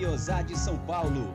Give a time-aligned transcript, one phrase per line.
[0.00, 1.34] Guiosá de São Paulo.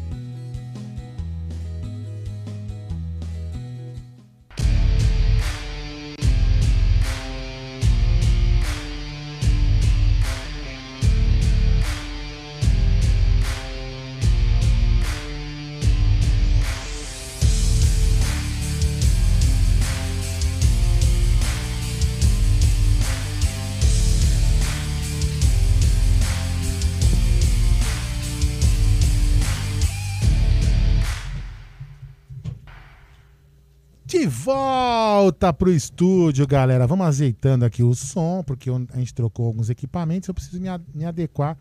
[34.21, 36.85] De volta pro estúdio, galera.
[36.85, 40.29] Vamos ajeitando aqui o som, porque a gente trocou alguns equipamentos.
[40.29, 40.61] Eu preciso
[40.93, 41.57] me adequar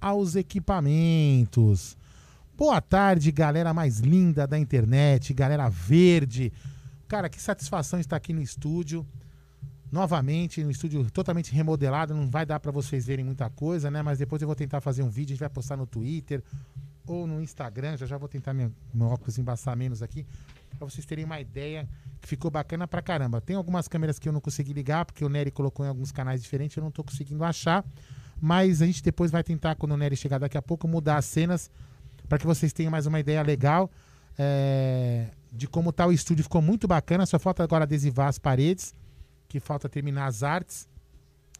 [0.00, 1.98] aos equipamentos.
[2.56, 6.50] Boa tarde, galera mais linda da internet, galera verde.
[7.06, 9.06] Cara, que satisfação estar aqui no estúdio.
[9.92, 12.14] Novamente, no estúdio totalmente remodelado.
[12.14, 14.00] Não vai dar para vocês verem muita coisa, né?
[14.00, 15.32] Mas depois eu vou tentar fazer um vídeo.
[15.32, 16.42] A gente vai postar no Twitter
[17.06, 17.98] ou no Instagram.
[17.98, 20.24] Já já vou tentar meu, meu óculos embaçar menos aqui.
[20.78, 21.88] Pra vocês terem uma ideia
[22.20, 23.40] que ficou bacana pra caramba.
[23.40, 26.42] Tem algumas câmeras que eu não consegui ligar, porque o Nery colocou em alguns canais
[26.42, 27.84] diferentes, eu não tô conseguindo achar.
[28.40, 31.26] Mas a gente depois vai tentar, quando o Nery chegar daqui a pouco, mudar as
[31.26, 31.70] cenas
[32.28, 33.90] para que vocês tenham mais uma ideia legal
[34.38, 36.44] é, de como tá o estúdio.
[36.44, 38.94] Ficou muito bacana, só falta agora adesivar as paredes,
[39.48, 40.88] que falta terminar as artes.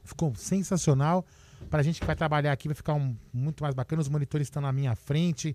[0.04, 1.26] Ficou sensacional.
[1.68, 4.00] Pra gente que vai trabalhar aqui, vai ficar um- muito mais bacana.
[4.00, 5.54] Os monitores estão na minha frente,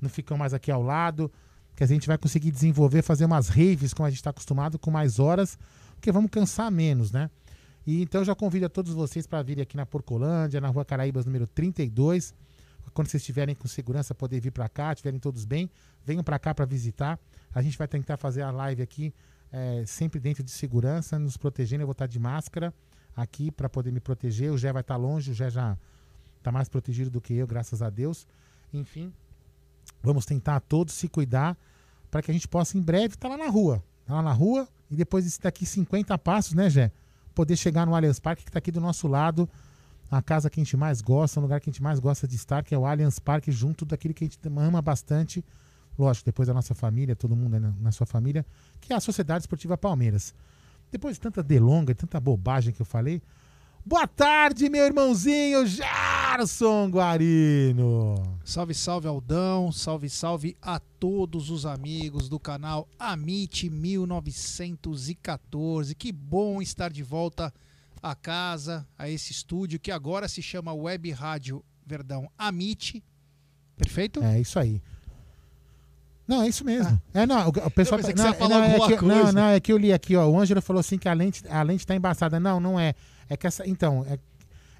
[0.00, 1.30] não ficam mais aqui ao lado.
[1.74, 4.90] Que a gente vai conseguir desenvolver, fazer umas raves como a gente está acostumado, com
[4.90, 5.58] mais horas,
[5.94, 7.30] porque vamos cansar menos, né?
[7.86, 10.84] E então eu já convido a todos vocês para virem aqui na Porcolândia, na rua
[10.84, 12.34] Caraíbas, número 32.
[12.92, 15.70] Quando vocês estiverem com segurança, poder vir para cá, estiverem todos bem,
[16.04, 17.18] venham para cá para visitar.
[17.52, 19.12] A gente vai tentar fazer a live aqui
[19.52, 21.82] é, sempre dentro de segurança, nos protegendo.
[21.82, 22.72] Eu vou estar de máscara
[23.16, 24.52] aqui para poder me proteger.
[24.52, 25.76] O Gé vai estar longe, o Gé já
[26.38, 28.26] está mais protegido do que eu, graças a Deus.
[28.72, 29.12] Enfim,
[30.04, 31.56] vamos tentar todos se cuidar
[32.10, 33.82] para que a gente possa em breve estar lá na rua.
[34.04, 36.92] Tá lá na rua e depois desse daqui 50 passos, né, Gé?
[37.34, 39.48] Poder chegar no Allianz Parque, que está aqui do nosso lado,
[40.10, 42.36] a casa que a gente mais gosta, o lugar que a gente mais gosta de
[42.36, 45.44] estar, que é o Allianz Parque, junto daquele que a gente ama bastante.
[45.98, 48.44] Lógico, depois da nossa família, todo mundo na, na sua família,
[48.80, 50.34] que é a Sociedade Esportiva Palmeiras.
[50.90, 53.22] Depois de tanta delonga e tanta bobagem que eu falei,
[53.84, 58.38] boa tarde, meu irmãozinho Jarson Guarino.
[58.44, 65.94] Salve, salve Aldão, salve, salve a todos os amigos do canal Amit 1914.
[65.94, 67.52] Que bom estar de volta
[68.02, 73.02] a casa, a esse estúdio que agora se chama Web Rádio Verdão Amit.
[73.76, 74.22] Perfeito?
[74.22, 74.80] É isso aí.
[76.26, 76.98] Não, é isso mesmo.
[77.12, 78.00] É, não, o, pessoal.
[78.00, 79.32] tá- não, falar não, é alguma que, não, coisa.
[79.32, 80.26] não, é que eu li aqui, ó.
[80.26, 82.40] O Ângelo falou assim que a lente, a lente tá embaçada.
[82.40, 82.94] Não, não é.
[83.28, 83.66] É que essa.
[83.66, 84.18] Então, é,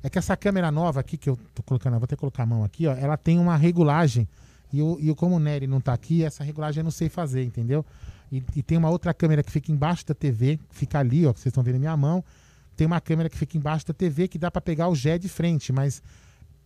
[0.02, 2.46] é que essa câmera nova aqui, que eu tô colocando, eu vou que colocar a
[2.46, 2.92] mão aqui, ó.
[2.94, 4.28] Ela tem uma regulagem.
[4.72, 7.44] E, o, e como o Nery não tá aqui, essa regulagem eu não sei fazer,
[7.44, 7.84] entendeu?
[8.32, 11.32] E, e tem uma outra câmera que fica embaixo da TV, que fica ali, ó,
[11.32, 12.24] que vocês estão vendo a minha mão.
[12.76, 15.28] Tem uma câmera que fica embaixo da TV que dá pra pegar o G de
[15.28, 16.02] frente, mas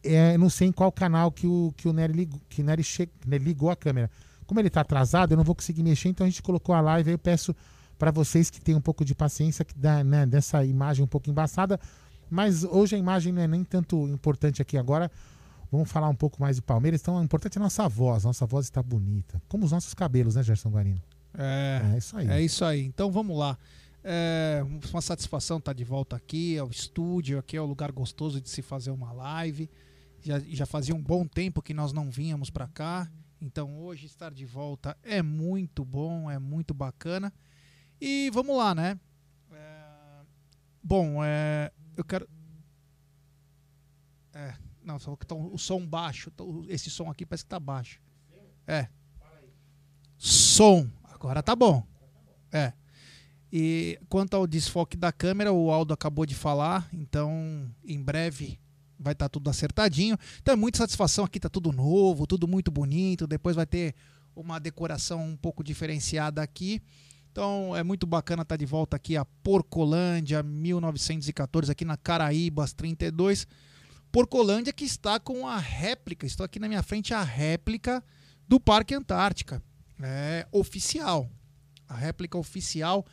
[0.02, 2.82] é, não sei em qual canal que o, que o Nery, ligou, que o Nery
[2.82, 4.10] che- ligou a câmera.
[4.46, 7.10] Como ele tá atrasado, eu não vou conseguir mexer, então a gente colocou a live
[7.10, 7.14] aí.
[7.14, 7.54] Eu peço
[7.98, 11.28] para vocês que tenham um pouco de paciência que dá, né, dessa imagem um pouco
[11.28, 11.78] embaçada.
[12.30, 15.10] Mas hoje a imagem não é nem tanto importante aqui agora.
[15.70, 17.00] Vamos falar um pouco mais de Palmeiras.
[17.00, 18.24] Então, o importante é a nossa voz.
[18.24, 19.40] Nossa voz está bonita.
[19.48, 21.00] Como os nossos cabelos, né, Gerson Guarino?
[21.34, 22.28] É, É isso aí.
[22.28, 22.84] é isso aí.
[22.84, 23.58] Então vamos lá.
[24.02, 27.38] É uma satisfação estar de volta aqui ao estúdio.
[27.38, 29.68] Aqui é o lugar gostoso de se fazer uma live.
[30.22, 33.10] Já, já fazia um bom tempo que nós não vínhamos para cá.
[33.40, 37.32] Então hoje estar de volta é muito bom, é muito bacana.
[38.00, 38.98] E vamos lá, né?
[39.52, 40.20] É,
[40.82, 42.28] bom, é, eu quero.
[44.32, 44.54] É,
[44.84, 46.30] não, só que tá o som baixo.
[46.30, 48.00] tá- Esse som aqui parece que tá baixo.
[48.66, 48.88] É.
[50.16, 50.88] Som.
[51.04, 51.86] Agora tá bom.
[52.52, 52.72] É.
[53.52, 58.60] E quanto ao desfoque da câmera, o Aldo acabou de falar, então em breve
[58.98, 60.18] vai estar tudo acertadinho.
[60.40, 63.26] Então é muita satisfação aqui, tá tudo novo, tudo muito bonito.
[63.26, 63.94] Depois vai ter
[64.36, 66.82] uma decoração um pouco diferenciada aqui.
[67.38, 73.46] Então é muito bacana estar de volta aqui a Porcolândia 1914 aqui na Caraíbas 32.
[74.10, 78.02] Porcolândia que está com a réplica, estou aqui na minha frente a réplica
[78.48, 79.62] do Parque Antártica.
[80.02, 81.30] É oficial.
[81.88, 83.06] A réplica oficial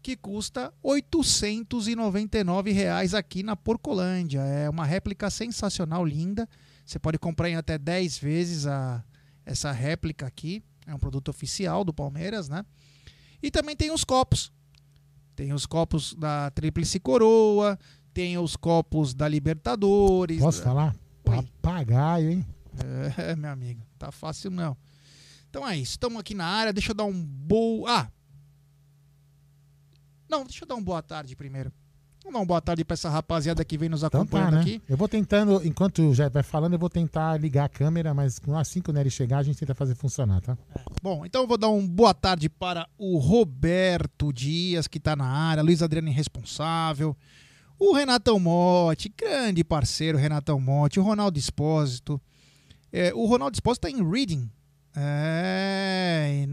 [0.00, 4.42] que custa 899 reais aqui na Porcolândia.
[4.42, 6.48] É uma réplica sensacional, linda.
[6.84, 9.02] Você pode comprar em até 10 vezes a,
[9.44, 10.62] essa réplica aqui.
[10.86, 12.64] É um produto oficial do Palmeiras, né?
[13.46, 14.52] E também tem os copos.
[15.36, 17.78] Tem os copos da Tríplice Coroa,
[18.12, 20.40] tem os copos da Libertadores.
[20.40, 20.96] Posso falar?
[21.26, 21.36] Oi.
[21.62, 22.46] Papagaio, hein?
[23.16, 24.76] É, meu amigo, tá fácil não.
[25.48, 26.72] Então é isso, estamos aqui na área.
[26.72, 27.88] Deixa eu dar um boa.
[27.88, 28.12] Ah!
[30.28, 31.72] Não, deixa eu dar um boa tarde primeiro.
[32.26, 34.60] Vamos dar uma boa tarde pra essa rapaziada que vem nos Então acompanhando tá, né?
[34.62, 34.82] aqui.
[34.88, 38.82] Eu vou tentando, enquanto Jé vai falando, eu vou tentar ligar a câmera, mas assim
[38.82, 40.58] que o Nery chegar, a gente tenta fazer funcionar, tá?
[41.00, 45.24] Bom, então eu vou dar um boa tarde para o Roberto Dias, que tá na
[45.24, 47.16] área, Luiz Adriano Irresponsável,
[47.78, 52.20] o Renatão Motti, grande parceiro Renatão Motti, o Ronaldo Espósito.
[52.92, 54.50] É, o Ronaldo Espósito tá em Reading.
[54.96, 56.44] É,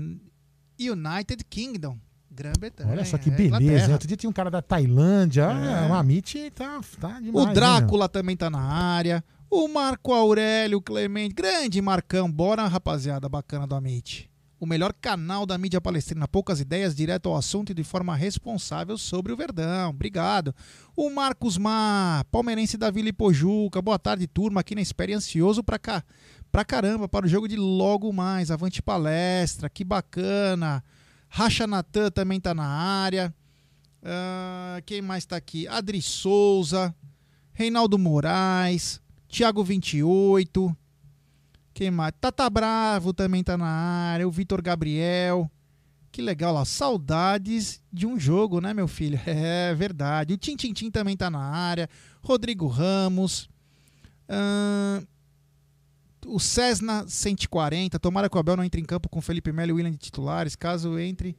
[0.80, 1.98] United Kingdom.
[2.34, 2.92] Grã-Bretanha.
[2.92, 3.92] Olha só que é, beleza.
[3.92, 5.44] Outro dia tinha um cara da Tailândia.
[5.44, 5.86] É.
[5.86, 7.46] Ah, o Amit tá, tá demais.
[7.46, 9.24] O hein, Drácula também tá na área.
[9.50, 11.36] O Marco Aurélio Clemente.
[11.36, 12.30] Grande Marcão.
[12.32, 14.30] Bora, rapaziada bacana do Amit.
[14.60, 16.28] O melhor canal da mídia palestrina.
[16.28, 19.90] Poucas ideias, direto ao assunto e de forma responsável sobre o Verdão.
[19.90, 20.56] Obrigado.
[20.96, 23.82] O Marcos Mar, palmeirense da Vila Ipojuca.
[23.82, 24.62] Boa tarde, turma.
[24.62, 26.02] Aqui na espera e ansioso pra cá.
[26.50, 28.50] Pra caramba, para o jogo de logo mais.
[28.50, 29.70] Avante palestra.
[29.70, 30.84] Que bacana.
[31.36, 33.34] Racha Natan também tá na área.
[34.04, 35.68] Ah, quem mais tá aqui?
[35.68, 36.94] Adri Souza,
[37.54, 40.78] Reinaldo Moraes, Thiago 28.
[41.74, 42.14] Quem mais?
[42.22, 44.28] Tata Bravo também tá na área.
[44.28, 45.50] O Vitor Gabriel.
[46.12, 46.66] Que legal lá.
[46.66, 49.20] Saudades de um jogo, né, meu filho?
[49.26, 50.36] É verdade.
[50.36, 51.90] O Tim Tim também tá na área.
[52.22, 53.50] Rodrigo Ramos.
[54.30, 55.04] Ahn,
[56.28, 58.00] o Cessna 140.
[58.00, 60.56] Tomara que o Abel não entre em campo com Felipe Melo e William de titulares.
[60.56, 61.36] Caso entre,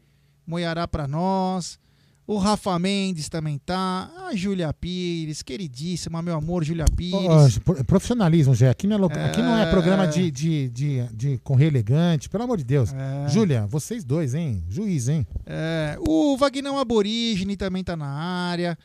[0.46, 1.78] Moiará para nós.
[2.26, 4.10] O Rafa Mendes também tá.
[4.28, 7.58] A Júlia Pires, queridíssima, meu amor, Júlia Pires.
[7.58, 8.70] Pro- profissionalismo, Jé.
[8.70, 9.70] Aqui não é, lo- aqui não é É.
[9.70, 12.94] programa de, de, de, de correr elegante, pelo amor de Deus.
[12.94, 13.28] É.
[13.28, 14.64] Júlia, vocês dois, hein?
[14.70, 15.26] Juiz, hein?
[15.44, 18.78] É, o Vagnão Aborígene também tá na área.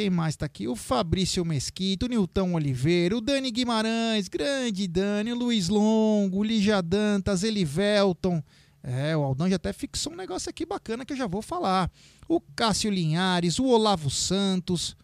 [0.00, 0.66] Quem mais tá aqui?
[0.66, 6.42] O Fabrício Mesquita, o Nilton Oliveira, o Dani Guimarães, grande Dani, o Luiz Longo, o
[6.42, 8.42] Lígia Dantas, Elivelton.
[8.82, 11.90] É, o Aldão já até fixou um negócio aqui bacana que eu já vou falar.
[12.26, 14.96] O Cássio Linhares, o Olavo Santos.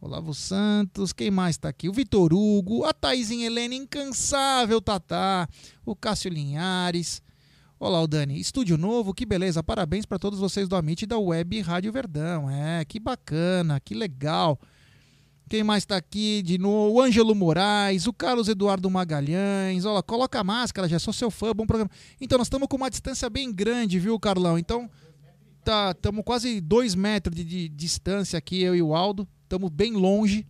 [0.00, 1.88] Olavo Santos, quem mais tá aqui?
[1.88, 5.48] O Vitor Hugo, a Thaisinha Helena, incansável Tatá,
[5.86, 7.22] o Cássio Linhares.
[7.84, 8.38] Olá, o Dani.
[8.38, 9.60] Estúdio novo, que beleza.
[9.60, 12.48] Parabéns para todos vocês do Amit e da Web Rádio Verdão.
[12.48, 14.56] É, que bacana, que legal.
[15.48, 16.94] Quem mais tá aqui de novo?
[16.94, 19.84] O Ângelo Moraes, o Carlos Eduardo Magalhães.
[19.84, 21.90] Olha, coloca a máscara, já sou seu fã, bom programa.
[22.20, 24.56] Então, nós estamos com uma distância bem grande, viu, Carlão?
[24.56, 24.88] Então,
[25.64, 29.26] tá, estamos quase dois metros de, de distância aqui, eu e o Aldo.
[29.42, 30.46] Estamos bem longe.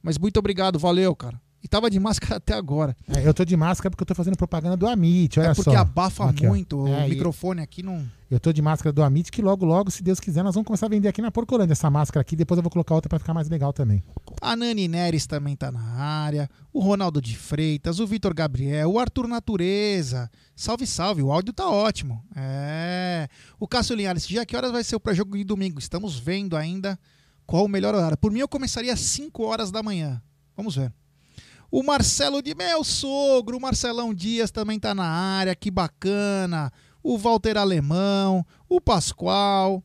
[0.00, 1.42] Mas muito obrigado, valeu, cara.
[1.64, 2.94] E tava de máscara até agora.
[3.08, 5.70] É, eu tô de máscara porque eu tô fazendo propaganda do Amit, olha é porque
[5.70, 5.78] só.
[5.78, 6.86] abafa Aqui, muito.
[6.86, 8.06] É, o microfone aqui não.
[8.30, 10.86] Eu tô de máscara do Amit que logo, logo, se Deus quiser, nós vamos começar
[10.86, 12.36] a vender aqui na Porcolândia essa máscara aqui.
[12.36, 14.02] Depois eu vou colocar outra pra ficar mais legal também.
[14.42, 16.50] A Nani Neres também tá na área.
[16.70, 20.30] O Ronaldo de Freitas, o Vitor Gabriel, o Arthur Natureza.
[20.54, 21.22] Salve, salve.
[21.22, 22.22] O áudio tá ótimo.
[22.36, 23.26] É.
[23.58, 25.78] O Cássio Linhares, já que horas vai ser o pré-jogo de domingo?
[25.78, 26.98] Estamos vendo ainda
[27.46, 28.18] qual o melhor horário.
[28.18, 30.20] Por mim, eu começaria às 5 horas da manhã.
[30.54, 30.92] Vamos ver.
[31.76, 36.72] O Marcelo de meu sogro, o Marcelão Dias também tá na área, que bacana.
[37.02, 39.82] O Walter Alemão, o Pascoal,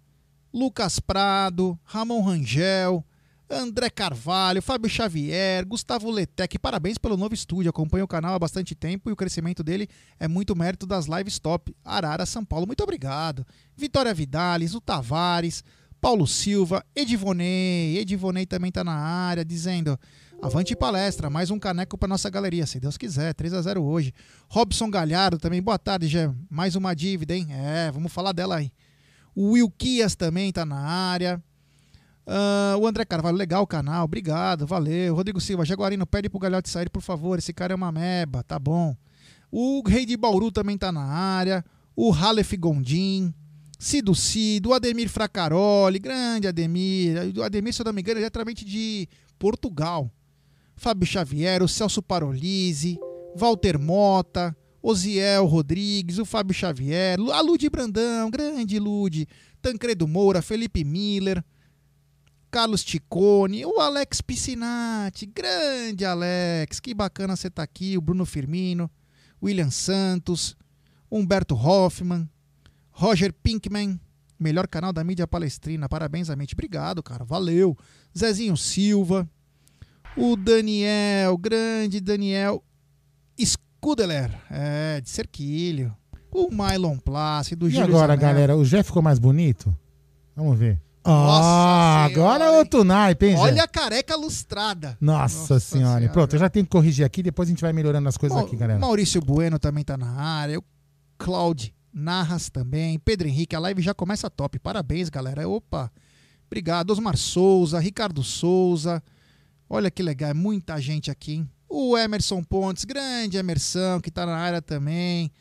[0.54, 3.04] Lucas Prado, Ramon Rangel,
[3.50, 7.72] André Carvalho, Fábio Xavier, Gustavo Letec, parabéns pelo novo estúdio.
[7.72, 11.40] Acompanho o canal há bastante tempo e o crescimento dele é muito mérito das lives
[11.40, 11.76] top.
[11.84, 13.44] Arara, São Paulo, muito obrigado.
[13.76, 15.64] Vitória Vidales, o Tavares,
[16.00, 17.98] Paulo Silva, Edivonei.
[17.98, 20.00] Edivonei também tá na área, dizendo:
[20.42, 24.14] Avante palestra, mais um caneco para nossa galeria, se Deus quiser, 3 a 0 hoje.
[24.48, 26.34] Robson Galhardo também, boa tarde, Gé.
[26.50, 27.48] Mais uma dívida, hein?
[27.52, 28.72] É, vamos falar dela aí.
[29.36, 31.44] O Will Kias também tá na área.
[32.26, 35.14] Ah, o André Carvalho, legal o canal, obrigado, valeu.
[35.14, 37.38] Rodrigo Silva, Jaguarino, pede pro Galhote sair, por favor.
[37.38, 38.96] Esse cara é uma meba, tá bom.
[39.52, 41.66] O Rei de Bauru também tá na área.
[41.94, 43.34] O Halef Gondim.
[43.78, 47.34] Cido Cido, o Ademir Fracaroli, grande Ademir.
[47.38, 50.10] O Ademir, se eu não me engano, é diretamente de Portugal.
[50.80, 52.98] Fábio Xavier, o Celso Parolise,
[53.36, 59.28] Walter Mota, Osiel Rodrigues, o Fábio Xavier, a Lude Brandão, grande Lude,
[59.62, 61.44] Tancredo Moura, Felipe Miller,
[62.50, 68.90] Carlos Ticone, o Alex Piscinati, grande Alex, que bacana você tá aqui, o Bruno Firmino,
[69.44, 70.56] William Santos,
[71.12, 72.28] Humberto Hoffman,
[72.90, 74.00] Roger Pinkman,
[74.40, 77.78] melhor canal da mídia palestrina, parabéns, Amente, obrigado, cara, valeu,
[78.18, 79.30] Zezinho Silva,
[80.16, 82.64] o Daniel, grande Daniel
[83.40, 85.96] Scudeler, é, de Cerquilho,
[86.32, 89.76] o Mylon Plácido, o E Júlio agora, galera, o Jé ficou mais bonito?
[90.36, 90.80] Vamos ver.
[91.06, 93.42] Nossa ah, senhora, agora é outro naipe, hein, Jé?
[93.42, 94.98] Olha a careca lustrada.
[95.00, 96.00] Nossa, Nossa senhora.
[96.00, 96.14] Senhora.
[96.14, 98.46] Pronto, eu já tenho que corrigir aqui, depois a gente vai melhorando as coisas Mau-
[98.46, 98.80] aqui, galera.
[98.80, 100.60] Maurício Bueno também tá na área.
[100.60, 100.64] O
[101.18, 103.00] Claude Narras também.
[103.00, 104.60] Pedro Henrique, a live já começa top.
[104.60, 105.48] Parabéns, galera.
[105.48, 105.92] Opa.
[106.48, 106.92] Obrigado.
[106.92, 109.02] Osmar Souza, Ricardo Souza.
[109.70, 111.34] Olha que legal, é muita gente aqui.
[111.34, 111.52] hein?
[111.70, 115.32] O Emerson Pontes, grande Emerson, que tá na área também.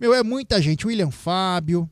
[0.00, 0.86] Meu, é muita gente.
[0.86, 1.88] William Fábio.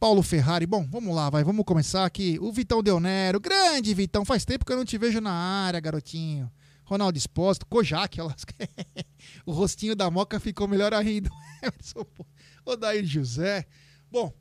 [0.00, 0.66] Paulo Ferrari.
[0.66, 1.44] Bom, vamos lá, vai.
[1.44, 2.38] Vamos começar aqui.
[2.40, 3.38] O Vitão Deonero.
[3.38, 4.24] Grande Vitão.
[4.24, 6.50] Faz tempo que eu não te vejo na área, garotinho.
[6.84, 7.64] Ronaldo Exposto.
[7.66, 8.34] Kojak, olha lá.
[9.46, 11.30] O rostinho da Moca ficou melhor ainda.
[11.62, 13.08] Emerson Pontes.
[13.10, 13.66] José.
[14.10, 14.32] Bom,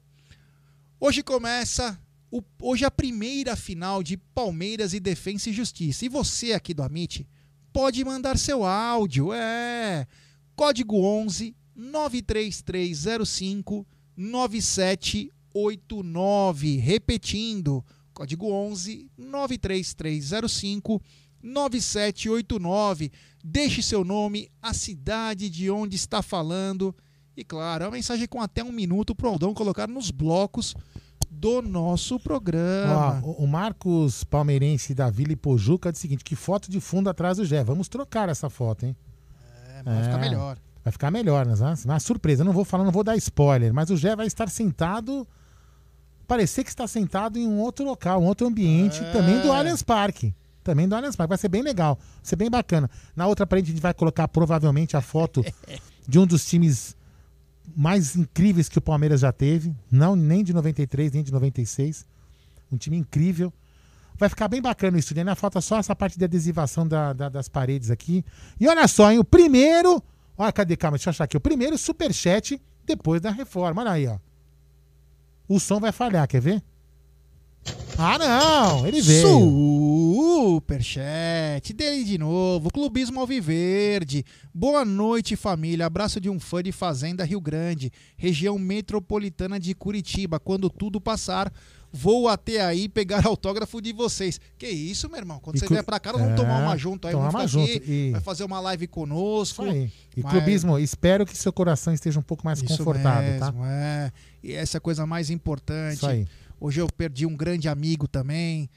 [1.00, 2.00] hoje começa.
[2.32, 6.06] O- hoje a primeira final de Palmeiras e Defensa e Justiça.
[6.06, 7.28] E você aqui do Amit
[7.74, 9.34] pode mandar seu áudio.
[9.34, 10.06] É.
[10.56, 13.86] Código 11 93305
[14.18, 16.78] 9789.
[16.78, 17.84] Repetindo,
[18.14, 21.02] código 11 93305
[21.42, 23.12] 9789.
[23.44, 26.94] Deixe seu nome, a cidade de onde está falando.
[27.38, 30.76] E claro, é uma mensagem com até um minuto para o Aldão colocar nos blocos
[31.30, 33.22] do nosso programa.
[33.24, 37.38] Ó, o- Marcos Palmeirense da Vila Ipojuca diz o seguinte: que foto de fundo atrás
[37.38, 37.64] do Jé.
[37.64, 38.96] Vamos trocar essa foto, hein?
[39.80, 40.20] é, vai ficar é.
[40.22, 40.58] melhor.
[40.84, 41.54] Vai ficar melhor, né?
[41.86, 42.44] Uma surpresa.
[42.44, 45.28] Não vou falar, não vou dar spoiler, mas o Jé vai estar sentado.
[46.28, 49.12] Parecer que está sentado em um outro local, um outro ambiente, É.
[49.12, 50.34] também do Allianz Parque.
[50.64, 51.30] Também do Allianz Parque.
[51.30, 51.96] Vai ser bem legal.
[51.96, 52.90] Vai ser bem bacana.
[53.16, 55.44] Na outra parede a gente vai colocar provavelmente a foto
[56.08, 56.96] de um dos times
[57.76, 59.74] mais incríveis que o Palmeiras já teve.
[59.92, 62.06] Não nem de 93, nem de 96.
[62.72, 63.52] Um time incrível.
[64.18, 65.22] Vai ficar bem bacana o estúdio.
[65.22, 68.24] Ainda falta só essa parte de adesivação da- da- das paredes aqui.
[68.60, 69.18] E olha só, hein?
[69.20, 70.04] O primeiro.
[70.38, 70.76] Olha, cadê?
[70.76, 71.38] Calma, deixa eu achar aqui.
[71.38, 73.82] O primeiro superchat depois da reforma.
[73.82, 74.18] Olha aí, ó.
[75.48, 76.62] O som vai falhar, quer ver?
[77.98, 78.88] Ah, não!
[78.88, 79.28] Ele veio.
[80.40, 84.24] Superchat dele de novo, Clubismo Alviverde.
[84.54, 85.86] Boa noite, família.
[85.86, 90.40] Abraço de um fã de Fazenda Rio Grande, região metropolitana de Curitiba.
[90.40, 91.52] Quando tudo passar,
[91.92, 94.40] vou até aí pegar autógrafo de vocês.
[94.58, 95.40] Que isso, meu irmão?
[95.42, 97.14] Quando E você vier pra cá, vamos É, tomar uma junto aí.
[97.14, 97.70] tomar Vamos junto.
[97.70, 99.66] aqui, E- vai fazer uma live conosco.
[99.68, 99.92] E
[100.24, 103.52] Mas- clubismo, espero que seu coração esteja um pouco mais Isso confortável, tá?
[103.52, 104.12] mesmo, é.
[104.42, 105.96] E essa é a coisa mais importante.
[105.98, 106.26] Isso aí.
[106.60, 108.70] Hoje eu perdi um grande amigo também.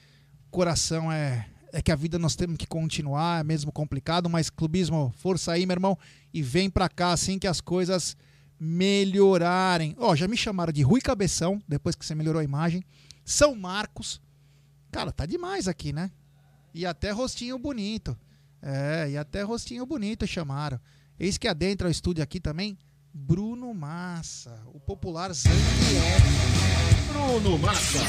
[0.49, 5.11] Coração é é que a vida nós temos que continuar, é mesmo complicado, mas clubismo,
[5.17, 5.97] força aí, meu irmão,
[6.31, 8.15] e vem pra cá assim que as coisas
[8.59, 9.95] melhorarem.
[9.97, 12.83] Ó, já me chamaram de Rui Cabeção, depois que você melhorou a imagem.
[13.25, 14.21] São Marcos.
[14.91, 16.11] Cara, tá demais aqui, né?
[16.75, 18.15] E até rostinho bonito.
[18.61, 20.79] É, e até rostinho bonito chamaram.
[21.19, 22.77] Eis que adentra o estúdio aqui também,
[23.11, 26.92] Bruno Massa, o popular Zangief.
[27.13, 27.99] Bruno Massa.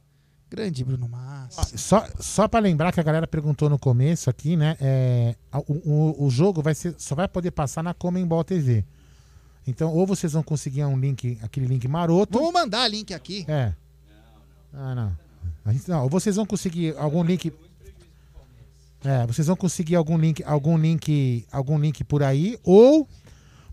[0.55, 1.77] Grande Bruno Massa.
[1.77, 4.77] Só, só para lembrar que a galera perguntou no começo aqui, né?
[4.79, 5.35] É,
[5.67, 8.85] o, o, o jogo vai ser, só vai poder passar na Comembol TV.
[9.67, 12.39] Então, ou vocês vão conseguir um link, aquele link maroto.
[12.39, 13.45] Vamos mandar link aqui.
[13.49, 13.73] É.
[14.73, 15.17] Ah, não.
[15.65, 16.03] A gente, não.
[16.03, 17.51] Ou vocês vão conseguir algum link.
[19.03, 23.07] É, vocês vão conseguir algum link, algum link, algum link por aí, ou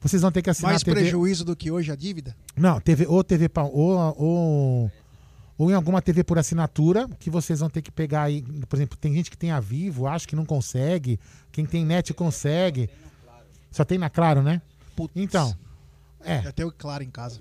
[0.00, 1.00] vocês vão ter que assinar Mais TV.
[1.00, 2.36] prejuízo do que hoje a dívida?
[2.56, 4.92] Não, TV, ou TV ou, ou,
[5.62, 8.42] ou em alguma TV por assinatura, que vocês vão ter que pegar aí.
[8.68, 11.20] Por exemplo, tem gente que tem a Vivo, acho que não consegue.
[11.52, 12.90] Quem tem net consegue.
[13.70, 14.60] Só tem na Claro, né?
[14.96, 15.12] Putz.
[15.14, 15.56] Então.
[16.24, 16.42] É.
[16.42, 17.40] Já tenho claro em casa.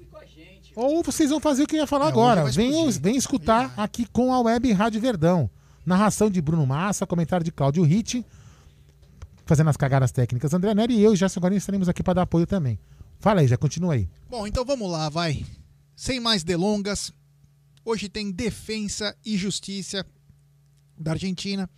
[0.75, 2.45] Ou vocês vão fazer o que eu ia falar É, agora.
[2.45, 5.49] Vem, vem escutar aqui com a Web Rádio Verdão.
[5.83, 8.23] Narração de Bruno Massa, comentário de Cláudio Ritt,
[9.47, 12.45] fazendo as cagadas técnicas André Neri e eu, Gerson Guarani, estaremos aqui para dar apoio
[12.45, 12.77] também.
[13.19, 14.07] Fala aí, já continua aí.
[14.29, 15.43] Bom, então vamos lá, vai.
[15.95, 17.11] Sem mais delongas,
[17.83, 20.05] hoje tem Defensa e Justiça
[20.97, 21.69] da Argentina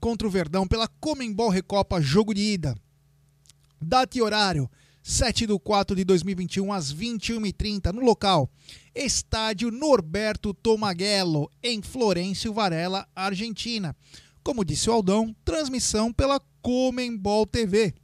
[0.00, 2.74] contra o Verdão pela Comembol Recopa Jogo de Ida.
[3.80, 4.70] Data e horário,
[5.02, 8.48] 7 de 4 de 2021, às 21h30, no local
[8.94, 13.94] Estádio Norberto Tomaguelo, em Florencio Varela, Argentina.
[14.44, 17.94] Como disse o Aldão, transmissão pela Comembol TV.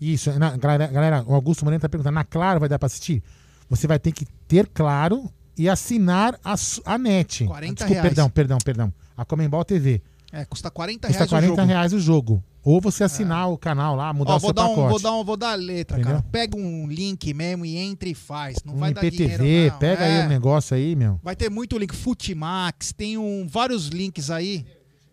[0.00, 3.22] Isso, na- galera, galera, o Augusto Moreno tá perguntando, na Claro vai dar para assistir?
[3.68, 6.54] Você vai ter que ter Claro e assinar a,
[6.86, 7.44] a net.
[7.44, 8.08] 40 Desculpa, reais.
[8.08, 8.94] Perdão, perdão, perdão.
[9.14, 10.00] A Comembol TV.
[10.32, 11.68] É, custa 40 Custa reais 40 o jogo.
[11.68, 12.44] reais o jogo.
[12.62, 14.88] Ou você assinar o canal lá, mudar Ó, o vou seu dar, um, pacote.
[14.90, 16.18] vou, dar um, vou dar a letra, Entendeu?
[16.18, 16.28] cara.
[16.32, 18.56] Pega um link mesmo e entra e faz.
[18.64, 19.78] Não um vai dar IPTV, dinheiro, não.
[19.78, 20.20] pega É.
[20.20, 21.20] aí o negócio aí, meu.
[21.22, 21.94] Vai ter muito link.
[21.94, 24.64] Futimax, tem um, vários links aí.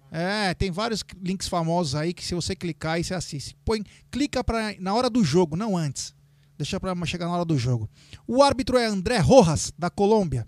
[0.10, 3.56] É, tem vários links famosos aí que se você clicar aí você assiste.
[3.66, 6.14] Põe, clica pra, na hora do jogo, não antes.
[6.58, 7.90] Deixa pra chegar na hora do jogo.
[8.26, 10.48] O árbitro é André Rojas, da Colômbia.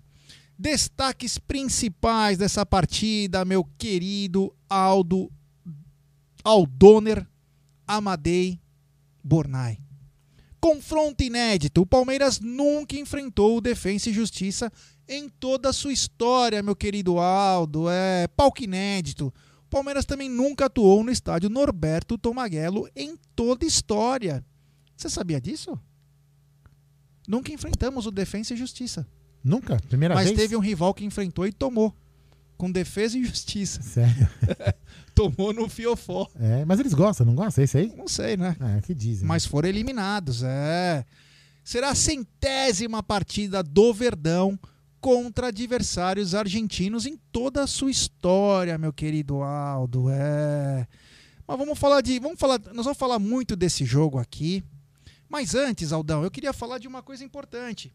[0.58, 5.30] Destaques principais dessa partida, meu querido Aldo
[6.44, 7.26] Aldoner
[7.86, 8.60] Amadei
[9.22, 9.78] Bornai.
[10.60, 11.82] Confronto inédito.
[11.82, 14.70] O Palmeiras nunca enfrentou o Defensa e Justiça
[15.08, 17.88] em toda a sua história, meu querido Aldo.
[17.88, 19.32] É palco inédito.
[19.66, 24.44] O Palmeiras também nunca atuou no estádio Norberto Tomaguelo em toda a história.
[24.96, 25.80] Você sabia disso?
[27.30, 29.06] Nunca enfrentamos o Defensa e Justiça.
[29.44, 29.80] Nunca?
[29.88, 30.36] Primeira Mas vez?
[30.36, 31.94] teve um rival que enfrentou e tomou.
[32.56, 33.80] Com defesa e justiça.
[33.80, 34.28] Sério.
[35.14, 36.28] Tomou no fiofó.
[36.38, 37.62] É, mas eles gostam, não gostam?
[37.62, 37.94] É esse aí?
[37.96, 38.54] Não sei, né?
[38.60, 39.26] É, que dizem.
[39.26, 41.06] Mas foram eliminados, é.
[41.64, 44.58] Será a centésima partida do Verdão
[45.00, 50.10] contra adversários argentinos em toda a sua história, meu querido Aldo.
[50.10, 50.86] É.
[51.46, 54.62] Mas vamos falar de, vamos falar, nós vamos falar muito desse jogo aqui.
[55.30, 57.94] Mas antes, Aldão, eu queria falar de uma coisa importante.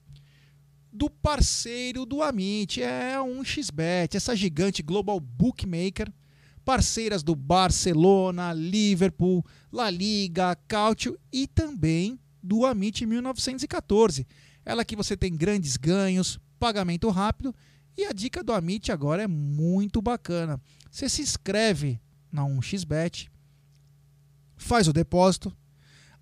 [0.90, 6.10] Do parceiro do Amit, é um xbet, essa gigante global bookmaker,
[6.64, 14.26] parceiras do Barcelona, Liverpool, La Liga, Cautio e também do Amit 1914.
[14.64, 17.54] Ela que você tem grandes ganhos, pagamento rápido
[17.98, 20.60] e a dica do Amit agora é muito bacana.
[20.90, 22.00] Você se inscreve
[22.32, 23.28] na 1xBet,
[24.56, 25.54] faz o depósito.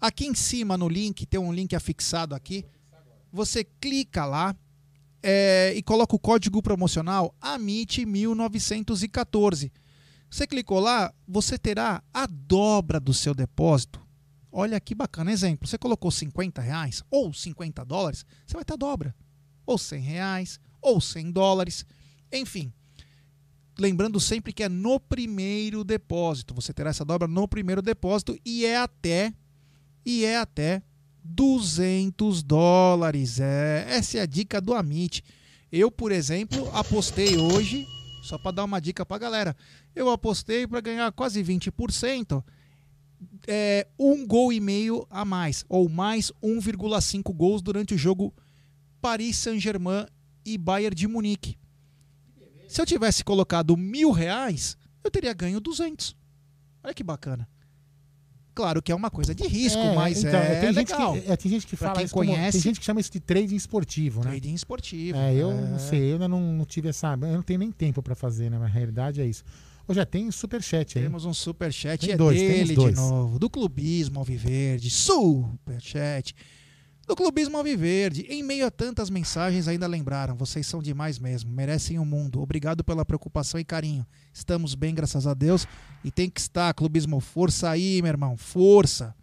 [0.04, 2.66] Aqui em cima no link, tem um link afixado aqui.
[3.32, 4.54] Você clica lá
[5.24, 9.72] é, e coloca o código promocional AMIT1914.
[10.30, 14.06] Você clicou lá, você terá a dobra do seu depósito.
[14.52, 15.32] Olha que bacana.
[15.32, 19.16] Exemplo, você colocou 50 reais ou 50 dólares, você vai ter a dobra.
[19.66, 21.86] Ou 100 reais, ou 100 dólares.
[22.30, 22.74] Enfim,
[23.80, 26.54] lembrando sempre que é no primeiro depósito.
[26.56, 29.34] Você terá essa dobra no primeiro depósito e é até
[30.06, 30.82] e é até
[31.24, 33.40] 200 dólares.
[33.40, 35.24] É, essa é a dica do Amit.
[35.72, 37.88] Eu, por exemplo, apostei hoje,
[38.22, 39.56] só para dar uma dica para galera,
[39.96, 42.44] eu apostei para ganhar quase 20%,
[43.48, 48.34] é, um gol e meio a mais, ou mais 1,5 gols durante o jogo
[49.02, 50.06] Paris Saint-Germain
[50.46, 51.58] e Bayern de Munique.
[52.68, 56.16] Se eu tivesse colocado mil reais, eu teria ganho 200.
[56.84, 57.48] Olha que bacana.
[58.56, 61.14] Claro que é uma coisa de risco, É, mas então, é tem gente legal.
[61.14, 63.12] que, é, tem gente que Pra fala isso como- conhece- tem gente que chama isso
[63.12, 64.30] de trading esportivo, né?
[64.30, 65.18] Trading esportivo.
[65.18, 67.14] É, eu não sei, eu ainda não, não tive essa.
[67.14, 68.58] Eu não tenho nem tempo pra fazer, né?
[68.60, 69.44] Mas a realidade é isso.
[69.88, 71.04] Ô, já tem superchat aí.
[71.04, 76.34] Temos um superchat, Tem é dois, temos dele de novo, do Clubismo Alviverde, superchat.
[77.06, 82.00] Do Clubismo Alviverde, em meio a tantas mensagens ainda lembraram, vocês são demais mesmo, merecem
[82.00, 82.42] o mundo.
[82.42, 84.08] Obrigado pela preocupação e carinho.
[84.32, 85.68] Estamos bem, graças a Deus,
[86.02, 89.14] e tem que estar, Clubismo, força aí, meu irmão, força.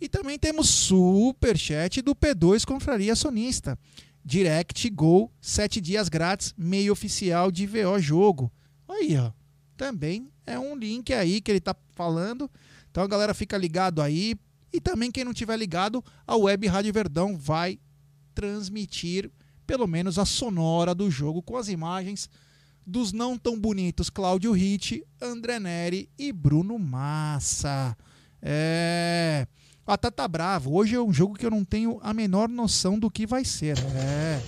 [0.00, 3.78] E também temos superchat do P2 Confraria Sonista.
[4.24, 8.50] Direct Gol, 7 dias grátis, meio oficial de VO Jogo.
[8.88, 9.30] Aí, ó.
[9.76, 12.50] Também é um link aí que ele tá falando.
[12.90, 14.34] Então galera fica ligado aí.
[14.74, 17.78] E também quem não tiver ligado, a Web Rádio Verdão vai
[18.34, 19.30] transmitir
[19.64, 22.28] pelo menos a sonora do jogo com as imagens
[22.84, 27.96] dos não tão bonitos Cláudio Ritt, André Neri e Bruno Massa.
[28.42, 29.46] É.
[29.86, 33.08] A Tata Bravo, hoje é um jogo que eu não tenho a menor noção do
[33.08, 33.78] que vai ser.
[33.78, 34.42] É.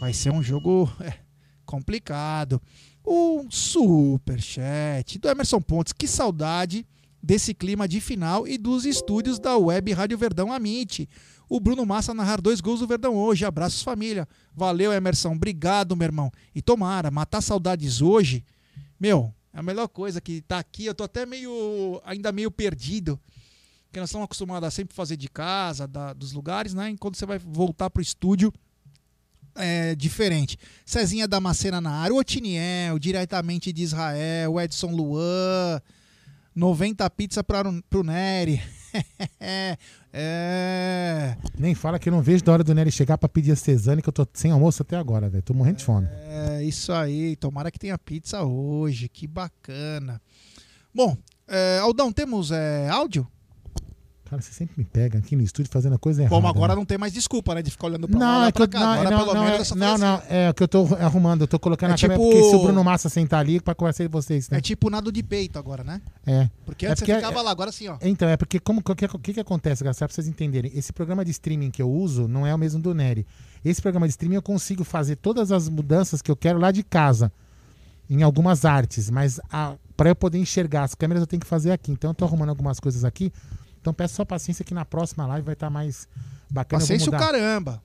[0.00, 1.20] Vai ser um jogo é,
[1.64, 2.60] complicado.
[3.06, 5.92] Um superchat do Emerson Pontes.
[5.92, 6.84] Que saudade
[7.22, 11.08] desse clima de final e dos estúdios da Web Rádio Verdão Amite.
[11.48, 13.44] O Bruno Massa narrar dois gols do Verdão hoje.
[13.44, 14.26] Abraços, família.
[14.54, 15.32] Valeu, Emerson.
[15.32, 16.32] Obrigado, meu irmão.
[16.54, 18.44] E tomara, matar saudades hoje,
[18.98, 20.86] meu, é a melhor coisa que tá aqui.
[20.86, 23.20] Eu tô até meio, ainda meio perdido.
[23.86, 26.88] Porque nós estamos acostumados a sempre fazer de casa, da- dos lugares, né?
[26.88, 28.50] Enquanto você vai voltar pro estúdio,
[29.54, 30.56] é diferente.
[30.86, 35.78] Cezinha Damascena na área, o Otiniel, diretamente de Israel, o Edson Luan,
[36.54, 38.60] 90 pizza para pro Nery.
[40.12, 43.56] é, Nem fala que eu não vejo da hora do Nery chegar pra pedir a
[43.56, 45.42] Cesane, que eu tô sem almoço até agora, velho.
[45.42, 46.08] Tô morrendo de fome.
[46.10, 47.36] é isso aí.
[47.36, 49.08] Tomara que tenha pizza hoje.
[49.08, 50.20] Que bacana.
[50.94, 51.16] Bom,
[51.48, 53.26] é, Aldão, temos é, áudio?
[54.32, 56.40] Cara, você sempre me pega aqui no estúdio fazendo a coisa errada.
[56.40, 56.78] Bom, agora né?
[56.78, 57.60] não tem mais desculpa, né?
[57.60, 58.80] De ficar olhando pra lá, Não, olhar é que eu, cá.
[58.80, 60.02] não, Agora, não, pelo não, menos, é, foi não, assim.
[60.02, 62.56] não, é o que eu tô arrumando, eu tô colocando É câmera, tipo- porque se
[62.56, 64.56] o Bruno Massa sentar ali pra conversar com vocês, né?
[64.56, 66.00] É tipo nado de peito agora, né?
[66.26, 66.48] É.
[66.64, 67.98] Porque É antes porque você ficava lá, agora sim, ó.
[68.00, 69.84] Então, é porque como o que, que, que acontece?
[69.92, 70.72] Só pra vocês entenderem.
[70.74, 73.26] Esse programa de streaming que eu uso não é o mesmo do Nery.
[73.62, 76.82] Esse programa de streaming eu consigo fazer todas as mudanças que eu quero lá de
[76.82, 77.30] casa.
[78.08, 79.10] Em algumas artes.
[79.10, 81.92] Mas a, pra eu poder enxergar as câmeras eu tenho que fazer aqui.
[81.92, 83.30] Então eu tô arrumando algumas coisas aqui.
[83.82, 86.08] Então peço só paciência que na próxima live vai estar mais
[86.48, 86.80] bacana.
[86.80, 87.26] Paciência o mudar.
[87.26, 87.82] caramba.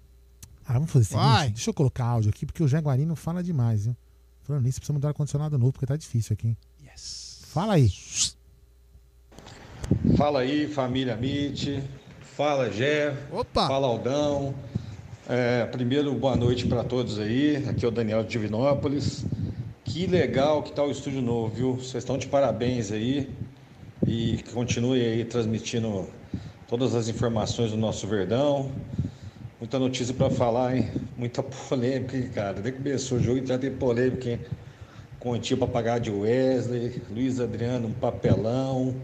[0.66, 1.26] Ah, vamos fazer o seguinte.
[1.26, 1.50] Vai.
[1.50, 3.96] Deixa eu colocar áudio aqui, porque o Jaguarino fala demais, viu?
[4.44, 6.50] Falando nisso, precisa mudar o ar-condicionado novo, porque tá difícil aqui.
[6.50, 6.58] hein?
[6.84, 7.42] Yes.
[7.48, 7.92] Fala aí.
[10.16, 11.82] Fala aí, família Mit.
[12.36, 13.16] Fala, Gé.
[13.32, 13.68] Opa!
[13.68, 14.54] Fala, Aldão.
[15.28, 17.58] É, primeiro, boa noite para todos aí.
[17.68, 19.26] Aqui é o Daniel de Divinópolis.
[19.84, 21.74] Que legal que tá o estúdio novo, viu?
[21.76, 23.30] Vocês estão de parabéns aí.
[24.08, 26.08] E continue aí transmitindo
[26.65, 28.72] todas as informações do nosso Verdão.
[29.60, 30.89] Muita notícia para falar, hein?
[31.17, 32.54] Muita polêmica, hein, cara.
[32.54, 34.39] Desde que começou o jogo já tem polêmica, hein?
[35.20, 38.96] Continha para pagar de Wesley, Luiz Adriano, um papelão.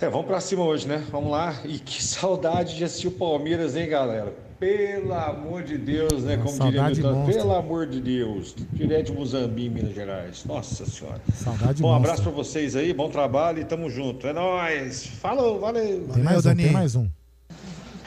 [0.00, 1.04] É, vamos pra cima hoje, né?
[1.10, 1.60] Vamos lá.
[1.66, 4.47] E que saudade de assistir o Palmeiras, hein, galera?
[4.58, 6.36] Pelo amor de Deus, né?
[6.36, 7.42] Como diria saudade Milton, monstra.
[7.42, 8.56] pelo amor de Deus.
[8.72, 10.44] Direto de Muzambique, Minas Gerais.
[10.44, 11.20] Nossa Senhora.
[11.32, 14.26] Saudade Bom, um abraço pra vocês aí, bom trabalho e tamo junto.
[14.26, 15.06] É nóis.
[15.06, 16.08] Falou, valeu.
[16.12, 17.08] Tem mais Valeu, um, tem mais um.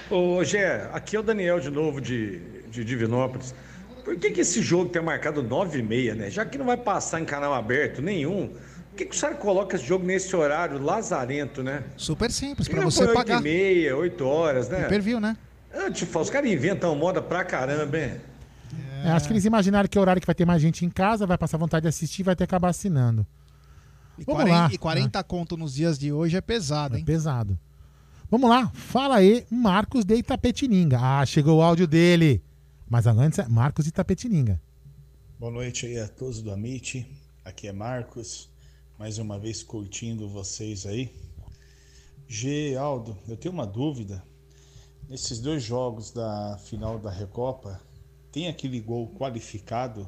[0.10, 3.56] Ô, Gé, aqui é o Daniel de novo de, de Divinópolis.
[4.04, 6.30] Por que, que esse jogo tem marcado 9 e meia, né?
[6.30, 9.78] Já que não vai passar em canal aberto nenhum, por que, que o senhor coloca
[9.78, 11.84] esse jogo nesse horário lazarento, né?
[11.96, 13.40] Super simples, não você põe 8 pagar.
[13.40, 14.82] e meia, 8 horas, né?
[14.82, 15.38] Pay-per-view, né?
[15.73, 18.19] Antes, os caras inventam moda pra caramba, hein?
[19.03, 20.89] É, acho que eles imaginaram que é o horário que vai ter mais gente em
[20.89, 23.25] casa, vai passar vontade de assistir e vai ter que acabar assinando.
[24.17, 24.69] E Vamos 40, lá.
[24.73, 27.05] e 40 conto nos dias de hoje é pesado, É hein?
[27.05, 27.57] pesado.
[28.29, 30.99] Vamos lá, fala aí, Marcos de Itapetininga.
[31.01, 32.41] Ah, chegou o áudio dele.
[32.88, 34.62] Mas antes é Marcos de Itapetininga.
[35.39, 37.05] Boa noite aí a todos do Amit.
[37.43, 38.49] Aqui é Marcos.
[38.99, 41.12] Mais uma vez curtindo vocês aí.
[42.27, 44.23] G, Aldo, eu tenho uma dúvida.
[45.12, 47.82] Nesses dois jogos da final da Recopa,
[48.32, 50.08] tem aquele gol qualificado?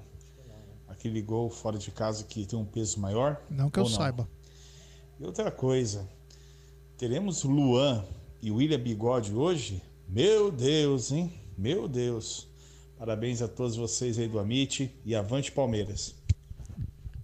[0.88, 3.42] Aquele gol fora de casa que tem um peso maior?
[3.50, 4.30] Não que eu Ou saiba.
[5.20, 6.08] E outra coisa,
[6.98, 8.06] teremos Luan
[8.42, 9.84] e William Bigode hoje?
[10.08, 11.34] Meu Deus, hein?
[11.58, 12.48] Meu Deus.
[12.98, 16.16] Parabéns a todos vocês aí do Amit e avante Palmeiras.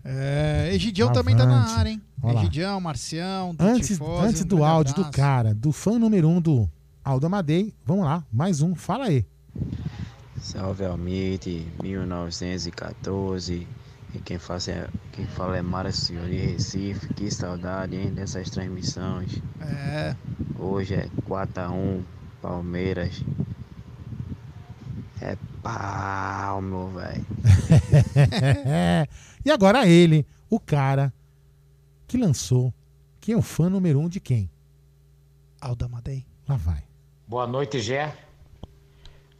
[0.03, 1.79] É, Egidião também tá na Avante.
[1.79, 2.01] área, hein?
[2.21, 2.41] Olha lá.
[2.41, 5.15] Egidião, Marcião, do Antes, Tifose, antes um do áudio do abraço.
[5.15, 6.69] cara, do fã número um do
[7.03, 9.25] Aldo Amadei, vamos lá, mais um, fala aí.
[10.41, 13.67] Salve Almite, 1914,
[14.13, 17.13] E quem, faz é, quem fala é Márcio de Recife.
[17.13, 19.41] Que saudade, hein, dessas transmissões.
[19.61, 20.15] É.
[20.57, 22.03] Hoje é 4x1
[22.41, 23.23] Palmeiras.
[25.21, 27.25] É pau, meu velho.
[29.45, 31.13] e agora ele, o cara
[32.07, 32.73] que lançou,
[33.19, 34.49] que é o fã número um de quem?
[35.61, 36.25] Aldamadei.
[36.47, 36.88] Lá vai.
[37.29, 38.11] Boa noite, Gé.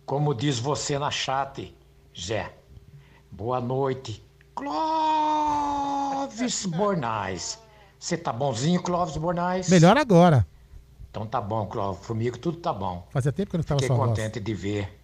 [0.05, 1.75] Como diz você na chat,
[2.13, 2.53] Gé.
[3.31, 4.23] Boa noite,
[4.53, 7.57] Clóvis Bornais.
[7.97, 9.69] Você tá bonzinho, Clóvis Bornais?
[9.69, 10.45] Melhor agora.
[11.09, 12.05] Então tá bom, Clóvis.
[12.05, 13.07] Comigo tudo tá bom.
[13.09, 15.01] Fazia tempo que eu não estava Fiquei contente de ver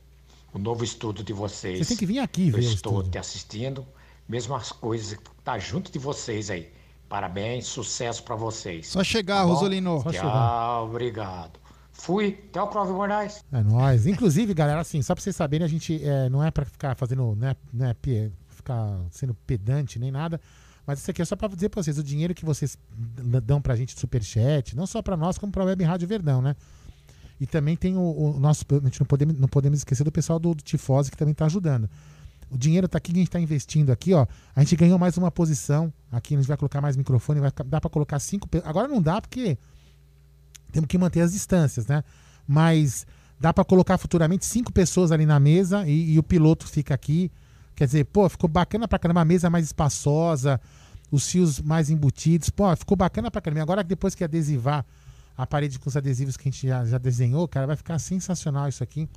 [0.53, 1.79] o novo estudo de vocês.
[1.79, 3.83] Você tem que vir aqui Eu ver o estou te assistindo.
[4.29, 6.71] Mesmo as coisas tá junto de vocês aí.
[7.09, 8.89] Parabéns, sucesso pra vocês.
[8.89, 9.43] Só chegar, Tá?
[9.43, 10.01] Rosolino.
[10.03, 10.81] Só Tchau, chegar.
[10.83, 11.64] obrigado.
[11.97, 12.37] Fui.
[12.49, 13.43] Até o Clóvis Bornais.
[13.51, 14.05] É nóis.
[14.05, 17.35] Inclusive, galera, assim, só pra vocês saberem, a gente é, não é pra ficar fazendo,
[17.35, 17.95] né, né,
[18.49, 20.39] ficar sendo pedante nem nada.
[20.85, 22.77] Mas isso aqui é só pra dizer pra vocês, o dinheiro que vocês
[23.43, 26.55] dão pra gente de superchat, não só pra nós, como pra Web Rádio Verdão, né?
[27.39, 28.63] E também tem o, o nosso.
[28.69, 31.45] A gente não podemos, não podemos esquecer do pessoal do, do Tifose que também tá
[31.45, 31.89] ajudando.
[32.51, 34.27] O dinheiro tá aqui a gente tá investindo aqui, ó.
[34.55, 35.91] A gente ganhou mais uma posição.
[36.11, 38.47] Aqui a gente vai colocar mais microfone, vai dá pra colocar cinco.
[38.63, 39.57] Agora não dá porque
[40.75, 42.03] temos que manter as distâncias, né?
[42.45, 43.07] Mas
[43.39, 47.31] dá pra colocar futuramente cinco pessoas ali na mesa e, e o piloto fica aqui.
[47.73, 50.59] Quer dizer, pô, ficou bacana pra caramba, a mesa mais espaçosa,
[51.09, 52.49] os fios mais embutidos.
[52.49, 53.61] Pô, ficou bacana pra caramba.
[53.61, 54.85] Agora, depois que adesivar
[55.37, 58.67] a parede com os adesivos que a gente já, já desenhou, cara, vai ficar sensacional
[58.67, 59.07] isso aqui.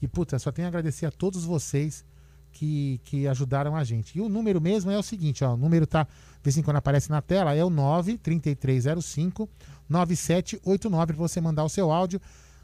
[0.00, 2.04] E, puta, só tenho a agradecer a todos vocês
[2.52, 4.16] que, que ajudaram a gente.
[4.18, 6.10] E o número mesmo é o seguinte, ó, o número tá, de
[6.42, 9.48] vez em quando aparece na tela, é o 93305
[9.88, 12.20] 9789 para você mandar o seu áudio.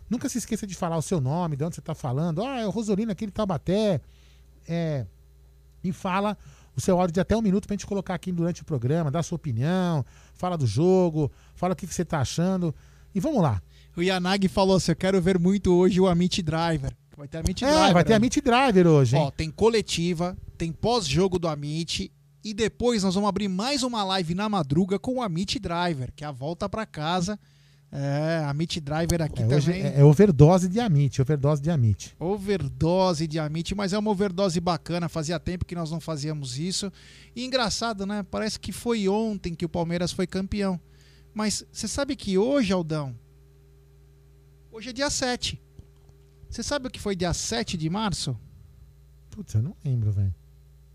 [0.08, 2.42] Nunca se esqueça de falar o seu nome, de onde você está falando.
[2.42, 4.00] Ah, é o Rosolino aqui de Taubaté.
[4.68, 5.04] É,
[5.82, 6.36] e fala
[6.76, 9.10] o seu áudio de até um minuto para a gente colocar aqui durante o programa,
[9.12, 12.74] a sua opinião, fala do jogo, fala o que, que você está achando.
[13.14, 13.62] E vamos lá.
[13.96, 16.94] O Yanagi falou assim: eu quero ver muito hoje o Amit Driver.
[17.16, 17.92] Vai ter Amit É, Driver.
[17.94, 18.20] vai ter a aí.
[18.20, 19.22] Meet Driver hoje, hein?
[19.22, 22.12] Ó, tem coletiva, tem pós-jogo do Amit.
[22.44, 26.22] E depois nós vamos abrir mais uma live na madruga com o Amit Driver, que
[26.24, 27.38] é a volta pra casa.
[27.90, 29.82] É, Amit Driver aqui É, hoje também.
[29.82, 32.14] é, é overdose de Amit, overdose de Amit.
[32.20, 35.08] Overdose de Amit, mas é uma overdose bacana.
[35.08, 36.92] Fazia tempo que nós não fazíamos isso.
[37.34, 38.24] E engraçado, né?
[38.30, 40.78] Parece que foi ontem que o Palmeiras foi campeão.
[41.32, 43.14] Mas você sabe que hoje, Aldão,
[44.70, 45.60] hoje é dia 7.
[46.48, 48.36] Você sabe o que foi dia 7 de março?
[49.30, 50.34] Putz, eu não lembro, velho.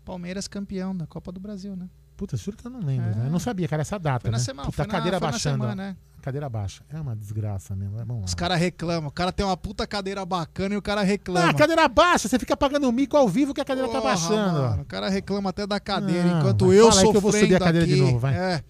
[0.04, 1.88] Palmeiras campeão da Copa do Brasil, né?
[2.16, 3.12] Puta, juro que eu não lembro, É.
[3.12, 3.26] velho.
[3.26, 4.44] Eu não sabia, cara, essa data, Foi na né?
[4.44, 5.62] semana, Puta, foi a na- cadeira foi baixando.
[5.62, 5.96] semana, né?
[6.20, 6.84] Cadeira baixa.
[6.88, 7.96] É uma desgraça mesmo.
[7.96, 8.24] Vamos lá.
[8.26, 9.08] Os caras reclamam.
[9.08, 11.50] O cara tem uma puta cadeira bacana e o cara reclama.
[11.50, 14.10] Ah, cadeira baixa, você fica pagando um mico ao vivo que a cadeira tá Porra,
[14.14, 14.58] baixando.
[14.60, 14.70] ó.
[14.70, 17.32] mano, o cara reclama até da cadeira, Não, enquanto vai, eu aí que eu vou
[17.32, 18.02] sofrendo subir a cadeira de aqui.
[18.02, 18.36] novo, vai.
[18.36, 18.64] É.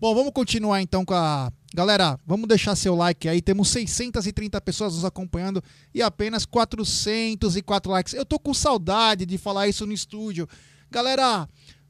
[0.00, 1.52] Bom, vamos continuar então com a...
[1.76, 3.42] Galera, vamos deixar seu like aí.
[3.42, 5.62] Temos 630 pessoas nos acompanhando
[5.94, 8.14] e apenas 404 likes.
[8.14, 10.48] Eu tô com saudade de falar isso no estúdio.
[10.90, 11.46] Galera,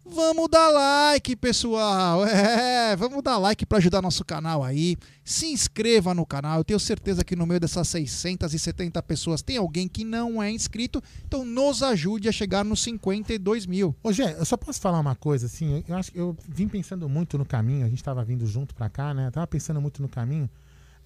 [0.08, 2.24] vamos dar like, pessoal.
[2.26, 4.96] É, vamos dar like para ajudar nosso canal aí.
[5.24, 6.58] Se inscreva no canal.
[6.58, 11.02] Eu tenho certeza que no meio dessas 670 pessoas tem alguém que não é inscrito.
[11.26, 13.94] Então nos ajude a chegar nos 52 mil.
[14.02, 16.68] Ô, Gê, eu só posso falar uma coisa, assim, eu- eu acho que eu vim
[16.68, 19.30] pensando muito no caminho, a gente tava vindo junto pra cá, né?
[19.30, 20.48] Tava pensando muito no caminho.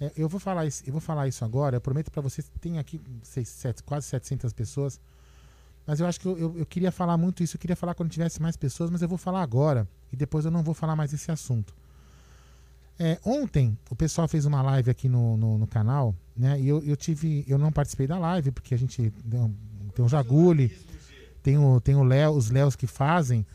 [0.00, 2.78] É, eu vou falar isso, eu vou falar isso agora, eu prometo pra vocês, tem
[2.78, 4.98] aqui seis, sete, quase 700 pessoas,
[5.86, 8.10] mas eu acho que eu, eu- eu queria falar muito isso, eu queria falar quando
[8.10, 11.12] tivesse mais pessoas, mas eu vou falar agora, e depois eu não vou falar mais
[11.12, 11.74] esse assunto.
[12.98, 16.60] É, ontem, o pessoal fez uma live aqui no, no, no canal, né?
[16.60, 19.50] E eu, eu tive, eu não participei da live, porque a gente deu-
[19.94, 20.70] tem o Jaguli,
[21.42, 23.46] tem o, tem o Léo, os Léos que fazem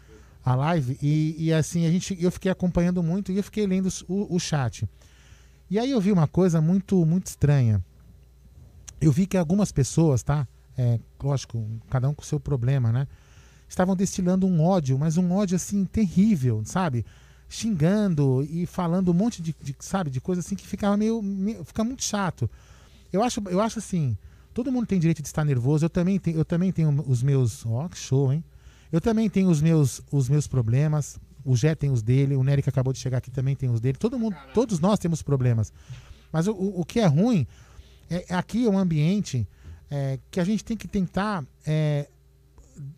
[0.43, 3.89] a live e, e assim a gente eu fiquei acompanhando muito e eu fiquei lendo
[4.07, 4.87] o, o chat
[5.71, 7.83] e aí eu vi uma coisa muito muito estranha
[9.01, 13.07] eu vi que algumas pessoas tá é, lógico cada um com o seu problema né
[13.67, 17.05] estavam destilando um ódio mas um ódio assim terrível sabe
[17.47, 21.63] xingando e falando um monte de, de, sabe de coisa assim que ficava meio, meio
[21.63, 22.49] fica muito chato
[23.11, 24.17] eu acho eu acho assim
[24.53, 27.65] todo mundo tem direito de estar nervoso eu também tenho eu também tenho os meus
[27.65, 28.43] ó que show hein
[28.95, 31.19] eu também tenho os meus, os meus problemas.
[31.43, 33.81] O Jé tem os dele, o Nery que acabou de chegar aqui também tem os
[33.81, 33.97] dele.
[33.97, 35.73] Todo mundo, todos nós temos problemas.
[36.31, 37.45] Mas o, o, o que é ruim
[38.09, 39.45] é aqui é um ambiente
[39.89, 42.07] é, que a gente tem que tentar, é,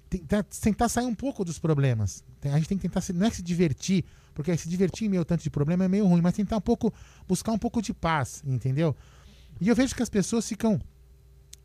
[0.09, 2.23] tentar tentar sair um pouco dos problemas.
[2.43, 5.43] A gente tem que tentar não é se divertir, porque se divertir em meio tanto
[5.43, 6.93] de problema é meio ruim, mas tentar um pouco
[7.27, 8.95] buscar um pouco de paz, entendeu?
[9.59, 10.79] E eu vejo que as pessoas ficam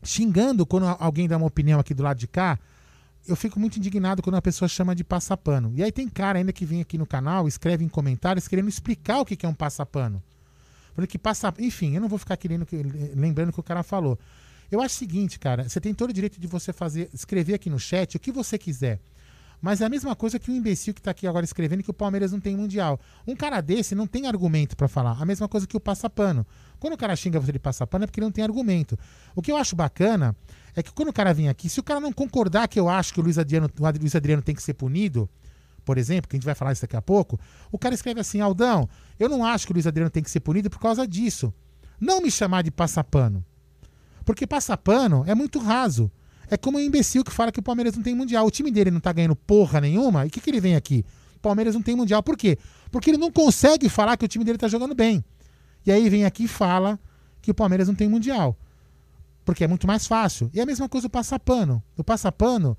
[0.03, 2.59] xingando quando alguém dá uma opinião aqui do lado de cá,
[3.25, 5.71] eu fico muito indignado quando a pessoa chama de passapano.
[5.75, 9.21] E aí tem cara ainda que vem aqui no canal, escreve em comentários querendo explicar
[9.21, 10.21] o que que é um passapano.
[10.93, 12.47] Porque passa, enfim, eu não vou ficar que,
[13.15, 14.19] lembrando o que o cara falou.
[14.73, 17.69] Eu acho o seguinte, cara, você tem todo o direito de você fazer, escrever aqui
[17.69, 18.99] no chat o que você quiser.
[19.61, 21.93] Mas é a mesma coisa que o imbecil que tá aqui agora escrevendo que o
[21.93, 22.99] Palmeiras não tem mundial.
[23.27, 25.21] Um cara desse não tem argumento para falar.
[25.21, 26.43] A mesma coisa que o passapano.
[26.79, 28.97] Quando o cara xinga você de passapano é porque ele não tem argumento.
[29.35, 30.35] O que eu acho bacana
[30.75, 33.13] é que quando o cara vem aqui, se o cara não concordar que eu acho
[33.13, 35.29] que o Luiz Adriano, o Luiz Adriano tem que ser punido,
[35.85, 37.39] por exemplo, que a gente vai falar isso daqui a pouco,
[37.71, 40.39] o cara escreve assim: Aldão, eu não acho que o Luiz Adriano tem que ser
[40.39, 41.53] punido por causa disso.
[41.99, 43.45] Não me chamar de passapano.
[44.25, 46.11] Porque passapano é muito raso.
[46.49, 48.45] É como um imbecil que fala que o Palmeiras não tem mundial.
[48.45, 50.25] O time dele não tá ganhando porra nenhuma.
[50.25, 51.05] E o que, que ele vem aqui?
[51.37, 52.21] O Palmeiras não tem mundial.
[52.21, 52.57] Por quê?
[52.91, 55.23] Porque ele não consegue falar que o time dele tá jogando bem.
[55.85, 56.99] E aí vem aqui e fala
[57.41, 58.57] que o Palmeiras não tem mundial.
[59.43, 60.49] Porque é muito mais fácil.
[60.53, 61.83] E a mesma coisa o passapano.
[61.97, 62.77] O passapano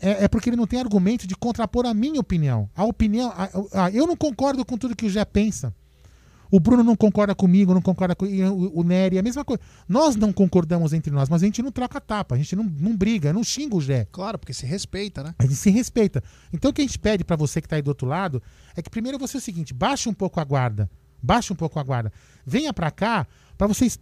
[0.00, 2.68] é, é porque ele não tem argumento de contrapor a minha opinião.
[2.74, 3.32] A opinião.
[3.34, 5.74] A, a, eu não concordo com tudo que o Jé pensa.
[6.52, 9.62] O Bruno não concorda comigo, não concorda com o, o Nery, a mesma coisa.
[9.88, 12.94] Nós não concordamos entre nós, mas a gente não troca tapa, a gente não, não
[12.94, 14.06] briga, não xinga o Jé.
[14.12, 15.34] Claro, porque se respeita, né?
[15.38, 16.22] A gente se respeita.
[16.52, 18.42] Então o que a gente pede para você que tá aí do outro lado
[18.76, 20.90] é que primeiro você é o seguinte, baixe um pouco a guarda.
[21.22, 22.12] Baixe um pouco a guarda.
[22.44, 23.98] Venha para cá para vocês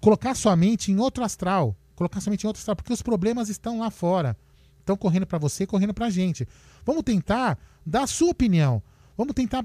[0.00, 1.74] colocar sua mente em outro astral.
[1.96, 4.36] Colocar sua mente em outro astral, porque os problemas estão lá fora.
[4.78, 6.46] Estão correndo para você e correndo pra gente.
[6.86, 8.80] Vamos tentar dar a sua opinião.
[9.16, 9.64] Vamos tentar,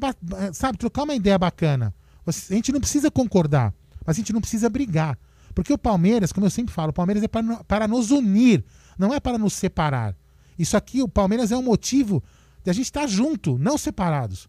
[0.51, 1.93] sabe, trocar uma ideia bacana.
[2.25, 3.73] A gente não precisa concordar,
[4.05, 5.17] mas a gente não precisa brigar.
[5.53, 8.63] Porque o Palmeiras, como eu sempre falo, o Palmeiras é para, para nos unir,
[8.97, 10.15] não é para nos separar.
[10.57, 12.23] Isso aqui, o Palmeiras é um motivo
[12.63, 14.47] de a gente estar junto, não separados.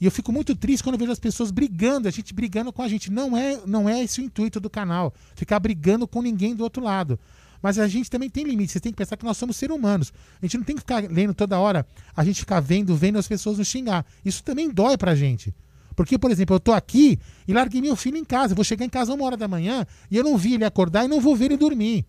[0.00, 2.88] E eu fico muito triste quando vejo as pessoas brigando, a gente brigando com a
[2.88, 3.10] gente.
[3.10, 6.82] Não é, não é esse o intuito do canal, ficar brigando com ninguém do outro
[6.82, 7.18] lado.
[7.60, 8.72] Mas a gente também tem limites.
[8.72, 10.12] Você tem que pensar que nós somos seres humanos.
[10.40, 11.84] A gente não tem que ficar lendo toda hora,
[12.16, 14.06] a gente ficar vendo, vendo as pessoas nos xingar.
[14.24, 15.52] Isso também dói pra gente.
[15.98, 18.54] Porque, por exemplo, eu tô aqui e larguei meu filho em casa.
[18.54, 21.08] vou chegar em casa uma hora da manhã e eu não vi ele acordar e
[21.08, 22.06] não vou ver ele dormir.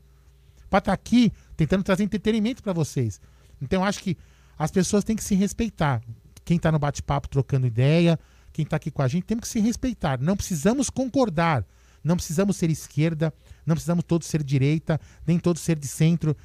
[0.70, 3.20] Pra estar tá aqui tentando trazer entretenimento para vocês.
[3.60, 4.16] Então, eu acho que
[4.60, 6.04] as pessoas têm que se respeitar.
[6.46, 8.20] Quem está no bate-papo trocando ideia,
[8.54, 10.22] quem está aqui com a gente, temos que se respeitar.
[10.22, 11.66] Não precisamos concordar.
[12.04, 13.34] Não precisamos ser esquerda,
[13.66, 16.38] não precisamos todos ser direita, nem todos ser de centro,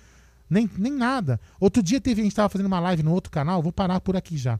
[0.48, 1.38] nem, nem nada.
[1.60, 4.16] Outro dia teve, a gente estava fazendo uma live no outro canal, vou parar por
[4.16, 4.58] aqui já.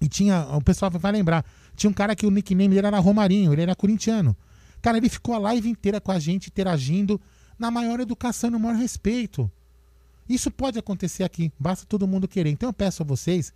[0.00, 1.44] E tinha, o pessoal vai lembrar,
[1.76, 4.36] tinha um cara que o nickname dele era Romarinho, ele era corintiano.
[4.80, 7.20] Cara, ele ficou a live inteira com a gente, interagindo,
[7.58, 9.50] na maior educação no maior respeito.
[10.28, 12.50] Isso pode acontecer aqui, basta todo mundo querer.
[12.50, 13.52] Então eu peço a vocês,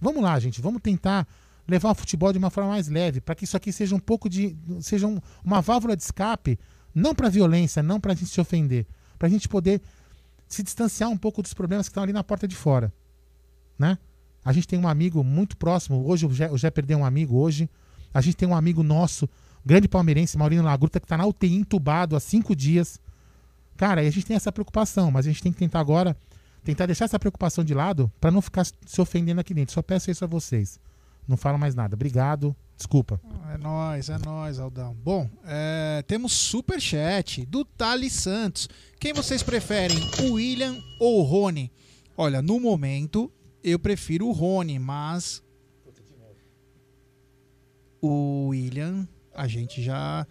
[0.00, 1.26] vamos lá, gente, vamos tentar
[1.68, 4.28] levar o futebol de uma forma mais leve, para que isso aqui seja um pouco
[4.28, 4.56] de.
[4.80, 6.58] seja um, uma válvula de escape,
[6.94, 8.86] não para violência, não para a gente se ofender,
[9.18, 9.82] para a gente poder
[10.48, 12.92] se distanciar um pouco dos problemas que estão ali na porta de fora.
[13.78, 13.98] Né?
[14.46, 17.68] A gente tem um amigo muito próximo, hoje o Jé, perdeu um amigo hoje.
[18.14, 19.28] A gente tem um amigo nosso,
[19.64, 23.00] grande palmeirense, Maurinho Lagruta, que está na UTI entubado há cinco dias.
[23.76, 26.16] Cara, e a gente tem essa preocupação, mas a gente tem que tentar agora,
[26.62, 29.74] tentar deixar essa preocupação de lado para não ficar se ofendendo aqui dentro.
[29.74, 30.78] Só peço isso a vocês.
[31.26, 31.96] Não falo mais nada.
[31.96, 32.54] Obrigado.
[32.76, 33.20] Desculpa.
[33.52, 34.96] É nóis, é nóis, Aldão.
[35.02, 38.68] Bom, é, temos super chat do Thales Santos.
[39.00, 41.72] Quem vocês preferem, o William ou o Rony?
[42.16, 43.28] Olha, no momento
[43.66, 45.42] eu prefiro o Rony, mas
[48.00, 50.26] o William a gente já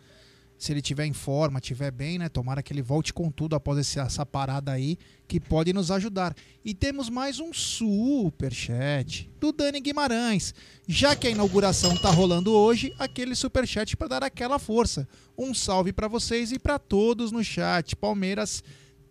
[0.57, 2.29] se ele tiver em forma, tiver bem, né?
[2.29, 6.33] Tomara que ele volte com tudo após esse, essa parada aí, que pode nos ajudar.
[6.63, 10.55] E temos mais um super chat do Dani Guimarães.
[10.88, 15.07] Já que a inauguração tá rolando hoje, aquele super chat para dar aquela força.
[15.38, 17.93] Um salve para vocês e para todos no chat.
[17.95, 18.63] Palmeiras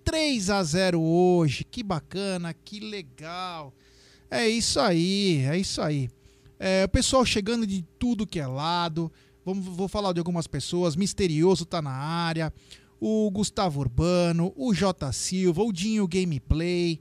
[0.03, 1.63] 3 a 0 hoje.
[1.63, 3.75] Que bacana, que legal.
[4.35, 6.11] É isso aí, é isso aí.
[6.59, 9.11] É, o pessoal chegando de tudo que é lado.
[9.45, 10.97] Vamos, vou falar de algumas pessoas.
[10.97, 12.53] Misterioso tá na área.
[13.01, 17.01] O Gustavo Urbano, o J Silva, o Dinho Gameplay,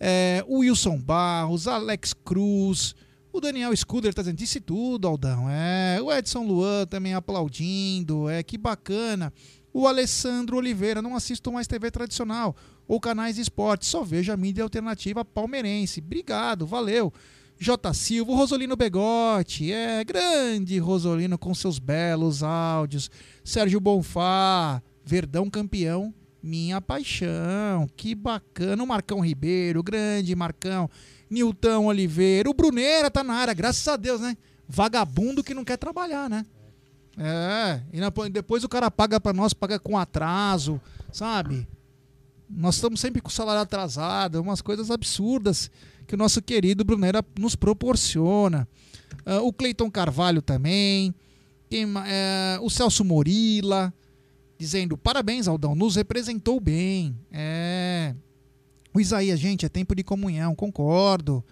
[0.00, 2.96] é, o Wilson Barros, Alex Cruz,
[3.32, 5.48] o Daniel Scuder tá dizendo, disse tudo, Aldão.
[5.48, 8.28] É, o Edson Luan também aplaudindo.
[8.28, 9.32] É, que bacana.
[9.72, 12.56] O Alessandro Oliveira, não assisto mais TV tradicional
[12.86, 16.00] ou canais de esporte, só vejo a mídia alternativa palmeirense.
[16.00, 17.12] Obrigado, valeu.
[17.58, 17.94] J.
[17.94, 23.10] Silva, Rosolino Begotti, é grande Rosolino com seus belos áudios.
[23.44, 26.12] Sérgio Bonfá, Verdão campeão,
[26.42, 28.82] minha paixão, que bacana.
[28.82, 30.90] O Marcão Ribeiro, grande Marcão.
[31.30, 34.36] Nilton Oliveira, o Bruneira tá na área, graças a Deus, né?
[34.68, 36.44] Vagabundo que não quer trabalhar, né?
[37.16, 40.80] É, e depois o cara paga para nós, paga com atraso,
[41.12, 41.66] sabe?
[42.48, 45.70] Nós estamos sempre com o salário atrasado, umas coisas absurdas
[46.06, 48.68] que o nosso querido Brunera nos proporciona.
[49.26, 51.14] Uh, o Cleiton Carvalho também.
[51.70, 53.92] Quem, é, o Celso Morila
[54.58, 57.16] dizendo: parabéns, Aldão, nos representou bem.
[57.32, 58.14] É.
[58.92, 61.44] O Isaías, gente, é tempo de comunhão, concordo.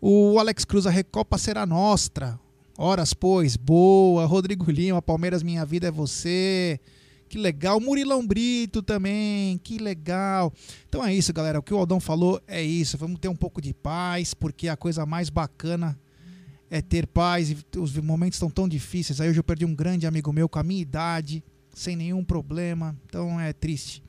[0.00, 2.40] O Alex Cruz, a Recopa será nostra.
[2.78, 4.24] Horas, pois, boa.
[4.24, 6.80] Rodrigo Lima, Palmeiras, minha vida é você.
[7.30, 7.78] Que legal.
[7.78, 10.52] Murilão Brito também, que legal.
[10.88, 11.60] Então é isso, galera.
[11.60, 12.98] O que o Aldão falou é isso.
[12.98, 15.96] Vamos ter um pouco de paz, porque a coisa mais bacana
[16.68, 17.52] é ter paz.
[17.52, 19.20] E os momentos estão tão difíceis.
[19.20, 22.98] Aí hoje eu perdi um grande amigo meu com a minha idade, sem nenhum problema.
[23.06, 24.02] Então é triste.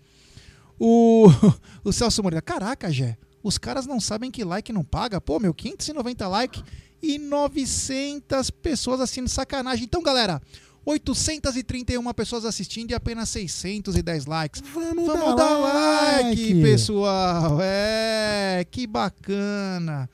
[0.80, 1.28] O,
[1.86, 5.22] o Celso Moreira, caraca, Jé, os caras não sabem que like não paga.
[5.22, 6.63] Pô, meu, 590 like
[6.99, 9.86] e 900 pessoas assistindo sacanagem.
[9.86, 10.41] Então, galera,
[10.86, 14.61] 831 pessoas assistindo e apenas 610 likes.
[14.73, 17.59] Vamos, Vamos dar, like, like, pessoal.
[17.61, 20.09] É, que bacana.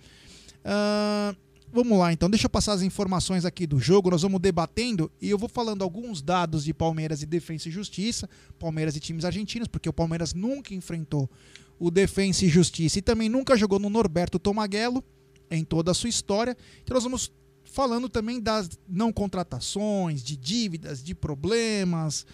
[0.65, 2.29] Uh, Vamos lá, então.
[2.29, 4.09] Deixa eu passar as informações aqui do jogo.
[4.09, 8.29] Nós vamos debatendo e eu vou falando alguns dados de Palmeiras e Defensa e Justiça,
[8.57, 11.29] Palmeiras e times argentinos, porque o Palmeiras nunca enfrentou
[11.77, 15.03] o Defensa e Justiça e também nunca jogou no Norberto Tomaguelo
[15.51, 16.57] em toda a sua história.
[16.83, 17.31] Então nós vamos
[17.77, 22.25] falando também das não contratações, de dívidas, de problemas,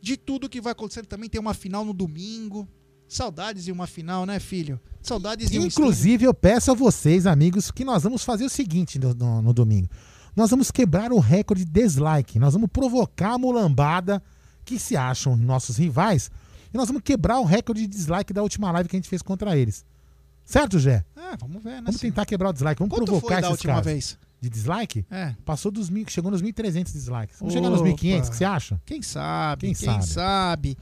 [0.00, 1.04] de tudo que vai acontecer.
[1.04, 2.66] Também tem uma final no domingo.
[3.06, 4.80] Saudades de uma final, né, filho?
[5.02, 8.98] Saudades de um Inclusive, eu peço a vocês, amigos, que nós vamos fazer o seguinte
[8.98, 9.86] no, no, no domingo.
[10.34, 12.38] Nós vamos quebrar o recorde de dislike.
[12.38, 14.22] Nós vamos provocar a mulambada
[14.64, 16.30] que se acham nossos rivais.
[16.72, 19.20] E nós vamos quebrar o recorde de dislike da última live que a gente fez
[19.20, 19.84] contra eles.
[20.42, 21.04] Certo, Gé?
[21.14, 21.82] É, vamos ver, né?
[21.84, 22.78] Vamos tentar quebrar o dislike.
[22.78, 24.18] Vamos Quanto provocar foi da esses última vez?
[24.40, 25.04] De dislike?
[25.10, 25.34] É.
[25.44, 27.38] Passou dos mil, chegou nos 1.300 dislikes.
[27.38, 27.64] Vamos Opa.
[27.64, 28.80] chegar nos 1.500, o que você acha?
[28.84, 29.60] Quem sabe?
[29.66, 30.06] Quem Quem, sabe?
[30.06, 30.78] sabe?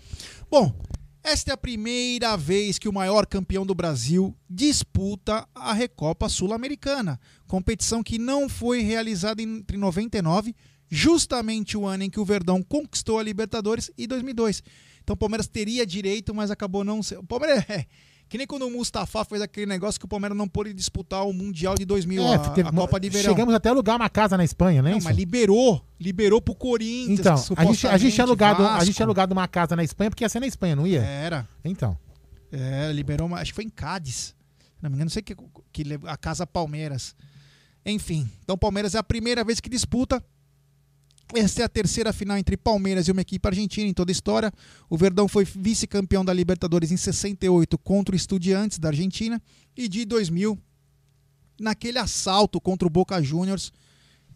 [0.50, 0.74] Bom,
[1.22, 7.18] esta é a primeira vez que o maior campeão do Brasil disputa a Recopa Sul-Americana,
[7.46, 10.54] competição que não foi realizada entre 99,
[10.90, 14.62] justamente o ano em que o Verdão conquistou a Libertadores, e 2002.
[15.02, 17.20] Então o Palmeiras teria direito, mas acabou não sendo.
[17.20, 17.86] O Palmeiras é
[18.28, 21.32] que nem quando o Mustafa fez aquele negócio que o Palmeiras não pôde disputar o
[21.32, 23.30] Mundial de 2000, É, a, teve- a Copa de Verão.
[23.30, 24.92] Chegamos até a alugar uma casa na Espanha, né?
[24.92, 27.20] Não, mas liberou, liberou pro Corinthians.
[27.20, 30.24] Então, a gente, a, gente alugado, a gente tinha alugado uma casa na Espanha porque
[30.24, 31.02] ia ser na Espanha, não ia?
[31.02, 31.48] Era.
[31.64, 31.96] Então.
[32.50, 34.34] É, liberou, uma, acho que foi em Cádiz.
[34.80, 35.34] Não me engano, não sei que,
[35.72, 37.14] que a Casa Palmeiras.
[37.86, 40.22] Enfim, então Palmeiras é a primeira vez que disputa.
[41.32, 44.52] Esta é a terceira final entre Palmeiras e uma equipe argentina em toda a história.
[44.90, 49.40] O Verdão foi vice-campeão da Libertadores em 68 contra o Estudiantes da Argentina
[49.76, 50.58] e de 2000
[51.58, 53.72] naquele assalto contra o Boca Juniors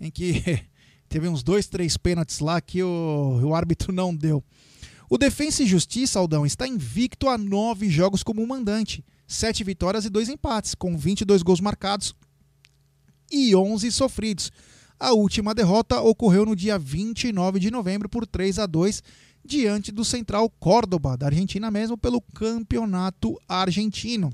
[0.01, 0.43] em que
[1.09, 4.43] teve uns dois, três pênaltis lá que o, o árbitro não deu.
[5.11, 9.05] O Defensa e Justiça, Aldão, está invicto a nove jogos como mandante.
[9.27, 12.15] Sete vitórias e dois empates, com 22 gols marcados
[13.31, 14.51] e 11 sofridos.
[15.01, 19.03] A última derrota ocorreu no dia 29 de novembro por 3 a 2
[19.45, 24.33] diante do Central Córdoba, da Argentina mesmo, pelo Campeonato Argentino.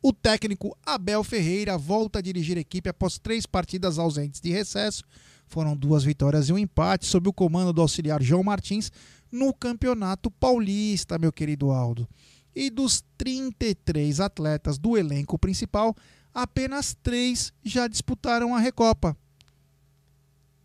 [0.00, 5.02] O técnico Abel Ferreira volta a dirigir a equipe após três partidas ausentes de recesso.
[5.48, 8.92] Foram duas vitórias e um empate sob o comando do auxiliar João Martins
[9.32, 12.08] no Campeonato Paulista, meu querido Aldo.
[12.54, 15.96] E dos 33 atletas do elenco principal,
[16.34, 19.16] apenas três já disputaram a Recopa.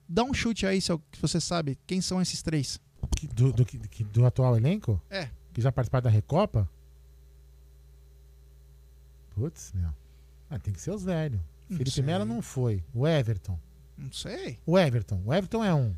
[0.07, 0.89] Dá um chute aí, se
[1.21, 2.79] você sabe, quem são esses três?
[3.33, 5.01] Do, do, que- do atual elenco?
[5.09, 5.29] É.
[5.53, 6.69] Que já participaram da Recopa?
[9.35, 9.89] Putz, meu.
[10.49, 11.39] Ah, tem que ser os velhos.
[11.69, 12.01] Não Felipe.
[12.03, 12.83] Melo não foi.
[12.93, 13.59] O Everton.
[13.97, 14.59] Não sei.
[14.65, 15.21] O Everton.
[15.25, 15.95] O Everton é um.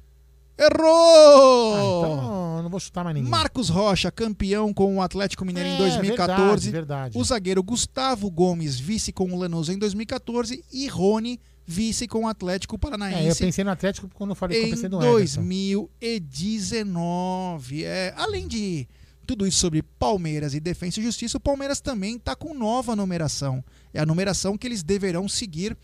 [0.57, 1.75] Errou!
[1.75, 3.29] Ah, então não vou chutar mais ninguém.
[3.29, 6.71] Marcos Rocha, campeão com o Atlético Mineiro em É, 2014.
[6.71, 7.17] verdade, verdade.
[7.17, 10.63] O zagueiro Gustavo Gomes, vice com o Lanús em 2014.
[10.71, 14.57] E Rony, vice com o Atlético É, eu Paranaense pensei no Atlético quando eu falei
[14.57, 15.11] que eu em pensei no Everton.
[15.11, 17.83] 2019.
[17.83, 18.87] É, além de
[19.25, 23.63] tudo isso sobre Palmeiras e Defensa e Justiça, o Palmeiras também está com nova numeração.
[23.93, 25.75] É a numeração que eles deverão seguir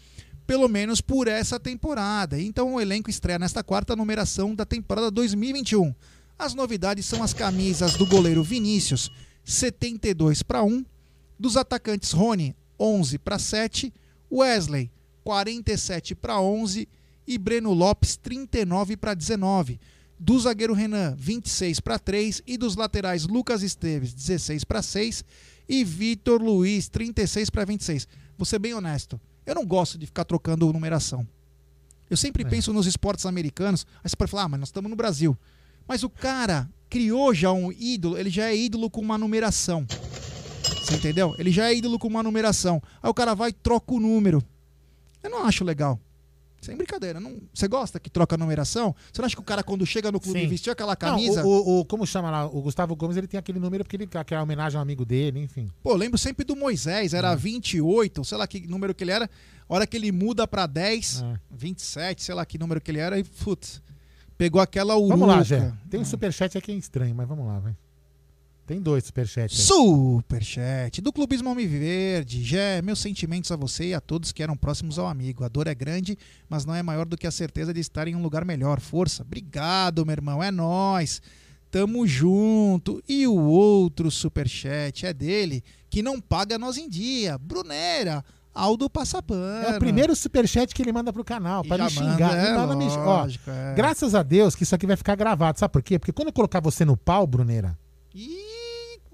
[0.45, 2.39] pelo menos por essa temporada.
[2.39, 5.93] Então o elenco estreia nesta quarta numeração da temporada 2021.
[6.37, 9.11] As novidades são as camisas do goleiro Vinícius,
[9.45, 10.83] 72 para 1,
[11.39, 13.93] dos atacantes Rony, 11 para 7,
[14.31, 14.91] Wesley,
[15.23, 16.87] 47 para 11
[17.27, 19.79] e Breno Lopes, 39 para 19.
[20.19, 25.23] Do zagueiro Renan, 26 para 3 e dos laterais Lucas Esteves, 16 para 6
[25.67, 28.07] e Vitor Luiz, 36 para 26.
[28.37, 31.27] Vou ser bem honesto, eu não gosto de ficar trocando numeração.
[32.09, 32.45] Eu sempre É.
[32.45, 35.37] penso nos esportes americanos, aí você pode falar, ah, mas nós estamos no Brasil.
[35.87, 39.85] Mas o cara criou já um ídolo, ele já é ídolo com uma numeração.
[40.83, 41.33] Você entendeu?
[41.37, 42.81] Ele já é ídolo com uma numeração.
[43.01, 44.43] Aí o cara vai e troca o número.
[45.23, 45.99] Eu não acho legal.
[46.61, 47.19] Sem brincadeira.
[47.19, 47.41] Não...
[47.53, 48.95] Você gosta que troca a numeração?
[49.11, 50.47] Você não acha que o cara, quando chega no clube Sim.
[50.47, 51.43] vestiu aquela Não, camisa.
[51.43, 52.45] o, o- o- como chama lá?
[52.45, 55.39] O Gustavo Gomes, ele tem aquele número porque ele quer a homenagem ao amigo dele,
[55.39, 55.69] enfim.
[55.81, 59.27] Pô, lembro sempre do Moisés, era 28, sei lá que número que ele era.
[59.67, 61.39] A hora que ele muda pra 10, É.
[61.49, 63.81] 27, sei lá que número que ele era, e putz,
[64.37, 65.15] pegou aquela uruca.
[65.17, 65.73] Vamos lá, Gé.
[65.89, 67.75] Tem um superchat aqui estranho, mas vamos lá, vai.
[68.71, 69.65] Tem dois superchats aí.
[69.65, 72.41] Superchat do Clubismo Almiverde.
[72.41, 75.43] Gé, meus sentimentos a você e a todos que eram próximos ao amigo.
[75.43, 76.17] A dor é grande,
[76.47, 78.79] mas não é maior do que a certeza de estar em um lugar melhor.
[78.79, 79.23] Força.
[79.23, 80.41] Obrigado, meu irmão.
[80.41, 81.21] É nós.
[81.69, 83.03] Tamo junto.
[83.09, 87.37] E o outro superchat é dele, que não paga nós em dia.
[87.37, 88.23] Brunera.
[88.53, 89.67] Aldo Passapano.
[89.67, 92.55] É o primeiro superchat que ele manda pro canal, já me xingar.
[92.55, 93.73] manda, é, me- ó, é.
[93.75, 95.99] Graças a Deus que isso aqui vai ficar gravado, sabe por quê?
[95.99, 97.77] Porque quando eu colocar você no pau, Bruneira,
[98.13, 98.50] Ih,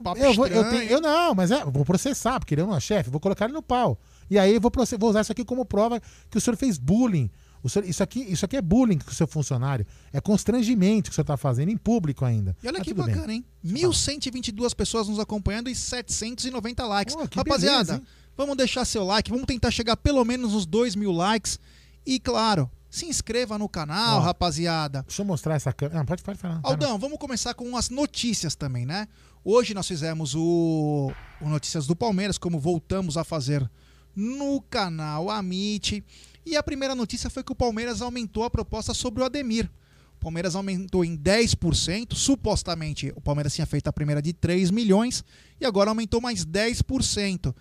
[0.04, 2.80] papo eu, vou, eu, tenho- eu não, mas é, vou processar, porque ele não é
[2.80, 4.00] chefe, vou colocar ele no pau.
[4.30, 7.30] E aí eu vou, vou usar isso aqui como prova que o senhor fez bullying.
[7.64, 9.86] O senhor- isso, aqui, isso aqui é bullying com o seu funcionário.
[10.14, 12.56] É constrangimento que o senhor tá fazendo em público ainda.
[12.62, 13.16] E olha que tudo bem.
[13.16, 13.46] bacana, hein?
[13.66, 17.16] 1.122 pessoas nos acompanhando e 790 likes.
[17.30, 18.02] Que Rapaziada, beleza,
[18.36, 21.60] vamos deixar seu like, vamos tentar chegar pelo menos nos 2 mil likes.
[22.06, 25.04] E claro, se inscreva no canal, Ó, rapaziada.
[25.06, 26.02] Deixa eu mostrar essa câmera.
[26.02, 26.60] Ah, pode, pode falar.
[26.64, 29.08] Aldão, vamos começar com as notícias também, né?
[29.50, 33.66] Hoje nós fizemos o, o Notícias do Palmeiras, como voltamos a fazer
[34.14, 36.04] no canal Amit.
[36.46, 39.72] E a primeira notícia foi que o Palmeiras aumentou a proposta sobre o Ademir.
[40.16, 45.24] O Palmeiras aumentou em 10%, supostamente o Palmeiras tinha feito a primeira de 3 milhões
[45.62, 47.56] e agora aumentou mais 10%.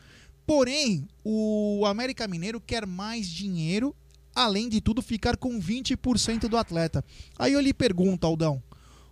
[0.45, 3.95] Porém, o América Mineiro quer mais dinheiro,
[4.35, 7.05] além de tudo ficar com 20% do atleta.
[7.39, 8.61] Aí eu lhe pergunto, Aldão,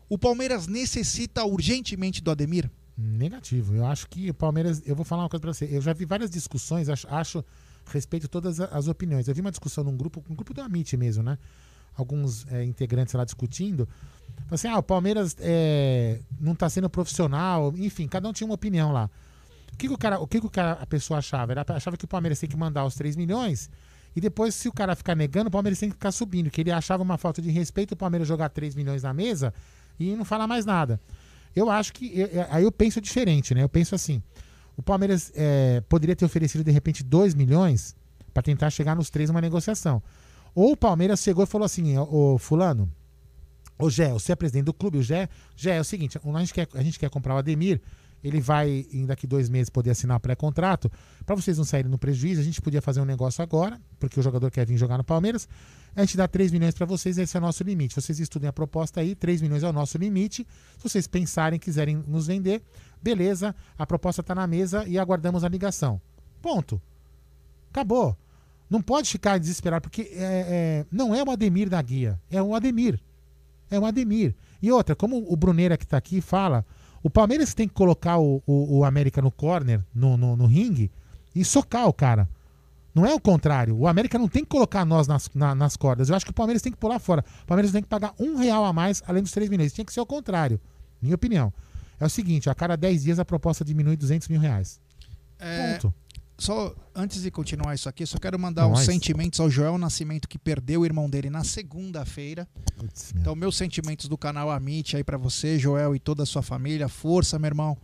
[0.09, 2.71] o Palmeiras necessita urgentemente do Ademir?
[2.97, 3.75] Negativo.
[3.75, 4.83] Eu acho que o Palmeiras.
[4.87, 5.69] Eu vou falar uma coisa pra você.
[5.71, 7.45] Eu já vi várias discussões, acho, acho
[7.87, 9.27] respeito todas as opiniões.
[9.27, 11.39] Eu vi uma discussão num grupo, um grupo do Amit mesmo, né?
[11.97, 13.89] Alguns é, integrantes lá discutindo.
[14.51, 17.73] Assim, ah, o Palmeiras é, não tá sendo profissional.
[17.77, 19.11] Enfim, cada um tinha uma opinião lá.
[19.73, 21.53] O que, que o cara, o que, que o cara, a pessoa achava?
[21.53, 23.69] Era, achava que o Palmeiras tem que mandar os 3 milhões
[24.17, 26.51] e depois, se o cara ficar negando, o Palmeiras tem que ficar subindo.
[26.51, 29.53] Que ele achava uma falta de respeito o Palmeiras jogar 3 milhões na mesa
[29.99, 31.01] e não falar mais nada.
[31.55, 32.29] Eu acho que.
[32.51, 33.63] Aí eu penso diferente, né?
[33.63, 34.23] Eu penso assim:
[34.77, 37.95] o Palmeiras é, poderia ter oferecido de repente 2 milhões
[38.33, 40.03] para tentar chegar nos três numa negociação.
[40.55, 42.91] Ou o Palmeiras chegou e falou assim: Ô Fulano,
[43.79, 46.55] ô Gé, você é presidente do clube, o Gé, Gé, é o seguinte: a gente
[46.55, 47.81] quer, a gente quer comprar o Ademir.
[48.23, 50.91] Ele vai, em daqui dois meses, poder assinar pré-contrato.
[51.27, 54.23] Para vocês não saírem no prejuízo, a gente podia fazer um negócio agora, porque o
[54.23, 55.47] jogador quer vir jogar no Palmeiras.
[55.97, 57.95] A gente dá 3 milhões para vocês, esse é o nosso limite.
[57.95, 60.47] Vocês estudem a proposta aí, 3 milhões é o nosso limite.
[60.77, 62.63] Se vocês pensarem, quiserem nos vender,
[63.01, 66.01] beleza, a proposta está na mesa e aguardamos a ligação.
[66.43, 66.81] Ponto.
[67.71, 68.17] Acabou.
[68.69, 72.55] Não pode ficar desesperado, porque é, é, não é o Ademir da guia, é o
[72.55, 73.01] Ademir.
[73.71, 74.35] É o Ademir.
[74.61, 76.65] E outra, como o Bruneira que está aqui fala,
[77.03, 80.91] o Palmeiras tem que colocar o, o, o América no corner, no, no, no ringue,
[81.35, 82.29] e socar o cara.
[82.95, 83.77] Não é o contrário.
[83.77, 86.09] O América não tem que colocar nós nas, na- nas cordas.
[86.09, 87.25] Eu acho que o Palmeiras tem que pular fora.
[87.43, 89.73] O Palmeiras tem que pagar um real a mais, além dos 3 milhões.
[89.73, 90.61] Tinha que ser o contrário.
[91.03, 91.53] Minha opinião.
[91.99, 94.81] É o seguinte: a cada 10 dias a proposta diminui 200 mil reais.
[95.41, 95.93] É, Ponto.
[96.39, 100.29] só antes de continuar isso aqui, só quero mandar uns mas- sentimentos ao Joel Nascimento
[100.29, 102.47] que perdeu o irmão dele na segunda-feira.
[103.17, 106.89] Então, meus sentimentos do canal Amit aí pra você, Joel e toda a sua família.
[106.89, 107.77] Força, meu irmão.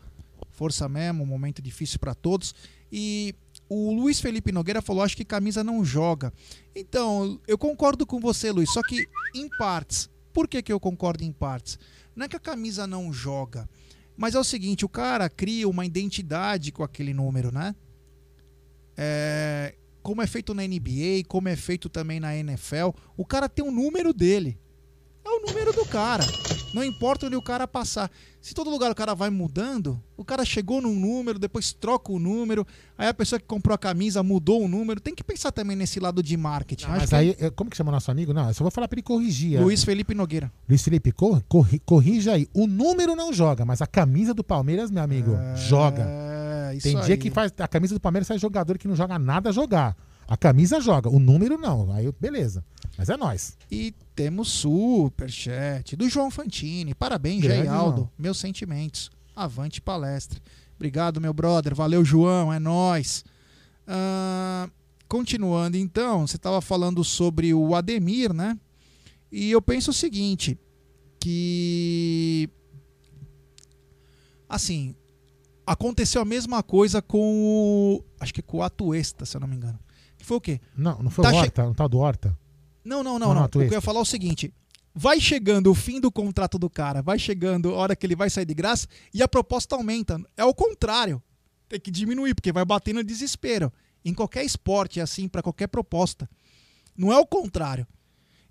[0.53, 2.55] Força mesmo, um momento difícil pra todos.
[2.93, 3.35] E
[3.71, 6.33] o Luiz Felipe Nogueira falou: acho que camisa não joga.
[6.75, 10.11] Então, eu concordo com você, Luiz, só que em partes.
[10.33, 11.79] Por que, que eu concordo em partes?
[12.15, 13.71] Não é que a camisa não joga,
[14.17, 17.75] mas é o seguinte: o cara cria uma identidade com aquele número, né?
[18.97, 23.65] É, como é feito na NBA, como é feito também na NFL, o cara tem
[23.65, 24.59] um número dele.
[25.31, 26.25] É o número do cara.
[26.75, 28.11] Não importa onde o cara passar.
[28.41, 32.19] Se todo lugar o cara vai mudando, o cara chegou num número, depois troca o
[32.19, 32.67] número,
[32.97, 35.01] aí a pessoa que comprou a camisa mudou o número.
[35.01, 36.87] Tem que pensar também nesse lado de marketing.
[36.87, 38.33] Acho Mas que aí, é, como que chama nosso amigo?
[38.33, 39.57] Não, eu só vou falar para ele corrigir.
[39.59, 39.61] é.
[39.61, 40.51] Luiz Felipe Nogueira.
[40.69, 42.49] Luiz Felipe, cor- corri- corrija aí.
[42.55, 46.05] O número não joga, mas a camisa do Palmeiras, meu amigo, joga.
[46.09, 47.19] É, isso Tem dia aí.
[47.19, 47.53] que faz.
[47.59, 49.97] A camisa do Palmeiras faz jogador que não joga nada jogar.
[50.31, 51.93] A camisa joga, o número não.
[51.93, 52.65] Aí, beleza.
[52.97, 53.59] Mas é nós.
[53.69, 56.95] E temos superchat do João Fantini.
[56.95, 57.97] Parabéns, Grande, Aldo.
[58.03, 58.11] João.
[58.17, 59.11] Meus sentimentos.
[59.35, 60.41] Avante palestra.
[60.77, 61.75] Obrigado, meu brother.
[61.75, 62.53] Valeu, João.
[62.53, 63.25] É nóis.
[63.89, 64.71] Ah,
[65.09, 68.57] continuando, então, você estava falando sobre o Ademir, né?
[69.33, 70.57] E eu penso o seguinte:
[71.19, 72.49] que
[74.49, 74.97] Assim,
[75.67, 78.05] aconteceu a mesma coisa com o.
[78.21, 79.79] Acho que com o Atuesta, se eu não me engano.
[80.21, 80.61] Que foi o quê?
[80.77, 82.39] Não, não foi Tá o che- Horta, não tá do Horta.
[82.85, 83.35] Não, não, não, Não, não.
[83.35, 84.53] não, O que eu ia falar é o seguinte:
[84.95, 88.29] vai chegando o fim do contrato do cara, vai chegando a hora que ele vai
[88.31, 90.21] sair de graça e a proposta aumenta.
[90.37, 91.23] É o contrário.
[91.69, 93.73] Tem que diminuir, porque vai bater no desespero.
[94.05, 96.29] Em qualquer esporte é assim, para qualquer proposta.
[96.97, 97.87] Não é o contrário.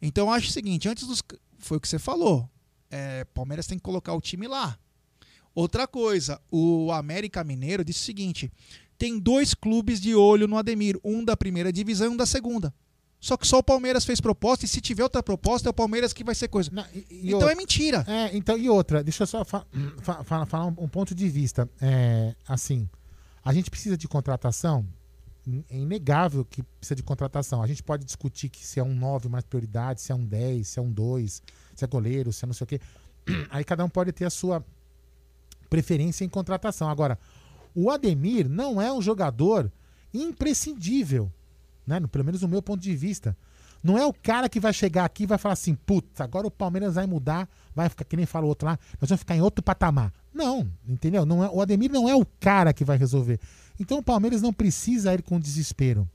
[0.02, 1.22] Então eu acho o seguinte: antes dos.
[1.60, 2.50] Foi o que você falou.
[2.90, 4.78] É, Palmeiras tem que colocar o time lá.
[5.54, 8.52] Outra coisa, o América Mineiro disse o seguinte:
[9.00, 12.72] tem dois clubes de olho no Ademir, um da primeira divisão e um da segunda.
[13.20, 16.14] Só que só o Palmeiras fez proposta e se tiver outra proposta é o Palmeiras
[16.14, 16.70] que vai ser coisa.
[17.10, 18.06] e então outra- é mentira.
[18.08, 19.66] É, então, e outra, deixa eu só fa-
[20.02, 21.68] fa- fa- falar um, um ponto de vista.
[21.82, 22.88] É, assim,
[23.44, 24.86] a gente precisa de contratação,
[25.70, 27.62] é inegável que precisa de contratação.
[27.64, 30.68] A gente pode discutir que se é um 9 mais prioridade, se é um 10,
[30.68, 31.42] se é um 2,
[31.76, 32.80] se é goleiro, se é não sei o quê.
[33.50, 34.64] Aí cada um pode ter a sua
[35.70, 36.90] preferência em contratação.
[36.90, 37.18] Agora,
[37.76, 39.72] o Ademir não é um jogador
[40.14, 41.32] imprescindível,
[41.86, 42.00] né?
[42.12, 43.36] Pelo menos no meu ponto de vista.
[43.82, 46.52] Não é o cara que vai chegar aqui e vai falar assim, putz, agora o
[46.52, 49.42] Palmeiras vai mudar, vai ficar, que nem fala o outro lá, nós vamos ficar em
[49.42, 50.12] outro patamar.
[50.34, 51.26] Não, entendeu?
[51.26, 53.40] Não é, o Ademir não é o cara que vai resolver.
[53.80, 56.10] Então o Palmeiras não precisa ir com desespero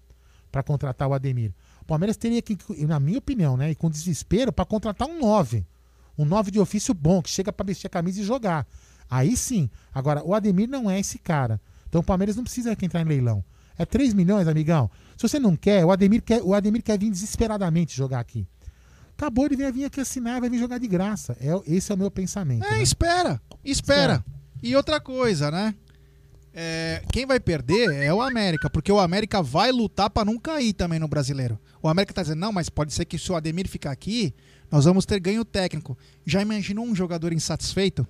[0.52, 1.52] para contratar o Ademir.
[1.80, 5.64] O Palmeiras teria que, na minha opinião, né, ir com desespero para contratar um 9.
[6.16, 8.66] Um 9 de ofício bom, que chega para vestir a camisa e jogar.
[9.14, 9.70] Aí sim.
[9.94, 11.60] Agora, o Ademir não é esse cara.
[11.88, 13.44] Então o Palmeiras não precisa entrar em leilão.
[13.78, 14.90] É 3 milhões, amigão.
[15.16, 18.44] Se você não quer, o Ademir quer, o Ademir quer vir desesperadamente jogar aqui.
[19.16, 21.36] Acabou, ele vai vir aqui assinar, vai vir jogar de graça.
[21.40, 22.64] É, esse é o meu pensamento.
[22.64, 22.82] É, né?
[22.82, 24.24] espera, espera.
[24.60, 25.76] E outra coisa, né?
[26.52, 30.72] É, quem vai perder é o América, porque o América vai lutar pra não cair
[30.72, 31.56] também no brasileiro.
[31.80, 34.34] O América tá dizendo, não, mas pode ser que se o Ademir ficar aqui,
[34.72, 35.96] nós vamos ter ganho técnico.
[36.26, 38.04] Já imaginou um jogador insatisfeito?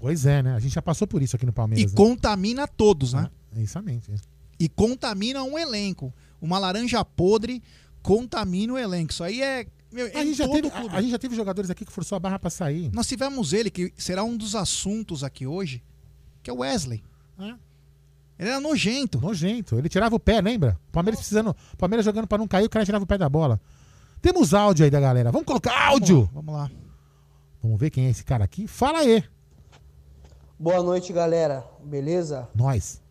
[0.00, 0.54] Pois é, né?
[0.54, 1.92] A gente já passou por isso aqui no E Palmeiras.
[1.92, 1.96] né?
[1.96, 3.30] contamina todos, né?
[3.56, 4.10] É exatamente.
[4.10, 4.14] é.
[4.58, 6.12] E contamina um elenco.
[6.40, 7.62] Uma laranja podre
[8.02, 9.12] contamina o elenco.
[9.12, 9.66] Isso aí é.
[9.92, 12.16] Meu, é A gente, já teve, a, a gente já teve jogadores aqui que forçou
[12.16, 12.90] a barra pra sair.
[12.92, 15.82] Nós tivemos ele, que será um dos assuntos aqui hoje,
[16.42, 17.02] que é o Wesley.
[18.38, 19.18] Ele era nojento.
[19.20, 19.78] Nojento.
[19.78, 20.78] Ele tirava o pé, lembra?
[20.92, 21.56] Palmeiras precisando.
[21.78, 23.58] Palmeiras jogando pra não cair, o cara tirava o pé da bola.
[24.20, 25.32] Temos áudio aí da galera.
[25.32, 26.28] Vamos colocar áudio.
[26.34, 26.70] Vamos lá.
[27.62, 28.66] Vamos ver quem é esse cara aqui.
[28.66, 29.24] Fala aí.
[30.58, 31.64] Boa noite, galera.
[31.82, 32.48] Beleza?
[32.54, 33.02] Nós.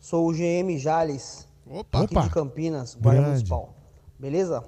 [0.00, 2.02] Sou o GM Jales, Opa.
[2.02, 2.22] aqui Opa.
[2.22, 3.28] de Campinas, Guarda Grande.
[3.36, 3.74] Municipal.
[4.18, 4.64] Beleza?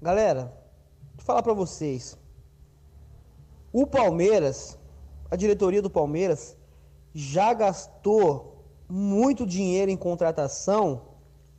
[0.00, 0.42] Galera,
[1.14, 2.18] deixa eu falar pra vocês.
[3.72, 4.78] O Palmeiras,
[5.30, 6.56] a diretoria do Palmeiras,
[7.14, 11.02] já gastou muito dinheiro em contratação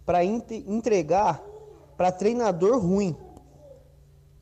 [0.06, 1.44] para entregar
[1.98, 3.16] para treinador ruim.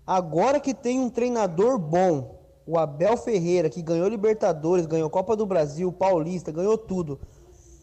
[0.05, 2.36] Agora que tem um treinador bom,
[2.68, 7.18] o Abel Ferreira, que ganhou Libertadores, ganhou Copa do Brasil, Paulista, ganhou tudo.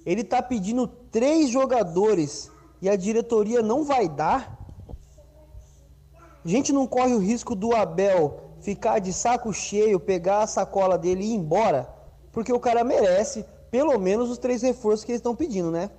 [0.04, 2.50] Ele tá pedindo três jogadores
[2.82, 4.58] e a diretoria não vai dar.
[6.44, 10.98] A gente não corre o risco do Abel ficar de saco cheio, pegar a sacola
[10.98, 11.88] dele e ir embora,
[12.30, 15.90] porque o cara merece pelo menos os três reforços que eles estão pedindo, né?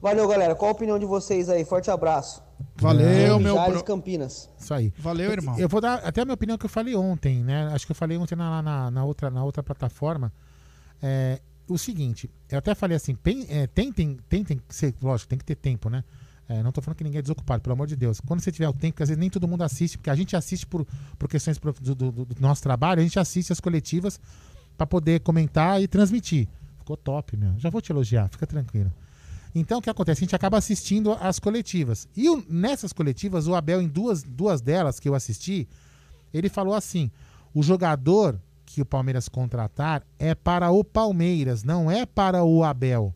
[0.00, 0.56] Valeu, galera.
[0.56, 1.64] Qual a opinião de vocês aí?
[1.64, 2.42] Forte abraço.
[2.76, 3.84] Valeu, meu Jales, bro.
[3.84, 4.50] Campinas.
[4.58, 4.92] Isso aí.
[4.98, 5.58] Valeu, irmão.
[5.58, 7.68] Eu vou dar até a minha opinião que eu falei ontem, né?
[7.72, 10.32] Acho que eu falei ontem na, na, na outra, na outra plataforma.
[11.02, 15.44] É, o seguinte, eu até falei assim, pen- é, tentem, tentem ser, lógico, tem que
[15.44, 16.04] ter tempo, né?
[16.48, 18.20] É, não tô falando que ninguém é desocupado, pelo amor de Deus.
[18.20, 20.36] Quando você tiver o tempo, porque às vezes nem todo mundo assiste, porque a gente
[20.36, 20.86] assiste por,
[21.18, 24.20] por questões pro- do, do- do nosso trabalho, a gente assiste as coletivas
[24.76, 26.48] para poder comentar e transmitir.
[26.78, 27.54] Ficou top, meu.
[27.58, 28.92] Já vou te elogiar, fica tranquilo.
[29.54, 30.20] Então o que acontece?
[30.20, 32.08] A gente acaba assistindo as coletivas.
[32.16, 35.68] E o- nessas coletivas, o Abel, em duas, duas delas que eu assisti,
[36.32, 37.10] ele falou assim:
[37.52, 43.14] o jogador que o Palmeiras contratar é para o Palmeiras, não é para o Abel.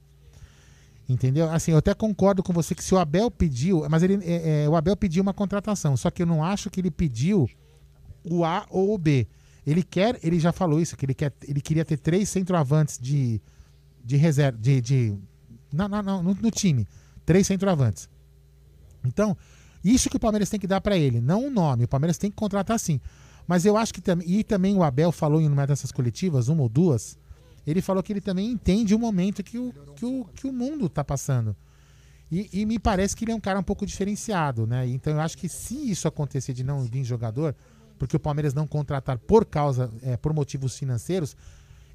[1.09, 1.49] Entendeu?
[1.51, 4.69] Assim, eu até concordo com você que se o Abel pediu, mas ele, é, é,
[4.69, 7.49] o Abel pediu uma contratação, só que eu não acho que ele pediu
[8.25, 9.27] o A ou o B.
[9.65, 13.41] Ele quer, ele já falou isso, que ele, quer, ele queria ter três centroavantes de,
[14.05, 15.19] de reserva, de, de
[15.73, 16.87] na- na- no, no time,
[17.25, 18.09] três centroavantes.
[19.05, 19.37] Então,
[19.85, 21.85] isso que o Palmeiras tem que dar para ele, não o nome.
[21.85, 23.01] O Palmeiras tem que contratar sim.
[23.47, 24.29] Mas eu acho que também.
[24.29, 27.17] E também o Abel falou em uma dessas coletivas, uma ou duas.
[27.65, 30.87] Ele falou que ele também entende o momento que o, que o, que o mundo
[30.87, 31.55] está passando.
[32.31, 34.87] E, e me parece que ele é um cara um pouco diferenciado, né?
[34.89, 37.55] Então eu acho que se isso acontecer de não vir jogador,
[37.99, 41.37] porque o Palmeiras não contratar por causa, é, por motivos financeiros,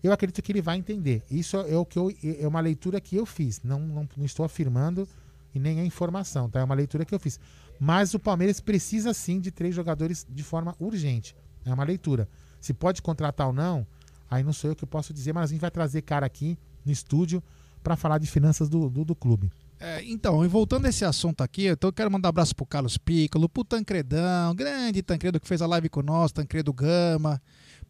[0.03, 1.23] eu acredito que ele vai entender.
[1.29, 3.61] Isso é o que eu, é uma leitura que eu fiz.
[3.63, 5.07] Não, não, não estou afirmando
[5.53, 6.59] e nem é informação, tá?
[6.59, 7.39] É uma leitura que eu fiz.
[7.79, 11.35] Mas o Palmeiras precisa sim de três jogadores de forma urgente.
[11.65, 12.27] É uma leitura.
[12.59, 13.85] Se pode contratar ou não,
[14.31, 16.91] Aí não sou eu que posso dizer, mas a gente vai trazer cara aqui no
[16.91, 17.43] estúdio
[17.83, 19.51] para falar de finanças do, do, do clube.
[19.77, 22.65] É, então, e voltando a esse assunto aqui, então eu quero mandar um abraço pro
[22.65, 27.41] Carlos Piccolo, pro Tancredão, grande Tancredo que fez a live com nós, Tancredo Gama,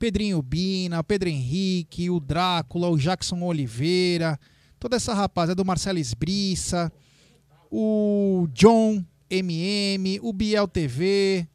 [0.02, 4.40] Pedrinho Bina, Pedro Henrique, o Drácula, o Jackson Oliveira,
[4.80, 6.92] toda essa rapaziada do Marcelo Esbriça,
[7.70, 11.48] o John MM, o Biel TV,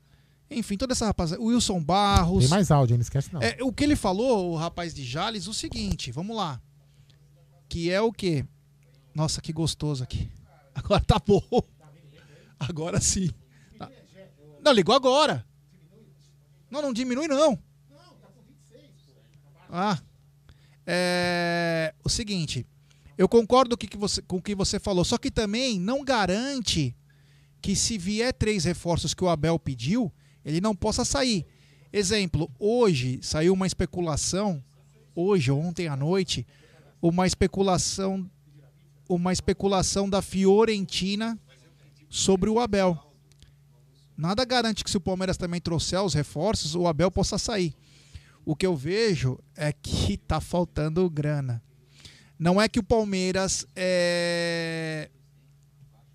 [0.48, 2.44] enfim, toda essa rapaziada, o Wilson Barros.
[2.44, 3.42] Tem mais áudio, não esquece não.
[3.42, 6.62] É, o que ele falou, o rapaz de Jales, o seguinte, vamos lá.
[7.68, 8.44] Que é o quê?
[9.12, 10.30] Nossa, que gostoso aqui.
[10.72, 11.42] Agora tá bom.
[12.60, 13.28] Agora sim.
[13.76, 13.90] Tá.
[14.64, 15.44] Não, ligou agora.
[16.70, 17.65] Não, não diminui não.
[19.78, 20.00] Ah.
[20.86, 22.64] É, o seguinte,
[23.18, 26.96] eu concordo que você- com o que você falou, só que também não garante
[27.60, 30.10] que se vier três reforços que o Abel pediu,
[30.42, 31.44] ele não possa sair.
[31.92, 34.64] Exemplo, hoje saiu uma especulação,
[35.14, 36.46] hoje, ontem à noite,
[37.02, 38.30] uma especulação,
[39.06, 41.38] uma especulação da Fiorentina
[42.08, 42.98] sobre o Abel.
[44.16, 47.74] Nada garante que se o Palmeiras também trouxer os reforços, o Abel possa sair.
[48.46, 51.60] O que eu vejo é que tá faltando grana.
[52.38, 55.10] Não é que o Palmeiras é...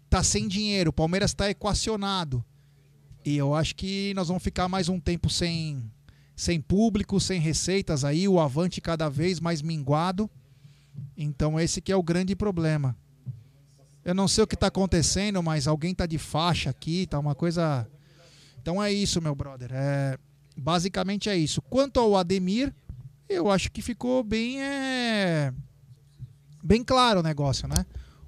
[0.09, 2.43] tá sem dinheiro, o Palmeiras está equacionado.
[3.25, 5.83] E eu acho que nós vamos ficar mais um tempo sem,
[6.33, 10.29] sem público, sem receitas aí, o Avante cada vez mais minguado.
[11.17, 12.95] Então esse que é o grande problema.
[14.05, 17.35] Eu não sei o que está acontecendo, mas alguém tá de faixa aqui, tá uma
[17.35, 17.87] coisa.
[18.61, 19.71] Então é isso, meu brother.
[19.73, 20.17] É...
[20.55, 21.61] Basicamente é isso.
[21.61, 22.73] Quanto ao Ademir,
[23.27, 24.61] eu acho que ficou bem.
[24.61, 25.53] É...
[26.63, 27.85] Bem claro o negócio, né?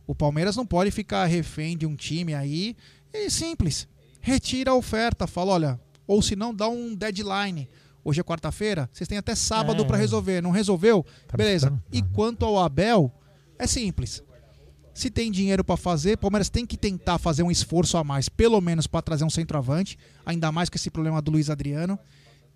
[0.08, 2.76] O Palmeiras não pode ficar refém de um time aí.
[3.12, 3.88] É simples.
[4.20, 7.70] Retira a oferta, fala, olha, ou se não, dá um deadline.
[8.04, 9.86] Hoje é quarta-feira, vocês têm até sábado É.
[9.86, 10.42] para resolver.
[10.42, 11.06] Não resolveu?
[11.28, 11.82] Tá Beleza.
[11.92, 13.12] E quanto ao Abel,
[13.58, 14.22] é simples.
[14.94, 18.30] Se tem dinheiro para fazer, o Palmeiras tem que tentar fazer um esforço a mais,
[18.30, 21.98] pelo menos para trazer um centroavante, ainda mais com esse problema do Luiz Adriano,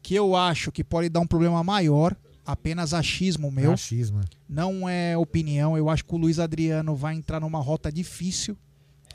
[0.02, 2.16] que eu acho que pode dar um problema maior,
[2.46, 3.72] apenas achismo meu.
[3.72, 4.22] Machismo.
[4.48, 8.56] Não é opinião, eu acho que o Luiz Adriano vai entrar numa rota difícil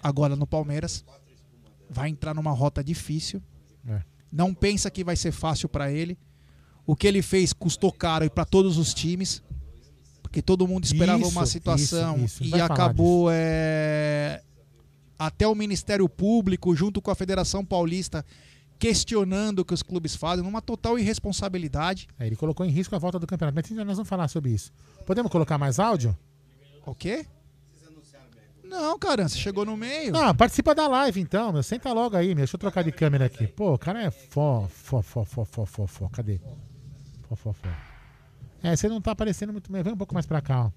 [0.03, 1.05] agora no Palmeiras.
[1.89, 3.43] Vai entrar numa rota difícil.
[3.87, 4.03] É.
[4.31, 6.19] Não pensa que vai ser fácil para ele.
[6.85, 9.43] O que ele fez custou caro para todos os times,
[10.33, 12.57] porque todo mundo esperava Isso, uma situação isso, isso.
[12.57, 14.41] e acabou é,
[15.19, 18.25] até o Ministério Público junto com a Federação Paulista
[18.79, 22.09] questionando o que os clubes fazem, numa total irresponsabilidade.
[22.19, 23.55] É, ele colocou em risco a volta do campeonato.
[23.55, 24.73] Mas nós vamos falar sobre isso.
[25.05, 26.17] Podemos colocar mais áudio?
[26.87, 27.27] O quê?
[28.65, 30.13] Não, cara, você chegou no meio.
[30.13, 31.63] Não, participa da live então, meu.
[31.63, 32.37] Senta logo aí, meu.
[32.37, 33.47] Deixa eu trocar de câmera aqui.
[33.47, 36.09] Pô, o cara é fó, fó, fó, fó, fó, fó, fó.
[36.09, 36.41] Cadê?
[37.29, 37.92] Fó, fó, fó.
[38.63, 39.83] É, você não tá aparecendo muito bem.
[39.83, 40.71] Vem um pouco mais pra cá, ó.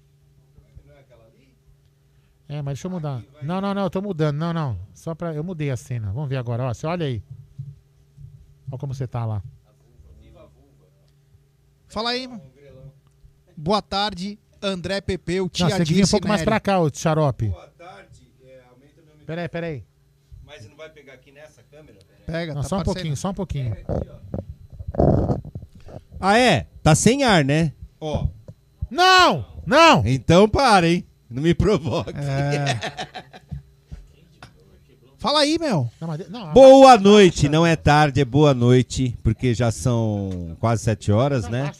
[2.48, 3.22] É, mas deixa eu mudar.
[3.42, 4.36] Não, não, não, eu tô mudando.
[4.36, 4.78] Não, não.
[4.94, 5.34] Só pra.
[5.34, 6.12] Eu mudei a cena.
[6.12, 6.74] Vamos ver agora, ó.
[6.74, 7.22] Você olha aí.
[8.70, 9.42] Olha como você tá lá.
[11.88, 12.42] Fala aí, mano.
[13.56, 16.78] Boa tarde, André Pepeu, Não, tia você tem que vir um pouco mais pra cá,
[16.78, 17.48] ô xarope.
[17.48, 18.30] Boa tarde.
[18.44, 19.24] É, aumenta meu microfone.
[19.24, 19.84] Peraí, peraí.
[20.44, 21.98] Mas você não vai pegar aqui nessa câmera?
[22.26, 23.74] Pega, Não, tá só um pouquinho, só um pouquinho.
[26.20, 26.66] Ah, é?
[26.82, 27.72] Tá sem ar, né?
[28.00, 28.28] Ó.
[28.90, 29.44] Não!
[29.66, 30.02] Não!
[30.06, 31.04] Então para, hein?
[31.28, 32.12] Não me provoque.
[32.14, 32.78] É.
[35.18, 35.90] Fala aí, meu.
[36.00, 40.84] Não, mas- não, Boa noite, não é tarde, é boa noite, porque já são quase
[40.84, 41.72] sete horas, né?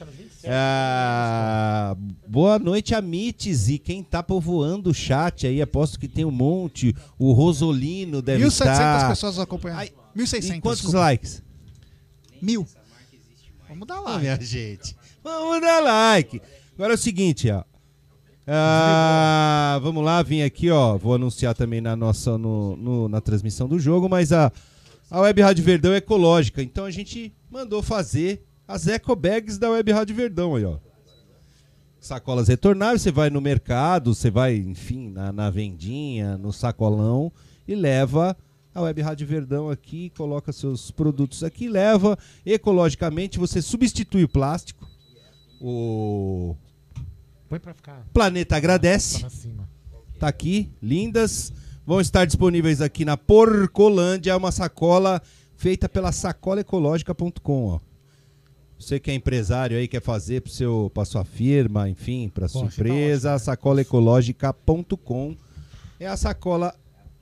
[0.49, 1.97] Ah,
[2.27, 6.95] boa noite, Amites, e quem tá povoando o chat aí, aposto que tem um monte,
[7.19, 9.09] o Rosolino deve 1.700 estar...
[9.11, 9.91] pessoas acompanhando.
[10.17, 10.57] 1.600.
[10.57, 10.99] E quantos desculpa.
[11.01, 11.43] likes?
[12.41, 12.67] Mil.
[13.69, 14.19] Vamos dar lá.
[14.19, 14.97] minha gente.
[15.27, 16.41] Vamos dar like.
[16.77, 17.65] Agora é o seguinte, ó.
[18.47, 20.97] Ah, vamos lá, vim aqui, ó.
[20.97, 24.53] Vou anunciar também na nossa no, no- na transmissão do jogo, mas a,
[25.11, 26.63] a Web Rádio Verdão é ecológica.
[26.63, 30.77] Então a gente mandou fazer as eco bags da Web Rádio Verdão aí, ó.
[31.99, 37.33] Sacolas retornáveis, você vai no mercado, você vai, enfim, na, na vendinha, no sacolão
[37.67, 38.37] e leva
[38.73, 44.87] a Web Rádio Verdão aqui, coloca seus produtos aqui, leva ecologicamente, você substitui o plástico.
[45.61, 46.57] O
[47.49, 48.07] Põe pra ficar.
[48.13, 49.21] planeta agradece.
[49.21, 49.69] Pra cima.
[50.19, 51.53] Tá aqui, lindas.
[51.87, 55.23] Vão estar disponíveis aqui na Porcolândia, uma sacola
[55.57, 57.81] feita pela sacolaecológica.com, ó.
[58.79, 62.65] Você que é empresário aí, quer fazer pro seu, pra sua firma, enfim, pra sua
[62.65, 65.37] Poxa, tá empresa, sacolaecológica.com
[65.99, 66.75] é a sacola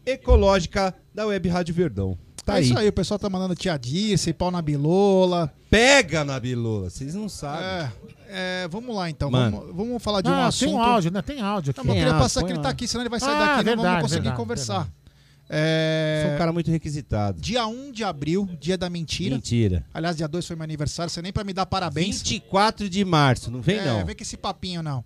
[0.05, 2.18] ecológica da Web Rádio Verdão.
[2.45, 2.65] Tá é aí.
[2.65, 5.53] isso aí, o pessoal tá mandando tia Dirce, pau na bilola.
[5.71, 7.65] Pega na bilola, vocês não sabem.
[7.65, 7.91] É,
[8.65, 9.59] é, vamos lá então, Mano.
[9.61, 10.69] vamos, vamos falar de um Ah, assunto.
[10.69, 11.23] tem um áudio, né?
[11.23, 11.79] Tem áudio aqui.
[11.79, 13.57] Não, mas eu queria áudio, passar que ele tá aqui, senão ele vai sair Ah,
[13.57, 14.75] daqui e não vamos conseguir verdade, conversar.
[14.75, 14.93] verdade.
[15.49, 17.41] É, Sou um cara muito requisitado.
[17.41, 19.35] Dia 1 de abril, dia da mentira.
[19.37, 19.85] Mentira.
[19.93, 22.23] Aliás, dia 2 foi meu aniversário, você nem pra me dar parabéns.
[22.23, 24.05] 24 de março, não vem é, não.
[24.07, 25.05] Vem com esse papinho, não.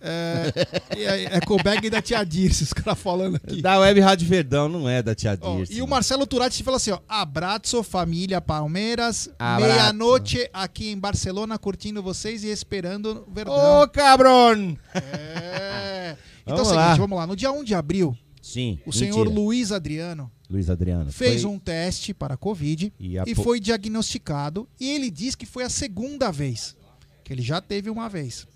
[0.00, 0.52] É,
[0.96, 3.60] é, é bag da tia Dirce, os caras falando aqui.
[3.60, 5.74] Da Web Rádio Verdão, não é da tia Ó, Dirce.
[5.74, 9.28] e o Marcelo Turati fala assim, ó, abraço família Palmeiras,
[9.58, 13.82] meia-noite aqui em Barcelona curtindo vocês e esperando o Verdão.
[13.82, 14.76] Ô, cabrão!
[14.94, 16.16] É.
[16.42, 16.82] Então Vamos é o lá.
[16.84, 17.26] seguinte, vamos lá.
[17.26, 19.34] No dia 1 de abril, Sim, o senhor mentira.
[19.40, 21.12] Luiz Adriano Luiz Adriano.
[21.12, 24.66] fez foi- um teste para a Covid E a e foi diagnosticado.
[24.80, 26.74] E ele diz que foi a segunda vez.
[27.22, 28.46] Que ele já teve uma vez.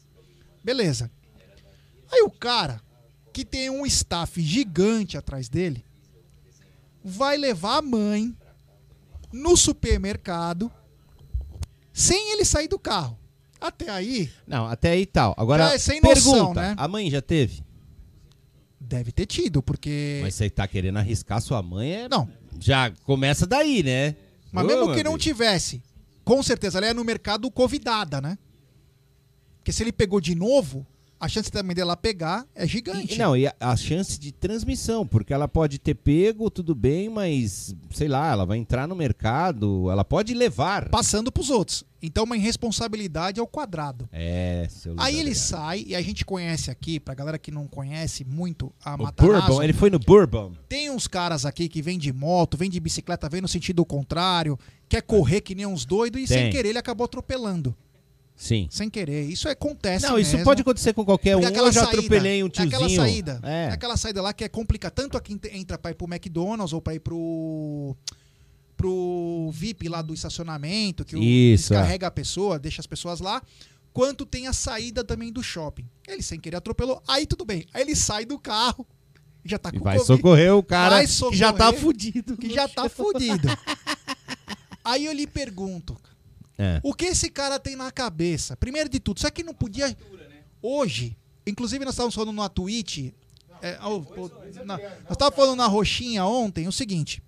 [0.64, 1.10] Beleza.
[2.14, 2.80] Aí o cara,
[3.32, 5.84] que tem um staff gigante atrás dele,
[7.04, 8.34] vai levar a mãe
[9.32, 10.70] no supermercado
[11.92, 13.18] sem ele sair do carro.
[13.60, 15.34] Até aí, Não, até aí tal.
[15.38, 16.74] Agora, É, sem noção, pergunta, né?
[16.76, 17.62] a mãe já teve?
[18.78, 20.20] deve ter tido, porque.
[20.22, 22.08] Mas você tá querendo arriscar sua mãe, é...
[22.08, 22.28] Não.
[22.60, 24.14] Já começa daí, né?
[24.52, 25.18] Mas Ô, mesmo que não amigo.
[25.18, 25.82] tivesse,
[26.22, 28.36] com certeza ela é no mercado convidada, né?
[29.56, 30.86] Porque se ele pegou de novo,
[31.24, 33.14] a chance também dela pegar é gigante.
[33.14, 37.08] E, não, e a, a chance de transmissão, porque ela pode ter pego, tudo bem,
[37.08, 40.88] mas, sei lá, ela vai entrar no mercado, ela pode levar.
[40.90, 41.84] Passando pros outros.
[42.02, 44.06] Então uma irresponsabilidade ao quadrado.
[44.12, 48.22] É, seu Aí ele sai, e a gente conhece aqui, pra galera que não conhece
[48.24, 50.52] muito a O Matarazzo, Bourbon, ele foi no Bourbon.
[50.68, 54.58] tem uns caras aqui que vêm de moto, vêm de bicicleta, vêm no sentido contrário,
[54.86, 56.50] quer correr que nem uns doidos e sem Tem.
[56.50, 57.74] querer ele acabou atropelando.
[58.36, 58.66] Sim.
[58.70, 59.28] Sem querer.
[59.28, 60.44] Isso acontece Não, isso mesmo.
[60.44, 61.40] pode acontecer com qualquer um.
[61.40, 62.74] Porque aquela Eu já saída, atropelei um é tiozinho.
[62.76, 63.40] aquela saída.
[63.44, 63.64] É.
[63.66, 64.90] É aquela saída lá que é complicada.
[64.94, 67.96] Tanto a quem entra pra ir pro McDonald's ou pra ir pro.
[68.76, 71.76] pro VIP lá do estacionamento, que Isso, é.
[71.76, 73.40] descarrega a pessoa, deixa as pessoas lá.
[73.92, 75.88] Quanto tem a saída também do shopping.
[76.08, 77.00] Ele sem querer atropelou.
[77.06, 77.64] Aí tudo bem.
[77.72, 78.84] Aí ele sai do carro.
[79.44, 82.36] Já tá E com vai Covid, socorrer o cara vai que já tá socorrer, fudido.
[82.36, 83.46] Que já tá fudido.
[84.84, 85.96] Aí eu lhe pergunto,
[86.56, 86.80] É.
[86.84, 88.56] o que esse cara tem na cabeça?
[88.56, 89.96] Primeiro de tudo, será que não podia.
[90.62, 93.12] Hoje, inclusive nós estávamos falando na Twitch.
[93.62, 94.30] é, ó, pô,
[94.64, 97.22] na- nós estávamos falando na Roxinha ontem o seguinte.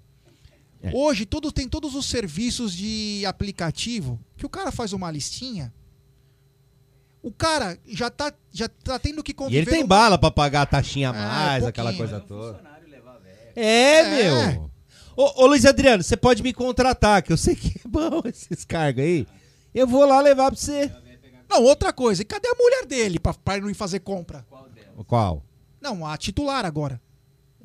[0.83, 0.91] É.
[0.95, 5.73] Hoje tudo, tem todos os serviços de aplicativo que o cara faz uma listinha.
[7.23, 9.59] O cara já tá, já tá tendo que E conviver.
[9.63, 12.63] ele tem numa- bala pra pagar a taxinha a É, mais, aquela coisa toda.
[13.57, 14.23] É, É.
[14.53, 14.71] meu.
[15.17, 18.65] Ô, ô, Luiz Adriano, você pode me contratar, que eu sei que é bom esses
[18.65, 19.27] cargos aí.
[19.75, 20.93] Eu vou lá levar pra você.
[21.49, 22.23] Não, outra coisa.
[22.23, 24.45] E cadê a mulher dele pra, pra não ir fazer compra?
[25.07, 25.43] Qual?
[25.81, 27.01] Não, a titular agora.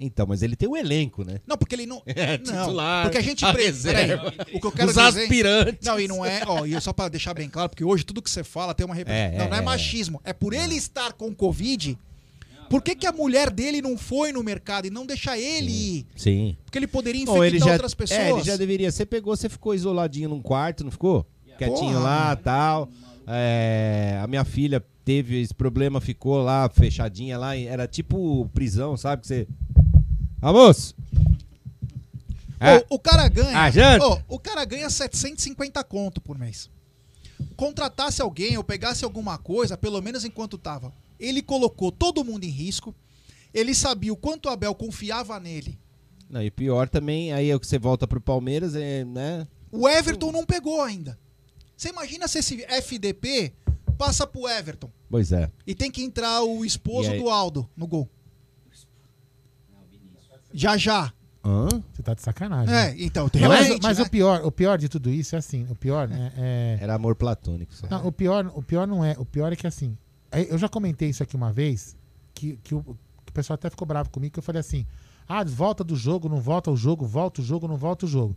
[0.03, 1.39] Então, mas ele tem um elenco, né?
[1.45, 2.01] Não, porque ele não.
[2.07, 3.45] É, não, titular, porque a gente.
[3.45, 5.21] a pre- reserva, peraí, o que eu quero os dizer.
[5.21, 5.85] aspirantes.
[5.87, 6.41] Não, e não é.
[6.47, 8.95] Ó, e só pra deixar bem claro, porque hoje tudo que você fala tem uma
[8.95, 9.35] representação.
[9.35, 9.63] É, não, é, não é, é.
[9.63, 10.19] machismo.
[10.23, 11.97] É por ele estar com Covid.
[12.71, 16.07] Por que, que a mulher dele não foi no mercado e não deixa ele ir?
[16.15, 16.55] Sim.
[16.63, 18.19] Porque ele poderia infectar ele já, outras pessoas.
[18.21, 18.89] É, ele já deveria.
[18.89, 21.27] Você pegou, você ficou isoladinho num quarto, não ficou?
[21.57, 22.41] Quietinho Porra, lá mano.
[22.41, 22.89] tal.
[23.27, 27.57] É, a minha filha teve esse problema, ficou lá fechadinha lá.
[27.57, 29.21] Era tipo prisão, sabe?
[29.23, 29.47] Que você.
[30.41, 30.95] Moço!
[32.57, 33.51] Ah, Ô, o cara ganha.
[33.53, 34.07] Ah?
[34.29, 36.69] Ô, o cara ganha 750 conto por mês.
[37.57, 40.93] Contratasse alguém ou pegasse alguma coisa, pelo menos enquanto tava.
[41.21, 42.93] Ele colocou todo mundo em risco.
[43.53, 45.77] Ele sabia o quanto o Abel confiava nele.
[46.27, 49.47] Não, e pior também, aí é o que você volta pro Palmeiras, é, né?
[49.71, 51.19] O Everton não pegou ainda.
[51.75, 53.53] Você imagina se esse FDP
[53.97, 55.51] passa pro Everton Pois é.
[55.67, 57.19] e tem que entrar o esposo aí?
[57.19, 58.09] do Aldo no gol.
[60.53, 61.13] Já já.
[61.43, 61.67] Hã?
[61.91, 62.73] Você tá de sacanagem.
[62.73, 62.95] É, né?
[62.99, 64.03] então, Mas, realmente, mas né?
[64.03, 66.77] o, pior, o pior de tudo isso é assim, o pior né, é...
[66.79, 67.73] Era amor platônico.
[67.73, 67.87] Só.
[67.89, 69.15] Não, o pior, o pior não é.
[69.17, 69.97] O pior é que assim.
[70.31, 71.95] Eu já comentei isso aqui uma vez,
[72.33, 74.85] que, que, o, que o pessoal até ficou bravo comigo, que eu falei assim:
[75.27, 78.35] ah, volta do jogo, não volta o jogo, volta o jogo, não volta o jogo.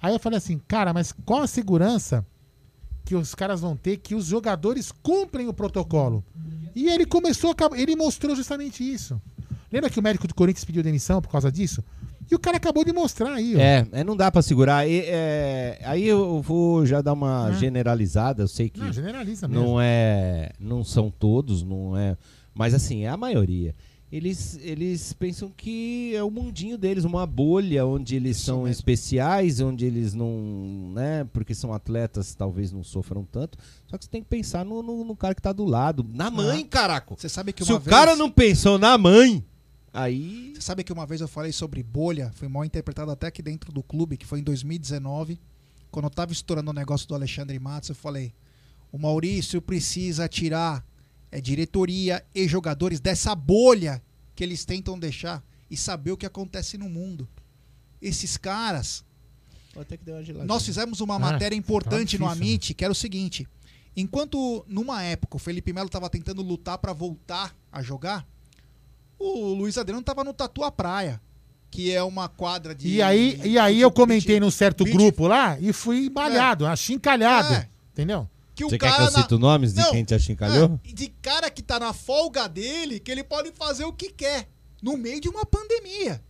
[0.00, 2.26] Aí eu falei assim, cara, mas qual a segurança
[3.04, 6.24] que os caras vão ter que os jogadores cumprem o protocolo?
[6.74, 9.20] E ele começou, ele mostrou justamente isso.
[9.70, 11.84] Lembra que o médico do Corinthians pediu demissão por causa disso?
[12.32, 13.60] E o cara acabou de mostrar aí, ó.
[13.60, 14.88] É, é, não dá pra segurar.
[14.88, 17.58] E, é, aí eu vou já dar uma É.
[17.58, 18.42] generalizada.
[18.42, 19.62] Eu sei que Não, generaliza mesmo.
[19.62, 22.16] não é, não são todos, não é,
[22.54, 23.74] mas assim é a maioria.
[24.10, 29.84] Eles, eles pensam que é o mundinho deles, uma bolha onde eles são especiais, onde
[29.86, 33.56] eles não, né, porque são atletas, talvez não sofram tanto.
[33.86, 36.30] Só que você tem que pensar no, no, no cara que tá do lado, na
[36.30, 37.14] mãe, caraca.
[37.16, 39.42] Você sabe que Se o vez- cara não pensou na mãe,
[39.92, 40.52] Aí.
[40.54, 43.70] Você sabe que uma vez eu falei sobre bolha, foi mal interpretado até aqui dentro
[43.72, 45.38] do clube, que foi em 2019,
[45.90, 48.32] quando eu tava estourando o negócio do Alexandre Matos, eu falei:
[48.90, 50.84] o Maurício precisa tirar
[51.30, 54.02] é, diretoria e jogadores dessa bolha
[54.34, 57.28] que eles tentam deixar e saber o que acontece no mundo.
[58.00, 59.04] Esses caras.
[59.76, 60.46] Até que deu uma geladinha.
[60.46, 63.46] Nós fizemos uma Ah, matéria importante tá no difícil, Amit, que era o seguinte:
[63.94, 68.26] enquanto numa época o Felipe Melo estava tentando lutar para voltar a jogar,
[69.22, 71.20] o Luiz Adriano estava no Tatuá Praia,
[71.70, 72.88] que é uma quadra de.
[72.88, 76.66] E aí, de- e aí eu comentei num certo beach- grupo lá e fui malhado,
[76.66, 77.54] achincalhado.
[77.54, 77.68] É.
[77.92, 78.28] Entendeu?
[78.54, 80.78] que o Você quer cara que eu cite na- nomes de Não, quem te achincalhou?
[80.84, 84.46] é, de cara que tá na folga dele, que ele pode fazer o que quer,
[84.82, 86.22] no meio de uma pandemia.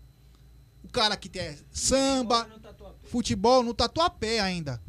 [0.84, 2.47] O cara que tem samba,
[3.11, 4.80] futebol no Tatuapé ainda.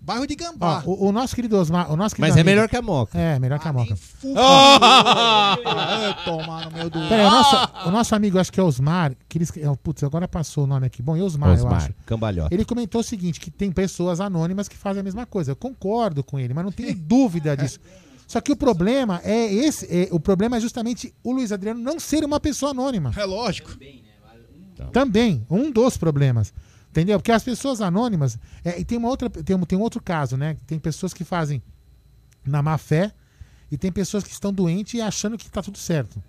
[0.00, 0.82] Bairro de Ó, Gambá.
[0.86, 3.18] o, o nosso querido Osmar, o nosso querido Mas é amigo- melhor que a Moca.
[3.18, 3.96] É, melhor que a Moca.
[4.36, 5.56] Ah,
[6.24, 6.98] tomar no meu do.
[7.08, 10.26] Peraí, o nosso, o nosso amigo, acho que é Osmar, que eles, é, putz, agora
[10.28, 11.02] passou o nome aqui.
[11.02, 11.90] Bom, e Osmar, eu Osmar, acho.
[12.06, 12.54] cambalhota.
[12.54, 15.52] Ele comentou o seguinte, que tem pessoas anônimas que fazem a mesma coisa.
[15.52, 17.78] Eu concordo com ele, mas não tenho dúvida disso.
[18.26, 22.00] Só que o problema é esse, é- o problema é justamente o Luiz Adriano não
[22.00, 23.12] ser uma pessoa anônima.
[23.16, 23.70] É lógico.
[24.92, 26.52] Também, um dos problemas.
[26.94, 27.18] Entendeu?
[27.18, 28.38] Porque as pessoas anônimas.
[28.64, 30.56] é, e tem, uma outra, tem, um, tem um outro caso, né?
[30.64, 31.60] Tem pessoas que fazem
[32.46, 33.10] na má fé
[33.68, 36.22] e tem pessoas que estão doentes e achando que tá tudo certo.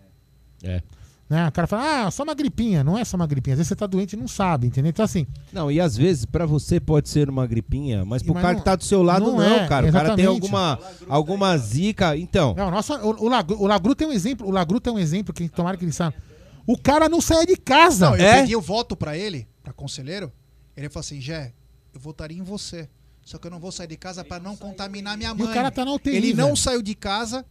[0.63, 0.81] É.
[1.29, 1.47] Né?
[1.47, 2.83] O cara fala, ah, só uma gripinha.
[2.83, 3.53] Não é só uma gripinha.
[3.53, 4.89] Às vezes você tá doente e não sabe, entendeu?
[4.89, 5.27] Então, assim.
[5.53, 8.59] Não, e às vezes pra você pode ser uma gripinha, mas pro Mas cara não-
[8.59, 9.87] que tá do seu lado não não, é, cara.
[9.87, 10.27] O cara tem exatamente.
[10.27, 12.17] alguma, alguma zica.
[12.17, 14.47] Então, É, o, nosso, o, o, Lagru, o Lagru tem um exemplo.
[14.47, 16.15] O Lagru tem um exemplo que tomara que ele saiba.
[16.67, 18.09] O cara não sai de casa.
[18.09, 18.41] Não, eu É?
[18.41, 20.31] pedi o voto pra ele, pra conselheiro.
[20.75, 21.53] Ele falou assim: Jé,
[21.93, 22.89] eu votaria em você.
[23.23, 25.47] Só que eu não vou sair de casa pra não contaminar minha E mãe.
[25.49, 26.15] o cara tá na UTI.
[26.15, 26.57] Ele não velho.
[26.57, 27.43] saiu de casa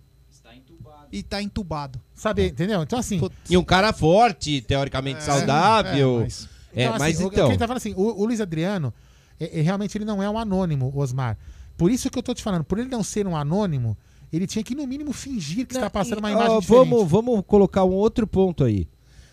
[1.11, 2.01] e tá entubado.
[2.15, 2.83] Sabe, entendeu?
[2.83, 3.21] Então, assim.
[3.49, 6.21] e um cara forte, teoricamente saudável.
[6.21, 7.49] é, mas- É, assim, mas o- então.
[7.49, 8.93] Quem tá falando assim, o, o Luiz Adriano,
[9.39, 11.39] é- é, realmente ele não é um anônimo, Osmar.
[11.77, 13.97] Por isso que eu tô te falando, por ele não ser um anônimo,
[14.33, 16.89] ele tinha que, no mínimo, fingir que está passando uma Ó, imagem diferente.
[16.91, 18.89] vamos, vamos colocar um outro ponto aí.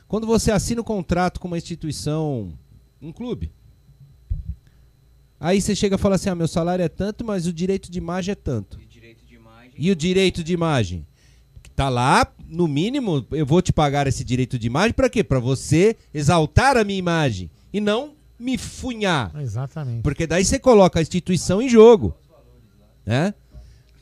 [0.07, 2.51] Quando você assina um contrato com uma instituição,
[3.01, 3.51] um clube,
[5.41, 7.97] aí você chega e fala assim: ah, meu salário é tanto, mas o direito de
[7.97, 8.79] imagem é tanto.
[9.77, 11.05] E o direito de imagem?
[11.63, 15.23] Que Tá lá, no mínimo, eu vou te pagar esse direito de imagem pra quê?
[15.23, 19.31] Pra você exaltar a minha imagem e não me funhar.
[19.39, 20.03] Exatamente.
[20.03, 22.13] Porque daí você coloca a instituição em jogo.
[23.05, 23.33] Né?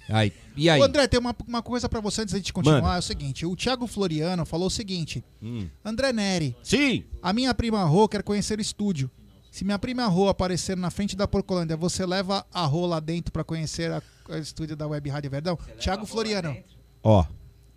[0.09, 0.81] Aí, e aí?
[0.81, 2.81] Ô, André, tem uma, uma coisa pra você antes da gente continuar.
[2.81, 2.95] Manda.
[2.95, 5.67] É o seguinte: o Thiago Floriano falou o seguinte: Hum.
[5.85, 7.03] André Neri, Sim!
[7.21, 9.09] a minha prima Rô quer conhecer o estúdio.
[9.51, 13.31] Se minha prima Rô aparecer na frente da Porcolândia, você leva a Rô lá dentro
[13.31, 15.57] pra conhecer a- o estúdio da Web Rádio Verdão?
[15.79, 16.55] Thiago Floriano.
[17.03, 17.25] Ó,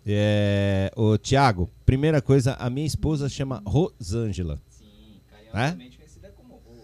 [0.05, 4.61] é, ô Thiago, primeira coisa, a minha esposa chama Rosângela.
[4.69, 5.19] Sim,
[5.51, 6.75] carinhosamente conhecida como Rô.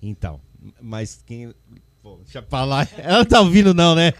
[0.00, 0.40] Então,
[0.80, 1.54] mas quem...
[2.02, 4.12] Bom, deixa eu falar, ela não tá ouvindo não, né?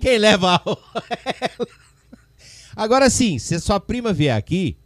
[0.00, 0.78] Quem leva a Rô?
[2.76, 4.76] Agora sim, se sua prima vier aqui,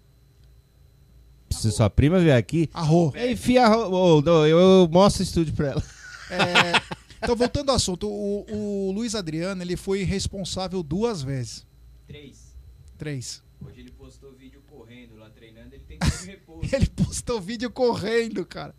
[1.51, 3.13] se sua prima vier aqui, A Rô.
[3.17, 5.83] enfia a Rô, ô, não, eu, eu mostro o estúdio pra ela.
[6.31, 6.81] É,
[7.23, 8.47] então, voltando ao assunto, o,
[8.89, 11.67] o Luiz Adriano ele foi responsável duas vezes.
[12.07, 12.55] Três.
[12.97, 13.43] Três.
[13.65, 16.61] Hoje ele postou vídeo correndo lá treinando, ele tem que estar de repouso.
[16.75, 18.75] Ele postou vídeo correndo, cara.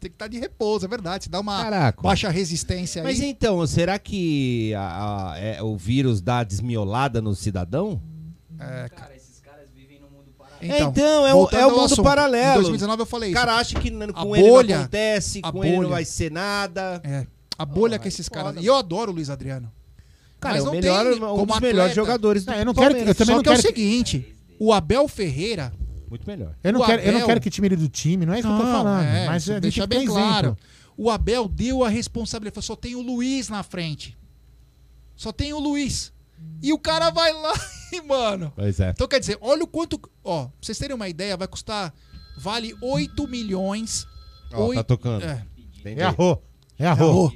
[0.00, 1.24] Tem que estar de repouso, é verdade.
[1.24, 2.02] Se dá uma Caraca.
[2.02, 3.06] baixa resistência aí.
[3.06, 8.00] Mas então, será que a- a- é, o vírus dá desmiolada no cidadão?
[8.58, 10.45] É, Cara, esses caras vivem no mundo paralelo.
[10.60, 12.02] Então, Então, é o- voltando é o mundo assunto.
[12.02, 12.50] paralelo.
[12.52, 13.40] Em 2019 eu falei O isso.
[13.40, 15.88] cara acha que n- A com ele bolha- não acontece, com ele não bolha.
[15.90, 17.00] vai ser nada.
[17.04, 17.26] É.
[17.58, 18.62] A bolha Oh, que esses foda, caras.
[18.62, 19.72] E eu adoro o Luiz Adriano.
[20.38, 22.74] Cara, Mas é o não melhor, um como dos melhores jogadores do É, eu não
[22.74, 25.72] quero eu também Só não que é o quero que- seguinte: o Abel Ferreira.
[26.10, 26.54] Muito melhor.
[26.62, 28.38] Eu não, O quero, eu não Abel- quero que tire ele do time, não é
[28.38, 29.04] isso que eu tô Não, falando.
[29.04, 30.56] é, mas gente deixa bem claro.
[30.96, 32.54] O Abel deu a responsabilidade.
[32.54, 34.16] Falou, só tem o Luiz na frente.
[35.16, 36.12] Só tem o Luiz.
[36.62, 37.52] E o cara vai lá
[37.92, 38.52] e, mano.
[38.56, 38.90] Pois é.
[38.90, 40.00] Então quer dizer, olha o quanto.
[40.24, 41.94] Ó, pra vocês terem uma ideia, vai custar.
[42.38, 44.06] Vale 8 milhões.
[44.52, 45.24] Ó, tá tocando.
[45.24, 45.44] É.
[45.78, 46.00] Entendi.
[46.00, 46.38] É a Rô.
[46.78, 47.12] É a É Rô.
[47.12, 47.32] Rô.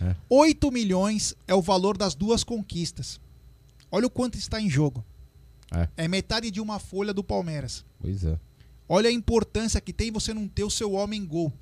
[0.00, 0.16] É.
[0.28, 3.20] 8 milhões é o valor das duas conquistas.
[3.90, 5.04] Olha o quanto está em jogo.
[5.74, 5.88] É.
[6.04, 7.84] É metade de uma folha do Palmeiras.
[8.00, 8.38] Pois é.
[8.88, 11.52] Olha a importância que tem você não ter o seu homem gol.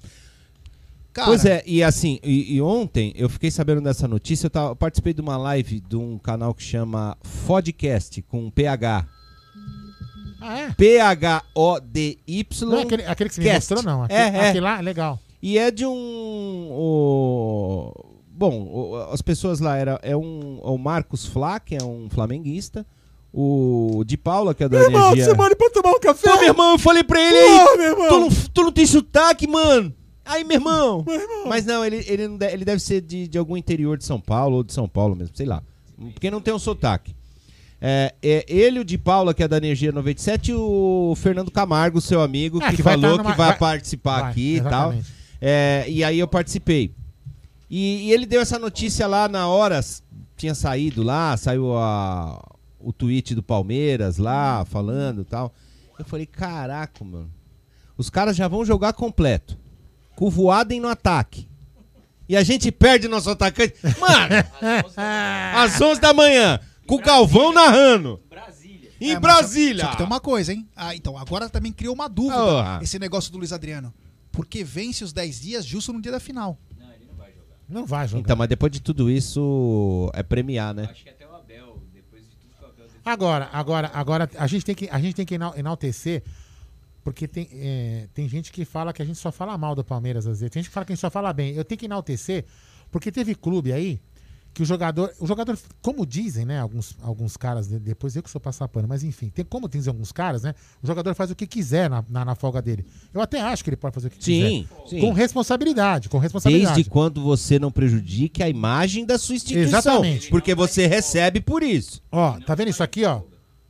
[1.13, 4.71] Cara, Pois é, e assim, e, e ontem eu fiquei sabendo dessa notícia, eu, tava-
[4.71, 9.07] eu participei de uma live de um canal que chama Fodcast, com PH.
[10.41, 10.71] Ah, é?
[10.73, 12.69] P-H-O-D-Y.
[12.69, 14.03] Não é aquele, aquele que você me mostrou, não.
[14.05, 14.49] Aquele, É, é.
[14.49, 15.19] aquele lá, é legal.
[15.43, 16.69] E é de um.
[16.71, 17.93] O,
[18.31, 22.09] bom, o- as pessoas lá era é um é o Marcos Flá, que é um
[22.11, 22.87] flamenguista,
[23.33, 25.25] o de Paula, que é da Meu irmão, Energia.
[25.25, 26.31] você manda pra tomar um café?
[26.31, 28.09] Pô, meu irmão, eu falei pra ele Pô, meu irmão.
[28.09, 29.95] Tu não, tu não tem sotaque, mano.
[30.31, 31.05] Aí, meu irmão.
[31.47, 34.21] Mas não, ele, ele, não de- ele deve ser de, de algum interior de São
[34.21, 35.63] Paulo ou de São Paulo mesmo, sei lá.
[36.13, 37.15] Porque não tem um sotaque.
[37.81, 42.01] É, é ele, o de Paula, que é da Energia 97, e o Fernando Camargo,
[42.01, 44.57] seu amigo, É, que, que vai falou tá numa- que vai, vai- participar vai, aqui
[44.57, 44.93] e tal.
[44.93, 45.13] exatamente.
[45.41, 46.95] É, e aí eu participei.
[47.71, 49.81] E, e ele deu essa notícia lá na hora,
[50.37, 52.43] tinha saído lá, saiu a,
[52.79, 55.53] o tweet do Palmeiras lá, falando e tal.
[55.99, 57.31] Eu falei, caraca, mano.
[57.97, 59.57] Os caras já vão jogar completo.
[60.21, 61.49] Com o Voaden no ataque.
[62.29, 63.75] E a gente perde nosso atacante.
[63.99, 64.35] Mano,
[65.57, 68.21] às 11 da manhã, com o Galvão narrando.
[69.01, 69.85] Em É, Brasília.
[69.87, 70.69] Só que tem uma coisa, hein?
[70.77, 72.81] Ah, então, agora também criou uma dúvida Ah.
[72.83, 73.95] esse negócio do Luiz Adriano.
[74.31, 76.59] Porque vence os 10 dias justo no dia da final.
[77.67, 78.21] Não vai jogar.
[78.21, 80.89] Então, mas depois de tudo isso, é premiar, né?
[83.05, 86.23] Agora, agora, agora a gente tem que, a gente tem que enal- enaltecer,
[87.11, 90.29] porque tem, é, tem gente que fala que a gente só fala mal do Palmeiras
[90.29, 90.53] às vezes.
[90.53, 91.55] Tem gente que fala que a gente só fala bem.
[91.55, 92.45] Eu tenho que enaltecer,
[92.89, 94.01] porque teve clube aí
[94.55, 98.29] que o jogador, o jogador, como dizem, né, alguns, alguns caras, de- depois eu que
[98.31, 101.37] sou passar pano, mas enfim, tem como dizem alguns caras, né, o jogador faz o
[101.37, 102.85] que quiser na, na, na folga dele.
[103.15, 104.89] Eu até acho que ele pode fazer o que Sim, quiser.
[104.89, 105.01] sim.
[105.01, 106.75] Com responsabilidade, com responsabilidade.
[106.75, 109.79] Desde quando você não prejudique a imagem da sua instituição.
[109.79, 110.29] Exatamente.
[110.31, 112.03] Porque você recebe por isso.
[112.11, 113.23] Ó, tá vendo isso aqui, ó?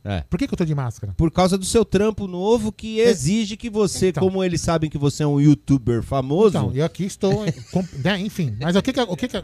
[0.03, 0.21] É.
[0.29, 1.13] Por que, que eu tô de máscara?
[1.15, 5.23] Por causa do seu trampo novo que exige que você, como eles sabem que você
[5.23, 6.57] é um youtuber famoso.
[6.57, 7.45] Então, eu aqui estou.
[7.71, 9.01] com- né, enfim, mas o que que.
[9.01, 9.43] O que, que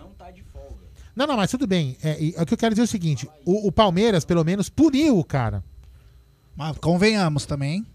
[1.15, 1.97] não, não, mas tudo bem.
[2.03, 4.69] É, e o que eu quero dizer é o seguinte: o, o Palmeiras, pelo menos,
[4.69, 5.63] puniu o cara.
[6.55, 7.85] Mas convenhamos também.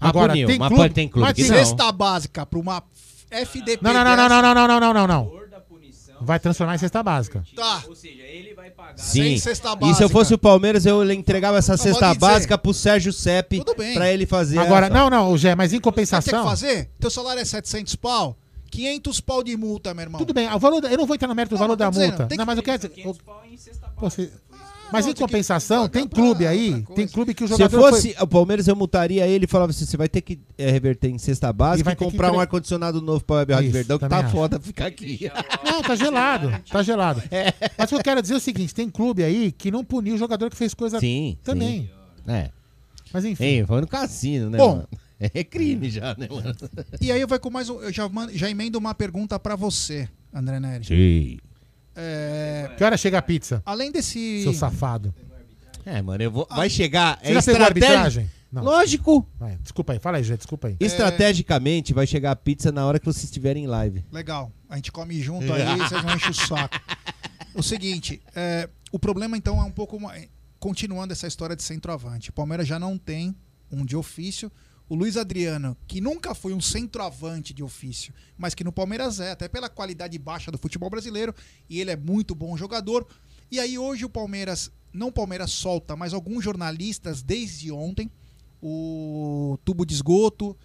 [0.00, 1.46] Mas Agora, puniu, tem mas clube, tem clube mas tem-.
[1.46, 2.82] Cesta básica pra uma
[3.30, 3.82] FDP.
[3.82, 5.47] Não, não, não, não, não, não, não, não, não, não.
[6.20, 7.42] Vai transformar em cesta básica.
[7.54, 7.82] Tá.
[8.96, 9.22] Sim.
[9.22, 10.08] Sem cesta E se eu básica.
[10.08, 12.18] fosse o Palmeiras, eu entregava essa cesta dizer.
[12.18, 13.94] básica pro Sérgio Sepp Tudo bem.
[13.94, 14.58] pra ele fazer.
[14.58, 16.42] Agora, essa- não, não, Gé, mas em Sabe o que tem compensação.
[16.44, 16.90] que fazer?
[16.98, 18.36] Teu salário é 700 pau,
[18.70, 20.18] 500 pau de multa, meu irmão.
[20.18, 21.88] Tudo bem, o valor, da- eu não vou entrar no mérito do Não, valor da
[21.90, 22.22] dizendo, multa.
[22.24, 23.06] Não, que- mas eu quero dizer.
[23.08, 24.30] o- Pô, você-
[24.92, 27.78] Mas em compensação, tem clube aí, tem clube que o Se jogador.
[27.90, 31.08] fosse o Palmeiras, eu multaria ele e falava assim: você vai ter que eh, reverter
[31.08, 33.70] em cesta E básica vai e, ter que comprar um ar-condicionado novo pra Web Rádio
[33.70, 34.30] Verdão, que tá acho.
[34.30, 35.30] foda ficar aqui.
[35.64, 37.22] Não, tá gelado, tá gelado.
[37.76, 40.14] Mas o que eu quero dizer é o seguinte: tem clube aí que não puniu
[40.14, 41.36] o jogador que fez coisa Sim.
[41.44, 41.82] também.
[42.26, 42.30] sim.
[42.32, 42.50] É.
[43.12, 43.44] Mas enfim.
[43.44, 44.58] Ei, foi no cassino, né?
[44.58, 44.76] Bom.
[44.76, 44.88] mano?
[45.34, 46.54] É crime já, né, mano?
[47.00, 47.80] E aí eu vou com mais um.
[47.80, 50.84] Eu já, mando- já emendo uma pergunta pra você, André Neri.
[50.84, 51.38] Sim.
[52.00, 53.60] É, Que hora chega a pizza?
[53.66, 54.42] além desse.
[54.44, 55.12] Seu safado.
[55.84, 56.46] É, mano, eu vou.
[56.48, 57.18] Vai chegar.
[57.22, 57.88] Você é já pegou a estratégia.
[57.88, 58.30] arbitragem?
[58.52, 58.62] Não.
[58.62, 59.26] Lógico.
[59.38, 60.76] Vai, desculpa aí, fala aí, Gé, desculpa aí.
[60.80, 64.04] Estrategicamente vai chegar a pizza na hora que vocês estiverem em live.
[64.12, 64.50] Legal.
[64.70, 66.78] A gente come junto aí, vocês não enchem o saco.
[67.54, 69.98] O seguinte, é, o problema então é um pouco.
[70.58, 72.30] Continuando essa história de centroavante.
[72.30, 73.34] O Palmeiras já não tem
[73.70, 74.50] um de ofício.
[74.88, 79.32] O Luiz Adriano, que nunca foi um centroavante de ofício, mas que no Palmeiras é,
[79.32, 81.34] até pela qualidade baixa do futebol brasileiro,
[81.68, 83.06] e ele é muito bom jogador.
[83.50, 88.10] E aí hoje o Palmeiras, não o Palmeiras solta, mas alguns jornalistas desde ontem,
[88.62, 90.56] o tubo de esgoto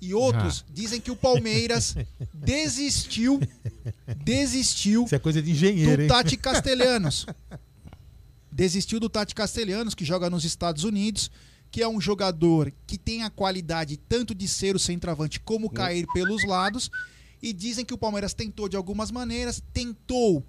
[0.00, 1.94] e outros dizem que o Palmeiras
[2.34, 3.40] desistiu,
[4.24, 6.08] desistiu Isso é coisa de engenheiro, do hein?
[6.08, 7.26] Tati Castelhanos.
[8.50, 11.30] Desistiu do Tati Castelhanos, que joga nos Estados Unidos,
[11.72, 16.06] que é um jogador que tem a qualidade tanto de ser o centroavante como cair
[16.12, 16.90] pelos lados.
[17.42, 20.44] E dizem que o Palmeiras tentou de algumas maneiras, tentou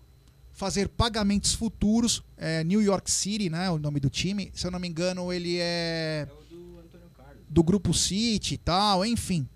[0.51, 2.21] fazer pagamentos futuros.
[2.37, 3.71] É, New York City, né?
[3.71, 4.51] O nome do time.
[4.53, 6.27] Se eu não me engano, ele é
[7.49, 9.47] do grupo City e tal, enfim.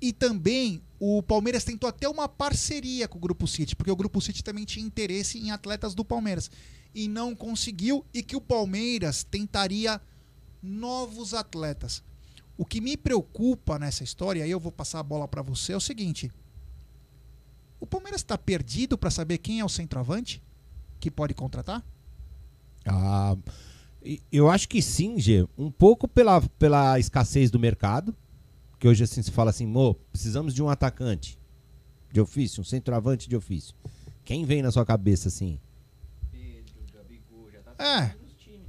[0.00, 4.20] E também o Palmeiras tentou até uma parceria com o Grupo City, porque o Grupo
[4.20, 6.50] City também tinha interesse em atletas do Palmeiras.
[6.92, 10.00] E não conseguiu, e que o Palmeiras tentaria
[10.66, 12.02] novos atletas.
[12.58, 15.76] O que me preocupa nessa história, aí eu vou passar a bola para você, é
[15.76, 16.30] o seguinte:
[17.78, 20.42] o Palmeiras está perdido para saber quem é o centroavante
[20.98, 21.84] que pode contratar?
[22.84, 23.36] Ah,
[24.02, 25.46] e- eu acho que sim, G.
[25.58, 28.14] Um pouco pela, pela escassez do mercado.
[28.78, 31.38] Que hoje assim se fala assim, mo, precisamos de um atacante
[32.12, 33.74] de ofício, um centroavante de ofício.
[34.24, 35.58] Quem vem na sua cabeça assim?
[37.78, 38.14] É.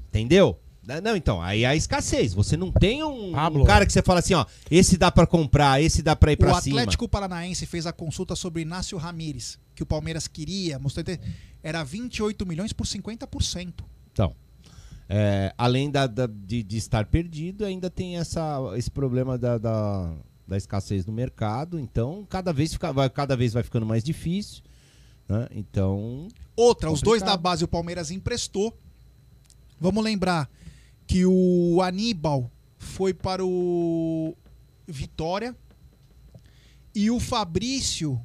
[0.07, 0.59] Entendeu?
[1.03, 2.33] Não, então, aí a escassez.
[2.33, 5.81] Você não tem um, um cara que você fala assim, ó, esse dá pra comprar,
[5.81, 6.79] esse dá pra ir pra o cima.
[6.79, 11.19] Atlético Paranaense fez a consulta sobre Inácio Ramírez, que o Palmeiras queria, mostrou ter-
[11.61, 13.83] era 28 milhões por 50%.
[14.13, 14.33] Então,
[15.09, 20.13] é, além da, da- de, de estar perdido, ainda tem essa, esse problema da, da,
[20.47, 21.77] da escassez no mercado.
[21.79, 24.63] Então, cada vez, fica, vai, cada vez vai ficando mais difícil.
[25.27, 25.47] Né?
[25.51, 27.37] Então, Outra, os dois Complicado.
[27.37, 28.73] da base o Palmeiras emprestou.
[29.79, 30.49] Vamos lembrar
[31.07, 34.35] que o Aníbal foi para o
[34.85, 35.55] Vitória
[36.93, 38.21] e o Fabrício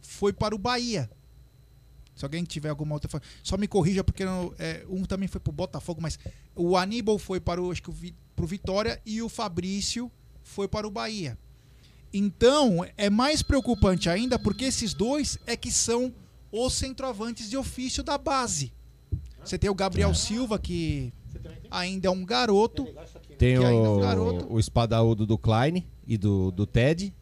[0.00, 1.10] foi para o Bahia.
[2.14, 3.20] Se alguém tiver alguma outra.
[3.42, 6.18] Só me corrija, porque eu- é, um também foi pro Botafogo, mas
[6.54, 10.10] o Aníbal foi para o, acho que o Vitória e o Fabrício
[10.42, 11.38] foi para o Bahia.
[12.12, 16.14] Então, é mais preocupante ainda porque esses dois é que são
[16.50, 18.72] os centroavantes de ofício da base.
[19.44, 21.12] Você tem o Gabriel Silva, que
[21.76, 22.84] ainda é um garoto.
[23.38, 24.46] Tem que ainda é um o, garoto.
[24.52, 27.12] o espadaúdo do Klein e do, do Ted.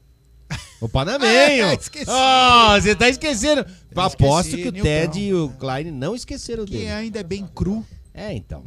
[0.81, 1.67] O Panamenho!
[1.69, 2.05] É, esqueci.
[2.09, 3.65] Ah, você tá esquecendo.
[3.95, 4.83] Aposto esqueci, que o Nilton.
[4.89, 6.91] Ted e o Klein não esqueceram Que dele.
[6.91, 7.85] ainda é bem cru.
[8.13, 8.63] É, então.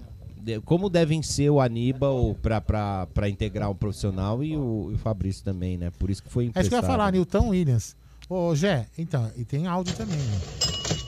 [0.63, 4.97] Como devem ser o Aníbal pra, pra, pra integrar um profissional e o, e o
[4.97, 5.91] Fabrício também, né?
[5.99, 7.95] Por isso que foi É isso que eu ia falar, Newton Williams.
[8.29, 10.39] Ô, Gé, então, e tem áudio também, né?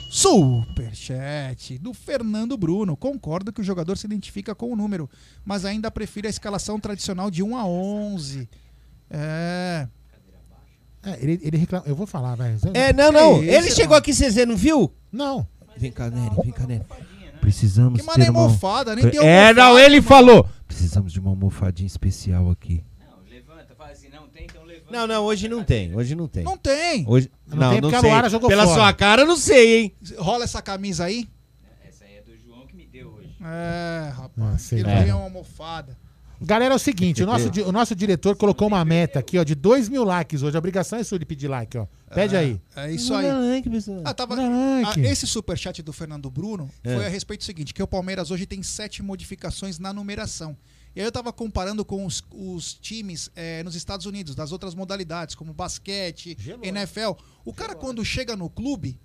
[0.10, 2.98] Superchat do Fernando Bruno.
[2.98, 5.10] Concordo que o jogador se identifica com o número,
[5.46, 8.50] mas ainda prefiro a escalação tradicional de 1 a 11.
[9.10, 9.88] É.
[11.04, 11.86] É, ele, ele reclama.
[11.88, 12.58] Eu vou falar, vai.
[12.74, 13.40] É, não, não.
[13.40, 14.94] Que Ele chegou aqui, você não viu?
[15.12, 15.48] Não.
[15.78, 16.84] Vem cá, Nery, vem cá, Nery.
[17.40, 18.50] Precisamos Que ter uma...
[18.50, 20.08] mofada, nem tem É, almofada, não, ele mano.
[20.08, 20.50] falou.
[20.68, 22.84] Precisamos de uma almofadinha especial aqui.
[23.30, 24.70] Levanta, fala assim, não tem, então levanta.
[24.92, 25.96] Não, não, hoje não tem.
[25.96, 26.44] Hoje não tem.
[26.44, 27.06] Não tem.
[27.08, 27.30] Hoje...
[27.48, 28.10] Não Não, tem não, porque a sei.
[28.10, 28.76] Luara jogou Pela fora.
[28.76, 29.94] sua cara, eu não sei, hein?
[30.18, 31.28] Rola essa camisa aí.
[31.88, 33.30] Essa aí é do João que me deu hoje.
[33.42, 34.62] É, Ah, rapaz.
[34.62, 35.98] sei ele ganhou uma almofada.
[36.42, 39.54] Galera, é o seguinte, o nosso, o nosso diretor colocou uma meta aqui, ó, de
[39.56, 40.56] 2 mil likes hoje.
[40.56, 41.86] A obrigação é sua de pedir like, ó.
[42.16, 42.62] Pede aí.
[42.78, 43.26] É isso aí.
[44.06, 45.02] Ah, tava, Dá ah, like.
[45.02, 46.96] esse superchat do Fernando Bruno É.
[46.96, 50.56] foi a respeito do seguinte, que o Palmeiras hoje tem sete modificações na numeração.
[50.96, 54.74] E aí eu tava comparando com os, os times eh, nos Estados Unidos, das outras
[54.74, 57.12] modalidades, como basquete, NFL.
[57.46, 59.00] O cara quando chega no clube,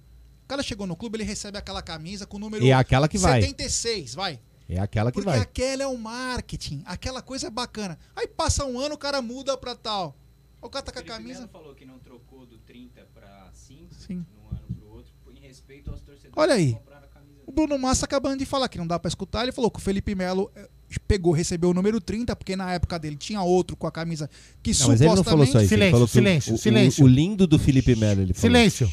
[0.44, 3.06] o cara chegou no clube, ele recebe aquela camisa com o número E é aquela
[3.08, 3.40] que vai.
[3.42, 4.40] 76, vai.
[4.66, 5.38] É aquela que Porque vai.
[5.40, 7.98] aquela é o marketing, aquela coisa é bacana.
[8.16, 10.16] Aí passa um ano, o cara muda pra tal.
[10.62, 11.40] O cara tá com a camisa.
[11.40, 14.24] Melo falou que não trocou do 30 pra 5 Sim.
[14.34, 16.32] num ano pro outro, em respeito aos torcedores.
[16.34, 16.72] Olha que aí.
[16.72, 19.52] compraram a camisa O Bruno Massa acabando de falar que não dá pra escutar, ele
[19.52, 20.66] falou que o Felipe Melo eh,
[21.00, 24.28] pegou, recebeu o número 30, porque na época dele tinha outro com a camisa
[24.62, 25.68] que Não, mas ele não falou só isso.
[25.68, 27.04] Silêncio, falou que o- silêncio, o, silêncio.
[27.04, 28.50] O, o lindo do Felipe Melo, ele falou.
[28.50, 28.90] Silêncio.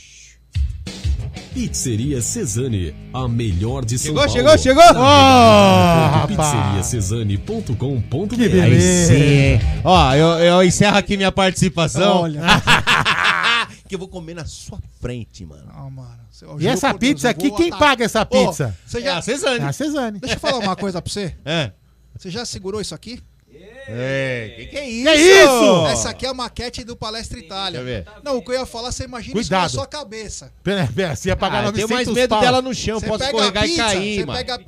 [1.54, 4.32] Pizzeria Cesani, a melhor de São Chegou, Paulo.
[4.32, 4.84] chegou, chegou!
[6.24, 9.60] Oh, Pizzeriacesani.com.br Aí sim?
[9.84, 12.22] Ó, eu, eu encerro aqui minha participação.
[12.22, 12.42] Olha.
[13.88, 15.66] que eu vou comer na sua frente, mano.
[15.74, 16.22] Ah, mano.
[16.60, 18.76] E essa Deus, pizza eu aqui, quem atar- paga essa pizza?
[18.86, 19.12] você já...
[19.12, 19.60] É a Cezane.
[19.60, 20.20] É a Cezane.
[20.20, 21.36] Deixa eu falar uma coisa pra você.
[21.46, 21.72] É.
[22.18, 23.22] Você já segurou isso aqui?
[23.88, 25.12] É, que que é isso?
[25.12, 25.88] Que isso?
[25.88, 27.84] Essa aqui é a maquete do Palestra Itália.
[27.84, 28.24] Deixa eu ver.
[28.24, 29.64] Não, o que eu ia falar, você imagina isso Cuidado.
[29.64, 30.54] na sua cabeça.
[30.64, 32.42] Pera, pera, você ia pagar Ah, tenho 900 mais medo pau.
[32.42, 34.38] dela no chão, Você a escorregar e pizza, cair, você mano.
[34.40, 34.60] pega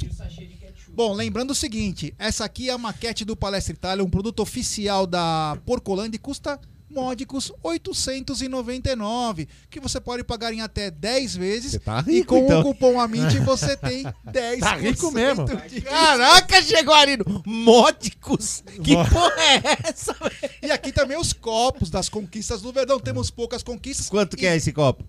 [0.90, 5.07] Bom, lembrando o seguinte, essa aqui é a maquete do Palestra Itália, um produto oficial
[5.07, 6.60] da Porcolândia e custa
[6.94, 11.80] módicos 899, que você pode pagar em até 10 vezes.
[11.84, 12.61] Tá e rico, com então.
[12.61, 15.45] o cupom AMIT você tem 10% Tá rico mesmo.
[15.68, 18.64] de Caraca, chegou ali no Módicos.
[18.84, 20.15] Que Mo- porra é essa?
[20.61, 22.99] E aqui também os copos das conquistas do Verdão.
[22.99, 24.10] Temos poucas conquistas.
[24.10, 25.03] Quanto que é esse copo?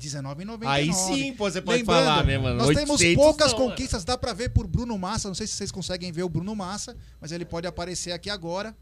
[0.00, 0.66] R$19,99.
[0.66, 2.56] Aí sim, pô, você pode Lembrando, falar, né, mano?
[2.56, 5.28] Nós temos 800 poucas não, conquistas, dá pra ver por Bruno Massa.
[5.28, 8.74] Não sei se vocês conseguem ver o Bruno Massa, mas ele pode aparecer aqui agora.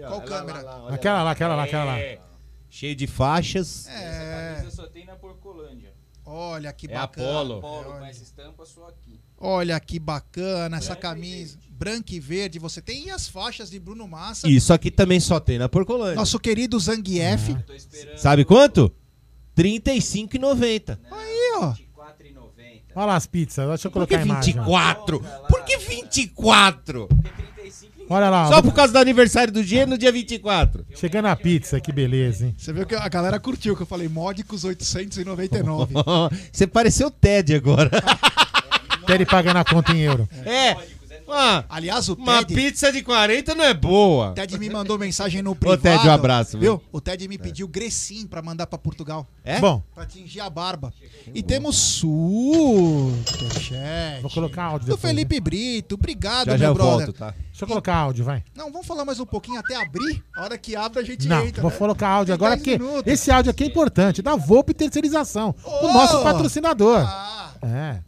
[0.00, 0.58] Qual câmera?
[0.88, 1.98] Aquela lá, aquela lá, aquela lá.
[1.98, 2.18] É.
[2.68, 3.86] Cheio de faixas.
[3.86, 4.54] Essa É.
[4.56, 5.92] camisa só tem na Porcolândia.
[6.26, 7.28] Olha que É bacana.
[7.28, 7.60] Apolo.
[7.60, 8.06] Polo com Olha.
[8.08, 9.20] essa estampa só aqui.
[9.38, 11.58] Olha que bacana essa camisa.
[11.68, 13.06] Branca e verde você tem.
[13.06, 14.48] E as faixas de Bruno Massa.
[14.48, 16.16] Isso aqui também só tem na Porcolândia.
[16.16, 17.50] Nosso querido Zangief.
[17.76, 18.90] Esperando Sabe quanto?
[19.56, 20.98] R$ 35,90.
[21.10, 21.72] Aí, ó.
[21.72, 22.82] 24,90.
[22.96, 24.54] Olha lá as pizzas, deixa eu Por colocar que imagem.
[24.58, 24.62] ó.
[24.64, 25.20] 24?
[25.48, 27.08] Por que 24?
[28.08, 30.84] Olha lá, Só por causa do aniversário do G no dia 24.
[30.94, 32.54] chegando a pizza, que beleza, hein?
[32.56, 35.94] Você viu que a galera curtiu que eu falei módicos 899.
[36.52, 37.90] Você pareceu Ted agora.
[39.06, 40.28] Quer pagar na conta em euro.
[40.44, 40.76] É.
[41.36, 44.30] Ah, Aliás, o uma Ted, pizza de 40 não é boa.
[44.30, 45.82] o Ted me mandou mensagem no privado.
[45.82, 46.80] Ted, um abraço, Viu?
[46.92, 49.26] O Ted me pediu Grecim pra mandar pra Portugal.
[49.44, 49.58] É?
[49.60, 50.92] Bom, Pra tingir a barba.
[51.34, 51.76] E temos
[53.14, 54.20] superchat.
[54.22, 55.02] vou colocar áudio Do depois.
[55.02, 55.08] né?
[55.10, 55.94] Felipe Brito.
[55.96, 57.06] Obrigado, Já meu já eu brother.
[57.06, 57.30] volto, tá?
[57.50, 58.42] Deixa eu colocar áudio, vai.
[58.54, 60.22] Não, vamos falar mais um pouquinho até abrir.
[60.36, 61.62] A hora que abre, a gente Não, entra.
[61.62, 61.76] vou né?
[61.76, 63.12] colocar áudio Tem agora, 10 porque minutos.
[63.12, 64.22] esse áudio aqui é importante.
[64.22, 65.92] Da Volpe Terceirização, o Oh!
[65.92, 67.00] nosso patrocinador.
[67.06, 67.98] Ah, É.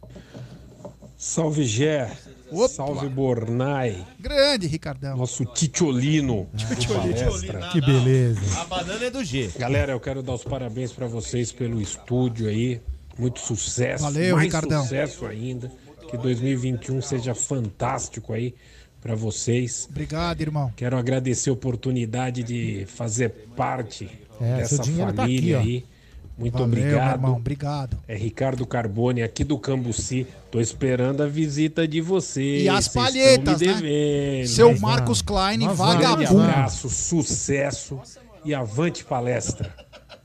[1.17, 2.15] Salve Gé,
[2.51, 2.67] Opa.
[2.69, 5.17] salve Bornai, grande, Ricardão.
[5.17, 7.69] nosso Titiolino de palestra.
[7.69, 8.59] Que beleza.
[8.61, 9.49] A banana é do G.
[9.57, 12.81] Galera, eu quero dar os parabéns pra vocês pelo estúdio aí,
[13.17, 14.83] muito sucesso, Valeu, mais Ricardão.
[14.83, 15.71] sucesso ainda,
[16.09, 18.55] que 2021 seja fantástico aí
[19.01, 19.87] para vocês.
[19.89, 20.71] Obrigado, irmão.
[20.75, 24.09] Quero agradecer a oportunidade de fazer parte
[24.39, 25.96] É, dessa dinheiro tá família aqui, ó.
[26.37, 27.15] Muito Valeu, meu obrigado.
[27.15, 27.97] irmão, obrigado.
[28.07, 30.27] É Ricardo Carbone aqui do Cambuci.
[30.51, 32.63] Tô esperando a visita de vocês.
[32.63, 33.73] E as palhetas, né?
[33.73, 34.47] devendo.
[34.47, 35.21] Seu Mas Marcos.
[35.21, 36.17] Klein, Nós vagabundo.
[36.29, 37.99] Grande abraço, sucesso
[38.45, 39.73] e avante palestra.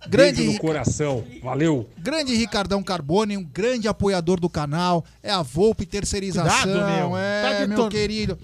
[0.09, 1.25] Grande Beijo no coração.
[1.43, 1.89] Valeu.
[1.99, 5.05] Grande Ricardão Carbone, um grande apoiador do canal.
[5.23, 6.63] É a Volpe Terceirização.
[6.63, 7.17] Cuidado, meu.
[7.17, 8.37] É, Tá meu querido.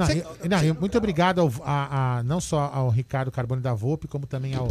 [0.00, 3.60] Não, Cê- eu- não, eu- muito obrigado ao- a, a- não só ao Ricardo Carbone
[3.60, 4.68] da Volpe, como também ao,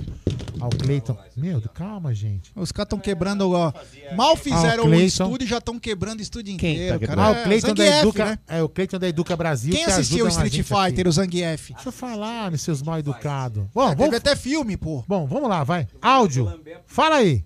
[0.59, 1.15] ao Cleiton.
[1.37, 2.51] Meu, calma, gente.
[2.55, 3.49] Os caras estão quebrando.
[3.51, 3.71] Ó,
[4.15, 6.99] mal fizeram Ah, o estúdio e já estão quebrando o estúdio inteiro.
[6.99, 7.23] cara.
[7.23, 8.39] Ah, É, o Cleiton da Educa, né?
[8.47, 9.71] é o Cleiton da Educa Brasil.
[9.73, 10.85] Quem que assistiu o Street gente aqui.
[10.89, 11.73] Fighter, o Zangief?
[11.73, 13.65] Deixa eu falar, meus seus mal educados.
[13.73, 15.03] Bom, É, vamos, Teve até filme, pô.
[15.07, 15.87] bom, vamos lá, vai.
[16.01, 16.51] Áudio.
[16.87, 17.45] Fala aí.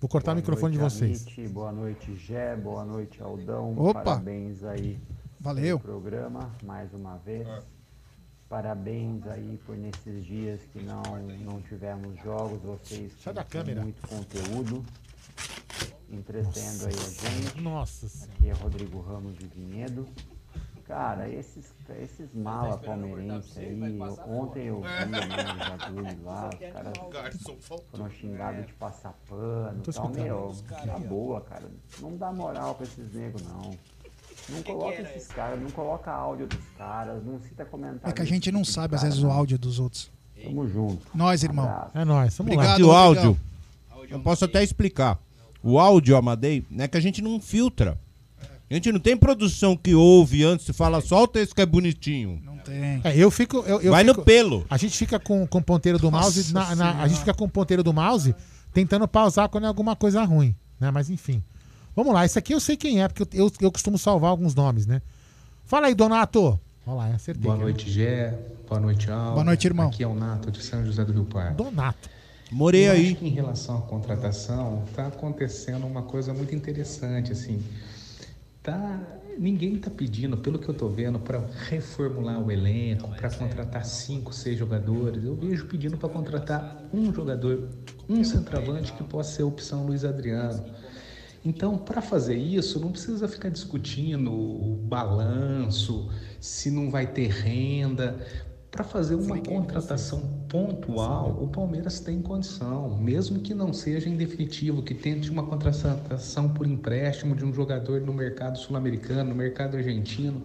[0.00, 1.26] Vou cortar o microfone de noite, vocês.
[1.26, 1.48] Amit.
[1.48, 2.56] Boa noite, Gé.
[2.56, 3.74] Boa noite, Aldão.
[3.76, 4.02] Opa.
[4.02, 4.98] Parabéns aí
[5.40, 5.80] Valeu.
[5.80, 7.48] pelo programa, mais uma vez.
[8.46, 11.02] Parabéns aí por nesses dias que não,
[11.40, 13.80] não tivemos jogos, vocês Sai da têm câmera.
[13.82, 14.84] muito conteúdo,
[16.10, 17.60] entretendo aí a gente.
[17.62, 20.06] Nossa Aqui é Rodrigo Ramos de Vinhedo.
[20.84, 21.72] Cara, esses,
[22.02, 23.80] esses mala palmeirenses aí,
[24.26, 26.98] ontem eu vi né, os jogadores lá, os caras
[27.92, 30.52] foram xingados de passar pano e tal, meu,
[30.84, 33.70] na boa, cara, não dá moral pra esses negros não.
[34.52, 38.08] Não coloca esses caras, não coloca áudio dos caras, não cita comentário.
[38.08, 39.32] É que a gente não sabe, às vezes, o não.
[39.32, 40.10] áudio dos outros.
[40.42, 41.06] Tamo junto.
[41.14, 41.66] Nós, irmão.
[41.66, 41.90] Abraço.
[41.98, 43.38] É nóis, vamos Obrigado, E o áudio,
[44.08, 45.18] eu posso até explicar.
[45.62, 47.98] O áudio, Amadei, é que a gente não filtra.
[48.70, 52.40] A gente não tem produção que ouve antes e fala, solta esse que é bonitinho.
[52.44, 53.00] Não tem.
[53.02, 53.58] É, eu fico.
[53.66, 54.64] Eu, eu Vai fico- no pelo.
[54.70, 56.52] A gente fica com, com o ponteiro do mouse.
[56.52, 58.34] Nossa na- na- a gente fica com o ponteiro do mouse
[58.72, 60.54] tentando pausar quando é alguma coisa ruim.
[60.78, 60.90] Né?
[60.92, 61.42] Mas enfim.
[62.00, 64.54] Vamos lá, esse aqui eu sei quem é, porque eu, eu, eu costumo salvar alguns
[64.54, 65.02] nomes, né?
[65.66, 66.58] Fala aí, Donato.
[66.86, 67.42] Olha lá, acertei.
[67.42, 68.38] Boa noite, Gé.
[68.66, 69.32] Boa noite, Aldo.
[69.32, 69.88] Boa noite, irmão.
[69.88, 71.62] Aqui é o Nato de São José do Rio Pardo.
[71.62, 72.08] Donato.
[72.50, 73.06] Morei Eu aí.
[73.08, 77.62] acho que em relação à contratação, está acontecendo uma coisa muito interessante, assim.
[78.62, 78.98] Tá,
[79.38, 84.32] ninguém está pedindo, pelo que eu estou vendo, para reformular o elenco, para contratar cinco,
[84.32, 85.22] seis jogadores.
[85.22, 87.68] Eu vejo pedindo para contratar um jogador,
[88.08, 90.64] um centroavante que possa ser a opção Luiz Adriano.
[91.44, 98.18] Então, para fazer isso, não precisa ficar discutindo o balanço, se não vai ter renda.
[98.70, 104.82] Para fazer uma contratação pontual, o Palmeiras tem condição, mesmo que não seja em definitivo,
[104.82, 110.44] que tente uma contratação por empréstimo de um jogador no mercado sul-americano, no mercado argentino.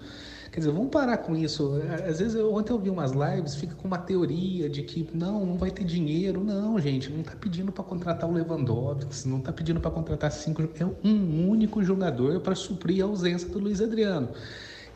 [0.56, 1.82] Quer dizer, vamos parar com isso.
[2.10, 5.46] Às vezes, eu, ontem eu vi umas lives, fica com uma teoria de que não,
[5.46, 6.42] não vai ter dinheiro.
[6.42, 10.62] Não, gente, não está pedindo para contratar o Lewandowski, não está pedindo para contratar cinco.
[10.80, 14.30] É um único jogador para suprir a ausência do Luiz Adriano.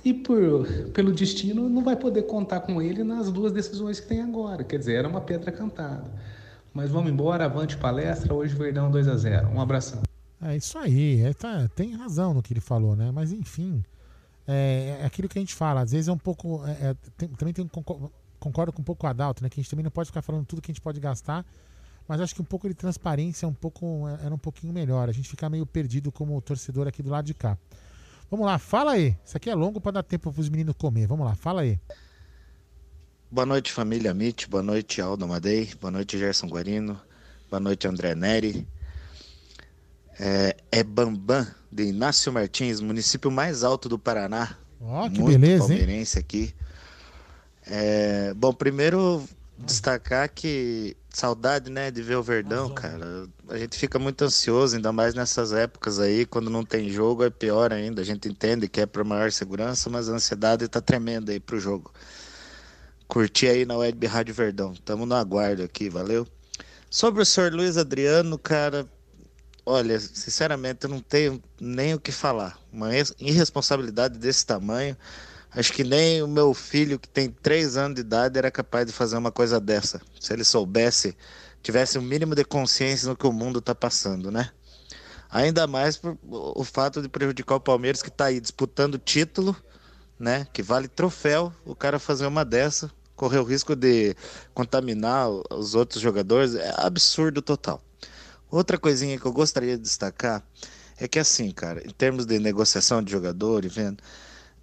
[0.01, 4.21] E por, pelo destino, não vai poder contar com ele nas duas decisões que tem
[4.21, 4.63] agora.
[4.63, 6.05] Quer dizer, era uma pedra cantada.
[6.73, 8.33] Mas vamos embora, avante palestra.
[8.33, 10.03] Hoje, Verdão 2 a 0 Um abração.
[10.41, 13.11] É isso aí, é, tá- tem razão no que ele falou, né?
[13.13, 13.83] Mas enfim,
[14.49, 16.65] é, é aquilo que a gente fala, às vezes é um pouco.
[16.65, 18.09] é, é, tem- também tem, concor-
[18.39, 19.49] concordo com um pouco o Adalto, né?
[19.49, 21.45] Que a gente também não pode ficar falando tudo que a gente pode gastar,
[22.07, 25.07] mas acho que um pouco de transparência é um pouco, era um pouquinho melhor.
[25.07, 27.57] A gente ficar meio perdido como torcedor aqui do lado de cá.
[28.31, 29.15] Vamos lá, fala aí.
[29.25, 31.07] Isso aqui é longo para dar tempo para os meninos comer.
[31.07, 31.79] Vamos lá, fala aí.
[33.31, 34.47] Boa noite, família Mit.
[34.49, 35.73] Boa noite, Aldo Amadei.
[35.79, 36.99] Boa noite, Gerson Guarino.
[37.49, 38.67] Boa noite, André Neri.
[40.19, 44.57] É, é Bambam, de Inácio Martins, município mais alto do Paraná.
[44.81, 45.79] Ó, que Muito beleza, hein?
[45.79, 46.53] palmeirense aqui.
[47.65, 49.23] É, bom, primeiro
[49.57, 53.27] destacar que saudade, né, de ver o Verdão, cara.
[53.49, 57.29] A gente fica muito ansioso, ainda mais nessas épocas aí, quando não tem jogo é
[57.29, 58.01] pior ainda.
[58.01, 61.59] A gente entende que é para maior segurança, mas a ansiedade tá tremenda aí pro
[61.59, 61.91] jogo.
[63.07, 64.73] Curti aí na Web Rádio Verdão.
[64.85, 66.27] Tamo no aguardo aqui, valeu?
[66.89, 68.87] Sobre o senhor Luiz Adriano, cara,
[69.69, 72.57] olha, sinceramente eu não tenho nem o que falar.
[72.71, 74.97] Uma es- irresponsabilidade desse tamanho.
[75.51, 78.93] Acho que nem o meu filho, que tem três anos de idade, era capaz de
[78.93, 80.01] fazer uma coisa dessa.
[80.19, 81.17] Se ele soubesse,
[81.63, 84.51] tivesse o mínimo de consciência no que o mundo está passando, né?
[85.29, 89.55] Ainda mais por o fato de prejudicar o Palmeiras, que está aí disputando título,
[90.19, 90.47] né?
[90.53, 94.15] Que vale troféu, o cara fazer uma dessa, correr o risco de
[94.53, 97.81] contaminar os outros jogadores, é absurdo total.
[98.51, 100.43] Outra coisinha que eu gostaria de destacar
[100.97, 104.03] é que assim, cara, em termos de negociação de jogador e vendo,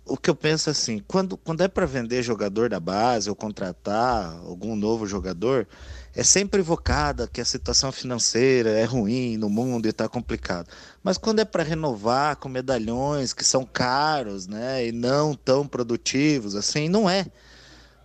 [0.05, 3.35] o que eu penso é assim, quando, quando é para vender jogador da base ou
[3.35, 5.67] contratar algum novo jogador,
[6.15, 10.69] é sempre invocada que a situação financeira é ruim no mundo e está complicado.
[11.03, 16.55] Mas quando é para renovar com medalhões que são caros, né, e não tão produtivos,
[16.55, 17.27] assim, não é.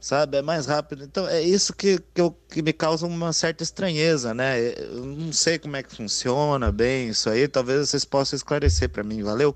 [0.01, 1.03] Sabe, é mais rápido.
[1.03, 4.59] Então é isso que, que, eu, que me causa uma certa estranheza, né?
[4.59, 7.47] Eu não sei como é que funciona bem isso aí.
[7.47, 9.55] Talvez vocês possam esclarecer para mim, valeu?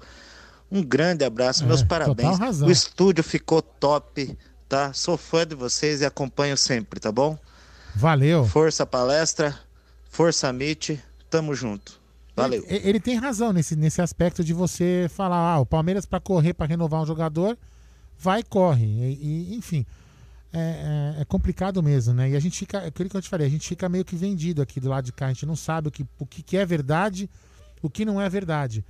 [0.72, 2.61] Um grande abraço, É, meus parabéns.
[2.61, 4.38] O estúdio ficou top,
[4.69, 4.93] tá?
[4.93, 7.35] Sou fã de vocês e acompanho sempre, tá bom?
[7.95, 8.45] Valeu.
[8.45, 9.57] Força palestra,
[10.11, 11.99] força Meet, tamo junto.
[12.35, 12.63] Valeu.
[12.67, 16.53] Ele, ele tem razão nesse, nesse aspecto de você falar, ah, o Palmeiras para correr,
[16.53, 17.57] para renovar um jogador,
[18.15, 18.85] vai e corre.
[18.85, 19.85] E, e, enfim,
[20.56, 22.30] é, é- é complicado mesmo, né?
[22.30, 24.15] E a gente fica, é aquilo que eu te falei, a gente fica meio que
[24.15, 26.65] vendido aqui do lado de cá, a gente não sabe o que, o que é
[26.65, 27.30] verdade,
[27.82, 28.84] o que não é verdade.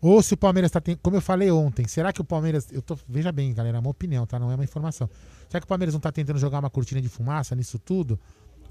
[0.00, 2.96] Ou se o Palmeiras está como eu falei ontem, será que o Palmeiras, eu tô,
[3.06, 4.38] veja bem, galera, é uma opinião, tá?
[4.38, 5.08] Não é uma informação.
[5.48, 8.18] Será que o Palmeiras não está tentando jogar uma cortina de fumaça nisso tudo?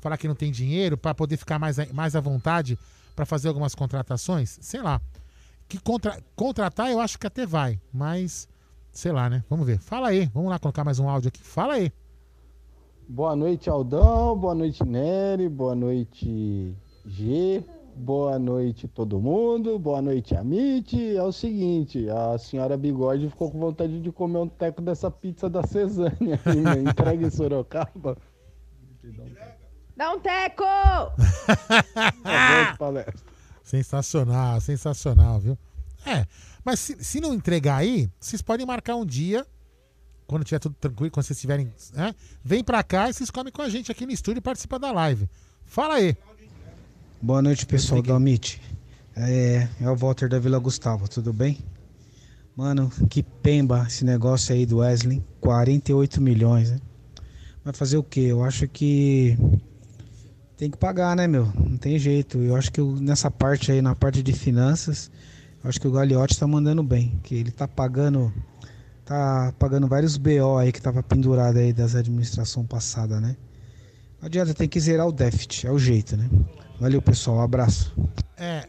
[0.02, 2.80] Falar que não tem dinheiro para poder ficar mais, mais à vontade
[3.16, 4.58] para fazer algumas contratações?
[4.62, 5.00] Sei lá.
[5.68, 8.48] Que contra, contratar eu acho que até vai, mas
[8.92, 9.44] sei lá, né?
[9.48, 9.78] Vamos ver.
[9.78, 11.42] Fala aí, vamos lá colocar mais um áudio aqui.
[11.44, 11.92] Fala aí.
[13.11, 14.38] Boa noite, Aldão.
[14.38, 15.49] Boa noite, Nery.
[15.49, 16.76] Boa noite,
[17.07, 17.65] G.
[17.95, 19.80] Boa noite, todo mundo.
[19.80, 21.15] Boa noite, Amit.
[21.15, 25.49] É o seguinte, a senhora Bigode ficou com vontade de comer um teco dessa pizza
[25.49, 26.81] da Cesânia aí, né?
[26.88, 28.15] Entrega em Sorocaba.
[29.98, 30.64] Dá um teco!
[32.77, 33.15] Palestra.
[33.64, 35.57] Sensacional, sensacional, viu?
[36.06, 36.27] É,
[36.64, 39.48] mas se, se não entregar aí, vocês podem marcar um dia,
[40.30, 41.72] quando tiver tudo tranquilo, quando vocês estiverem.
[41.94, 42.14] né?
[42.44, 44.92] Vem pra cá e vocês comem com a gente aqui no estúdio e participam da
[44.92, 45.28] live.
[45.66, 46.16] Fala aí.
[47.22, 48.62] Boa noite, pessoal do Amit.
[49.16, 51.58] É, é o Walter da Vila Gustavo, tudo bem?
[52.56, 55.22] Mano, que pemba esse negócio aí do Wesley.
[55.42, 56.80] 48 milhões, né?
[57.64, 58.22] Vai fazer o quê?
[58.22, 59.38] Eu acho que
[60.58, 61.46] tem que pagar, né, meu?
[61.58, 62.38] Não tem jeito.
[62.38, 65.10] Eu acho que eu- nessa parte aí, na parte de finanças,
[65.64, 67.20] eu acho que o Gagliotti tá mandando bem.
[67.24, 68.32] Que ele tá pagando.
[69.10, 73.36] Tá pagando vários BO aí que tava pendurado aí das administração passada, né?
[74.22, 76.30] Não adianta, tem que zerar o déficit, é o jeito, né?
[76.80, 77.91] Valeu, pessoal, um abraço.
[78.38, 78.68] É.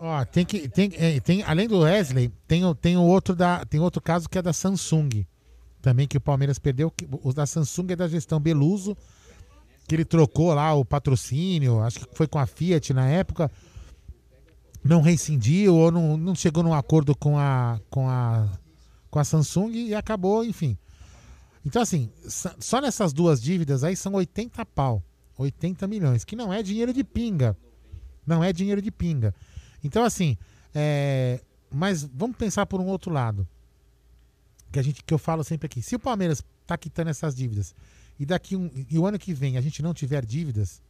[0.00, 0.66] Ó, tem que.
[0.66, 4.38] Tem, é, tem, além do Wesley, tem, tem, o outro da, tem outro caso que
[4.38, 5.26] é da Samsung.
[5.82, 6.90] Também que o Palmeiras perdeu.
[6.90, 8.96] que- O da Samsung é da gestão Beluso.
[9.86, 11.80] Que ele trocou lá o patrocínio.
[11.82, 13.50] Acho que foi com a Fiat na época.
[14.88, 18.48] Não rescindiu ou não, não chegou num acordo com a, com, a,
[19.10, 20.78] com a Samsung e acabou, enfim.
[21.62, 22.10] Então, assim,
[22.58, 25.02] só nessas duas dívidas aí são 80 pau.
[25.36, 27.54] 80 milhões, que não é dinheiro de pinga.
[28.26, 29.34] Não é dinheiro de pinga.
[29.84, 30.38] Então, assim,
[30.74, 33.46] é, mas vamos pensar por um outro lado.
[34.72, 35.82] Que, a gente, que eu falo sempre aqui.
[35.82, 37.74] Se o Palmeiras tá quitando essas dívidas
[38.18, 40.80] e daqui um, e o ano que vem a gente não tiver dívidas,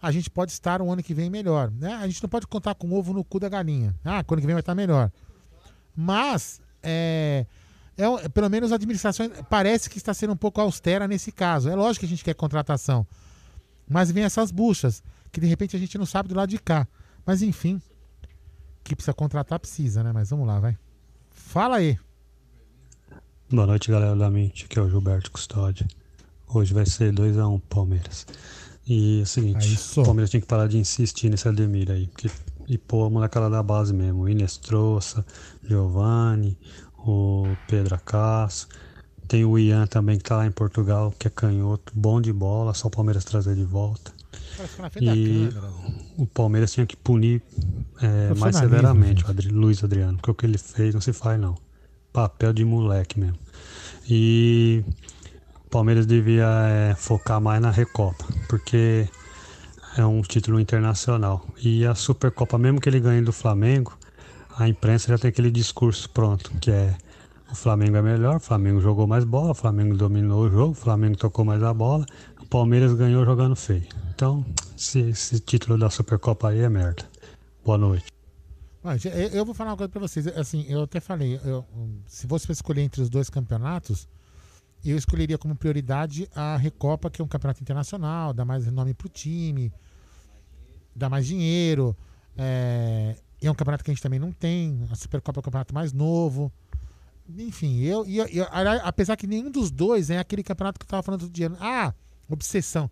[0.00, 1.70] a gente pode estar um ano que vem melhor.
[1.70, 1.92] Né?
[1.94, 3.94] A gente não pode contar com o ovo no cu da galinha.
[4.04, 5.10] Ah, quando que vem vai estar melhor.
[5.94, 7.44] Mas, é,
[7.96, 11.68] é, um- pelo menos a administração parece que está sendo um pouco austera nesse caso.
[11.68, 13.06] É lógico que a gente quer contratação.
[13.88, 15.02] Mas vem essas buchas,
[15.32, 16.86] que de repente a gente não sabe do lado de cá.
[17.26, 17.80] Mas enfim,
[18.82, 20.12] que precisa contratar, precisa, né?
[20.12, 20.78] Mas vamos lá, vai.
[21.30, 21.98] Fala aí.
[23.50, 24.64] Boa noite, galera da Mente.
[24.64, 25.86] Aqui é o Gilberto Custódio.
[26.46, 28.26] Hoje vai ser 2x1 Palmeiras.
[28.92, 32.08] E é o seguinte, o Palmeiras tinha que parar de insistir nesse Ademir aí.
[32.08, 32.28] Porque,
[32.66, 34.22] e pôr a molecada da base mesmo.
[34.22, 35.24] O Inestrosa,
[35.62, 36.58] Giovanni,
[36.98, 38.66] o Pedro Acasso.
[39.28, 42.74] Tem o Ian também que tá lá em Portugal, que é canhoto, bom de bola,
[42.74, 44.12] só o Palmeiras trazer de volta.
[45.00, 45.72] E câmera.
[46.18, 47.40] o Palmeiras tinha que punir
[48.02, 51.12] é, mais Profissionalismo, severamente o Adri, Luiz Adriano, porque o que ele fez não se
[51.12, 51.56] faz não.
[52.12, 53.38] Papel de moleque mesmo.
[54.08, 54.82] E
[55.70, 59.08] Palmeiras devia é, focar mais na Recopa, porque
[59.96, 61.46] é um título internacional.
[61.62, 63.96] E a Supercopa, mesmo que ele ganhe do Flamengo,
[64.58, 66.96] a imprensa já tem aquele discurso pronto, que é
[67.50, 70.74] o Flamengo é melhor, o Flamengo jogou mais bola, o Flamengo dominou o jogo, o
[70.74, 72.04] Flamengo tocou mais a bola,
[72.40, 73.86] o Palmeiras ganhou jogando feio.
[74.14, 74.44] Então,
[74.76, 77.04] esse, esse título da Supercopa aí é merda.
[77.64, 78.06] Boa noite.
[78.82, 80.26] Mas, eu vou falar uma coisa pra vocês.
[80.28, 81.64] Assim, eu até falei, eu-
[82.06, 84.08] se fosse pra escolher entre os dois campeonatos,
[84.84, 89.08] eu escolheria como prioridade a Recopa, que é um campeonato internacional, dá mais nome pro
[89.08, 89.72] time,
[90.96, 91.96] dá mais dinheiro.
[92.36, 94.86] É, é um campeonato que a gente também não tem.
[94.90, 96.50] A Supercopa é um campeonato mais novo.
[97.38, 98.46] Enfim, eu, eu- eu-
[98.82, 101.50] apesar que nenhum dos dois é aquele campeonato que eu tava falando outro dia.
[101.60, 101.92] Ah,
[102.28, 102.90] obsessão.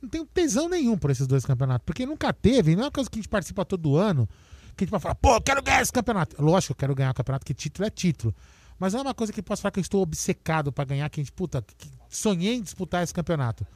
[0.00, 3.08] Não tenho tesão nenhum por esses dois campeonatos, porque nunca teve, não é uma coisa
[3.08, 4.28] que a gente participa todo ano.
[4.76, 6.42] Que a gente pode falar, pô, eu quero ganhar esse campeonato.
[6.42, 8.34] Lógico eu quero ganhar o campeonato, que título é título.
[8.78, 11.08] Mas não é uma coisa que eu posso falar que eu estou obcecado pra ganhar,
[11.08, 13.66] que a gente, puta, que sonhei em disputar esse campeonato.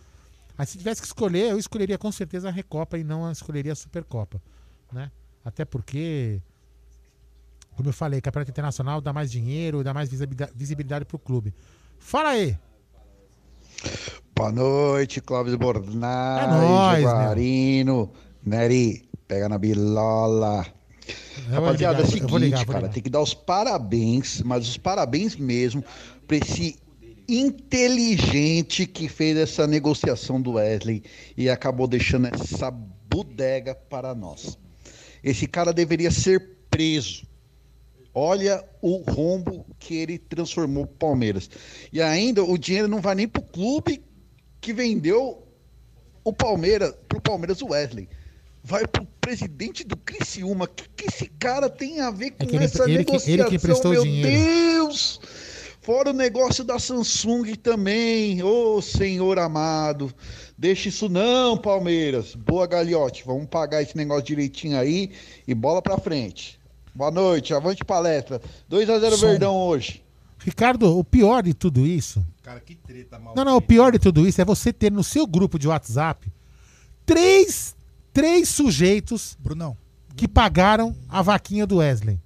[0.58, 3.72] Aí se tivesse que escolher, eu escolheria com certeza a Recopa e não a- escolheria
[3.72, 4.40] a Supercopa,
[4.92, 5.10] né?
[5.44, 6.40] Até porque,
[7.76, 11.54] como eu falei, campeonato internacional dá mais dinheiro, dá mais visibilidade, visibilidade pro clube.
[11.98, 12.58] Fala aí!
[14.34, 18.12] Boa noite, Clóvis Bornai, É nóis, Jaguarino,
[18.44, 20.66] Neri, pega na bilola.
[21.48, 24.42] Eu Rapaziada, é o ligar, eu vou seguinte, ligar, cara, tem que dar os parabéns,
[24.42, 25.84] mas os parabéns mesmo
[26.26, 26.76] pra esse
[27.28, 31.02] inteligente que fez essa negociação do Wesley
[31.36, 34.58] e acabou deixando essa bodega para nós.
[35.22, 37.26] Esse cara deveria ser preso.
[38.14, 41.50] Olha o rombo que ele transformou o Palmeiras.
[41.92, 44.02] E ainda o dinheiro não vai nem pro clube
[44.60, 45.46] que vendeu
[46.24, 48.08] o Palmeiras, pro Palmeiras o Wesley.
[48.68, 50.64] Vai pro presidente do Criciúma.
[50.64, 53.12] O que, que esse cara tem a ver com É que ele- essa ele que-
[53.14, 54.28] ele que negociação, emprestou o meu dinheiro.
[54.30, 55.20] Deus!
[55.80, 58.42] Fora o negócio da Samsung também.
[58.42, 60.12] Ô, senhor amado.
[60.58, 62.34] Deixa isso não, Palmeiras.
[62.34, 63.22] Boa, Galhote.
[63.24, 65.12] Vamos pagar esse negócio direitinho aí
[65.46, 66.58] e bola pra frente.
[66.92, 68.40] Boa noite, avante palestra.
[68.68, 69.26] 2x0 Som.
[69.28, 70.02] Verdão hoje.
[70.44, 72.24] Ricardo, o pior de tudo isso.
[72.42, 73.32] Cara, que treta mal.
[73.36, 76.26] Não, não, o pior de tudo isso é você ter no seu grupo de WhatsApp
[77.04, 77.75] três,
[78.16, 79.76] três sujeitos Brunão.
[80.16, 82.18] que pagaram a vaquinha do Wesley.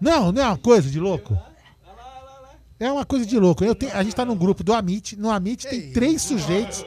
[0.00, 1.38] Não, não é uma coisa de louco.
[2.80, 3.62] É uma coisa de louco.
[3.62, 5.16] Eu tenho, a gente tá num grupo do Amit.
[5.16, 6.82] No Amit tem três sujeitos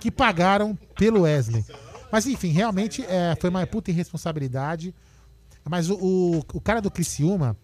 [0.00, 1.62] que pagaram pelo Wesley.
[2.10, 4.94] Mas enfim, realmente é, foi uma puta irresponsabilidade.
[5.68, 7.54] Mas o, o, o cara do Criciúma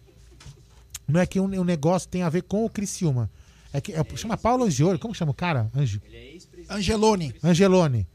[1.09, 3.31] não é que o um, um negócio tem a ver com o Criciúma.
[3.73, 4.99] É que é, chama Paulo Angioli.
[4.99, 5.71] Como chama o cara?
[5.75, 6.03] Ange,
[6.69, 7.35] Angelone.
[7.43, 8.07] Angelone.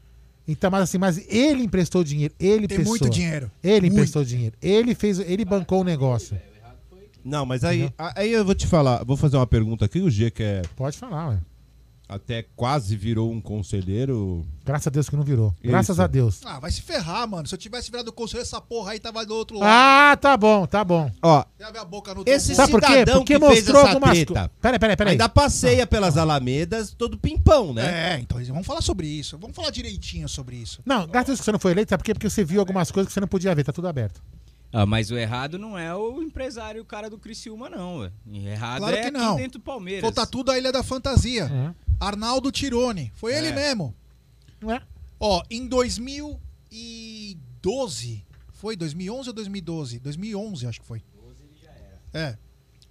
[0.48, 2.32] Então, mas assim, mas ele emprestou dinheiro.
[2.40, 2.86] Ele Tem emprestou.
[2.88, 3.50] muito dinheiro.
[3.62, 3.92] Ele Muito.
[3.92, 4.56] emprestou dinheiro.
[4.62, 6.40] Ele fez, ele bancou o negócio.
[7.22, 10.30] Não, mas aí, aí eu vou te falar, vou fazer uma pergunta aqui, o G
[10.30, 11.38] que é Pode falar, ué.
[12.08, 14.46] Até quase virou um conselheiro.
[14.64, 15.48] Graças a Deus que não virou.
[15.60, 15.68] Isso.
[15.70, 16.40] Graças a Deus.
[16.44, 17.46] Ah, vai se ferrar, mano.
[17.46, 19.68] Se eu tivesse virado o conselho, essa porra aí tava do outro lado.
[19.70, 21.10] Ah, tá bom, tá bom.
[21.22, 22.86] Ó, Já abre a boca no esse Sabe por quê?
[22.86, 24.48] cidadão Porque que fez mostrou essa algumas treta.
[24.48, 25.12] co- Peraí, peraí, peraí.
[25.12, 28.14] Ainda passeia pelas alamedas todo pimpão, né?
[28.14, 29.36] É, então vamos falar sobre isso.
[29.38, 30.80] Vamos falar direitinho sobre isso.
[30.86, 32.14] Não, graças a Deus que você não foi eleito, sabe por quê?
[32.14, 34.20] Porque você viu algumas coisas que você não podia ver, tá tudo aberto.
[34.72, 38.00] Ah, mas o errado não é o empresário, o cara do Criciúma, não.
[38.00, 38.12] ué.
[38.30, 39.36] Errado Claro é que aqui não.
[39.36, 40.02] dentro do Palmeiras.
[40.02, 41.46] Falta tudo a Ilha da Fantasia.
[41.46, 41.74] Uhum.
[41.98, 43.10] Arnaldo Tirone.
[43.14, 43.54] Foi ele É.
[43.54, 43.94] mesmo.
[44.60, 44.82] Não é?
[45.18, 48.24] Ó, em 2012.
[48.52, 49.98] Foi 2011 ou 2012?
[50.00, 51.02] 2011, acho que foi.
[52.12, 52.36] É.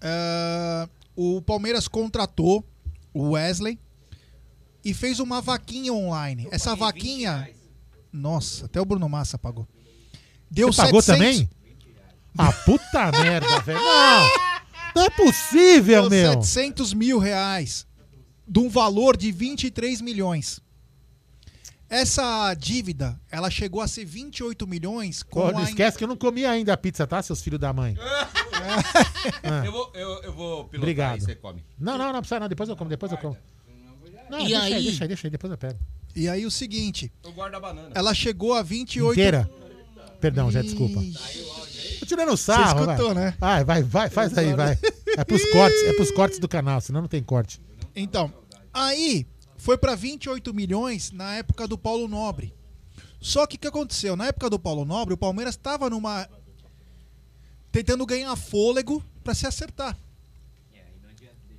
[0.01, 2.65] Ah, o Palmeiras contratou
[3.13, 3.79] o Wesley
[4.83, 6.47] e fez uma vaquinha online.
[6.51, 7.49] Essa vaquinha.
[8.11, 9.67] Nossa, até o Bruno Massa pagou.
[10.49, 11.49] Deu Você pagou 700 também?
[12.37, 13.79] Ah, puta merda, velho.
[13.79, 14.29] Não!
[14.95, 16.43] Não é possível, Deu meu.
[16.43, 17.85] 700 mil reais.
[18.47, 20.59] De um valor de 23 milhões.
[21.89, 26.07] Essa dívida, ela chegou a ser 28 milhões com Pô, não a esquece que eu
[26.07, 27.95] não comi ainda a pizza, tá, seus filhos da mãe?
[29.43, 29.63] Ah.
[29.65, 31.17] Eu vou, eu, eu vou pilotar Obrigado.
[31.19, 31.63] e você come.
[31.79, 32.49] Não, não, não precisa não.
[32.49, 33.37] Depois eu como, depois eu como.
[34.29, 34.83] Não, E deixa aí?
[34.83, 35.79] deixa aí, deixa aí, depois eu pego.
[36.15, 37.91] E aí o seguinte, Eu guardo a banana.
[37.93, 39.49] ela chegou a 28 Inteira?
[40.19, 40.99] Perdão, já desculpa.
[42.07, 43.25] Tirando sarro, Você escutou, vai.
[43.25, 43.35] né?
[43.39, 44.77] Vai, vai, vai, faz aí, vai.
[45.17, 47.61] É pros cortes, é pros cortes do canal, senão não tem corte.
[47.95, 48.33] Então,
[48.73, 49.25] aí
[49.57, 52.53] foi para 28 milhões na época do Paulo Nobre.
[53.19, 54.15] Só que o que aconteceu?
[54.15, 56.27] Na época do Paulo Nobre, o Palmeiras estava numa
[57.71, 59.97] tentando ganhar fôlego para se acertar.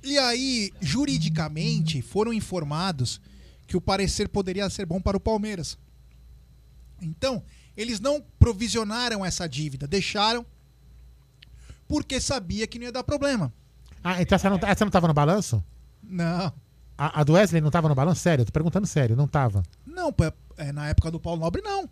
[0.01, 3.19] E aí, juridicamente, foram informados
[3.67, 5.77] que o parecer poderia ser bom para o Palmeiras.
[7.01, 7.43] Então,
[7.81, 10.45] eles não provisionaram essa dívida, deixaram
[11.87, 13.51] porque sabia que não ia dar problema.
[14.03, 15.63] Ah, então essa não, essa não tava no balanço?
[16.03, 16.53] Não.
[16.97, 18.21] A, a do Wesley não tava no balanço?
[18.21, 19.63] Sério, eu tô perguntando sério, não tava.
[19.85, 20.13] Não,
[20.57, 21.89] é, na época do Paulo Nobre, não.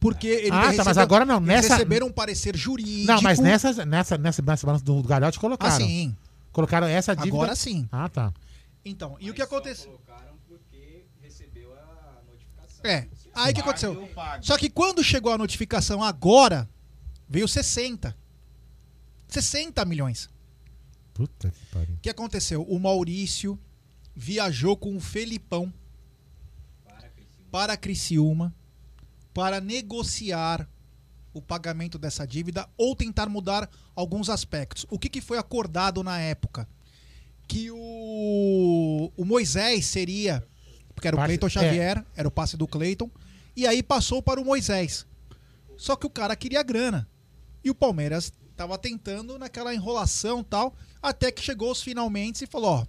[0.00, 3.08] Porque ele Ah, tá, recebeu- mas agora não, eles nessa- receberam um parecer jurídico.
[3.12, 5.74] Não, mas nessa, nessa, nessa, nessa balança do Galhote colocaram.
[5.74, 6.16] Ah, sim.
[6.52, 7.34] Colocaram essa dívida.
[7.36, 7.88] Agora sim.
[7.90, 8.32] Ah, tá.
[8.84, 9.98] Então, e o que aconteceu?
[12.84, 13.06] É.
[13.38, 14.08] Aí o que aconteceu?
[14.40, 16.68] Só que quando chegou a notificação agora,
[17.28, 18.16] veio 60.
[19.28, 20.28] 60 milhões.
[21.14, 21.94] Puta que pariu.
[21.94, 22.62] O que aconteceu?
[22.62, 23.58] O Maurício
[24.14, 25.72] viajou com o Felipão
[27.50, 28.54] para Criciúma
[29.32, 30.68] para negociar
[31.32, 34.86] o pagamento dessa dívida ou tentar mudar alguns aspectos.
[34.90, 36.68] O que, que foi acordado na época?
[37.46, 40.44] Que o, o Moisés seria.
[40.94, 43.10] Porque era o Cleiton Xavier, era o passe do Cleiton.
[43.58, 45.04] E aí passou para o Moisés.
[45.76, 47.08] Só que o cara queria grana.
[47.64, 52.70] E o Palmeiras tava tentando naquela enrolação tal, até que chegou os finalmente e falou,
[52.70, 52.86] ó,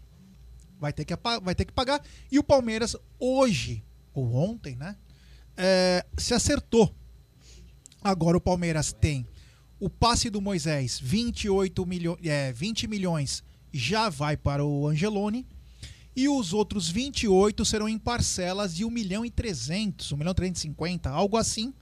[0.79, 2.05] vai ter que, vai ter que pagar.
[2.31, 3.83] E o Palmeiras hoje,
[4.13, 4.95] ou ontem, né,
[5.57, 6.95] é, se acertou.
[7.99, 9.27] Agora o Palmeiras tem
[9.79, 13.43] o passe do Moisés, 28 milhões, é, 20 milhões
[13.73, 15.47] já vai para o Angeloni.
[16.19, 20.35] E os outros 28 serão em parcelas de 1 milhão e 300, 1 milhão e
[20.35, 21.73] 350, algo assim,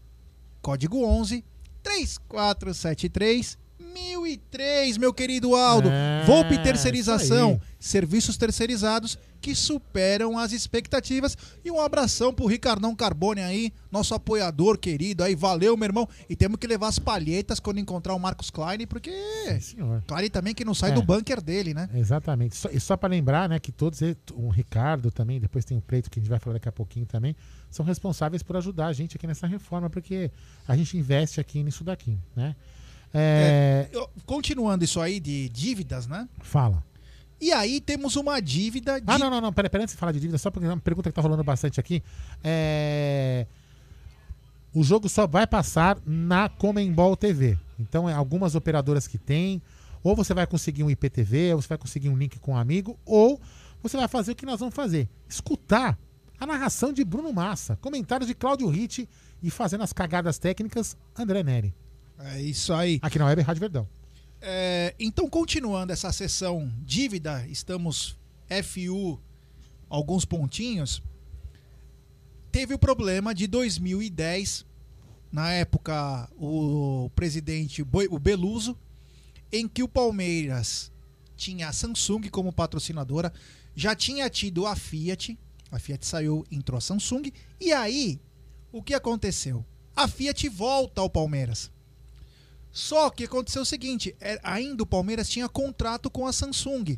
[0.62, 1.44] Código 11
[1.84, 3.58] 3473
[3.94, 5.90] 1003, meu querido Aldo.
[5.90, 11.36] É, Volpe Terceirização, serviços terceirizados que superam as expectativas.
[11.66, 15.34] E um abração pro Ricardão Carbone aí, nosso apoiador querido aí.
[15.34, 16.08] Valeu, meu irmão.
[16.30, 19.12] E temos que levar as palhetas quando encontrar o Marcos Klein, porque
[19.60, 20.04] senhor.
[20.08, 20.94] Klein também que não sai É.
[20.94, 21.90] do bunker dele, né?
[21.96, 22.56] Exatamente.
[22.56, 25.82] Só- e só para lembrar, né, que todos eles, o Ricardo também, depois tem o
[25.82, 27.36] Cleito que a gente vai falar daqui a pouquinho também,
[27.70, 30.30] são responsáveis por ajudar a gente aqui nessa reforma, porque
[30.68, 32.56] a gente investe aqui nisso daqui, né?
[33.14, 36.28] É, eu- continuando isso aí de dívidas, né?
[36.42, 36.84] Fala.
[37.40, 39.06] E aí temos uma dívida de.
[39.12, 39.52] Ah, não, não, não.
[39.54, 41.44] Peraí, peraí, antes de falar de dívida, só porque é uma pergunta que tá rolando
[41.44, 42.04] bastante aqui.
[42.44, 43.48] É...
[44.74, 47.58] O jogo só vai passar na Comembol TV.
[47.80, 49.62] Então, é algumas operadoras que tem,
[50.04, 52.98] ou você vai conseguir um IPTV, ou você vai conseguir um link com um amigo,
[53.06, 53.42] ou
[53.84, 55.98] você vai fazer o que nós vamos fazer: escutar
[56.40, 59.10] a narração de Bruno Massa, comentários de Cláudio Ritt
[59.44, 61.74] e fazendo as cagadas técnicas, André Neri.
[62.26, 63.00] É isso aí.
[63.02, 63.88] Aqui na Web Rádio Verdão.
[64.42, 68.18] É, então, continuando essa sessão dívida, estamos
[68.64, 69.20] FU
[69.90, 71.04] alguns pontinhos.
[72.52, 74.66] Teve o problema de 2010,
[75.32, 78.78] na época o presidente o Beluso,
[79.52, 80.92] em que o Palmeiras
[81.36, 83.32] tinha a Samsung como patrocinadora,
[83.76, 85.38] já tinha tido a Fiat,
[85.72, 88.20] a Fiat saiu, entrou a Samsung, e aí
[88.72, 89.66] o que aconteceu?
[89.96, 91.72] A Fiat volta ao Palmeiras.
[92.72, 96.98] Só que aconteceu o seguinte: é, ainda o Palmeiras tinha contrato com a Samsung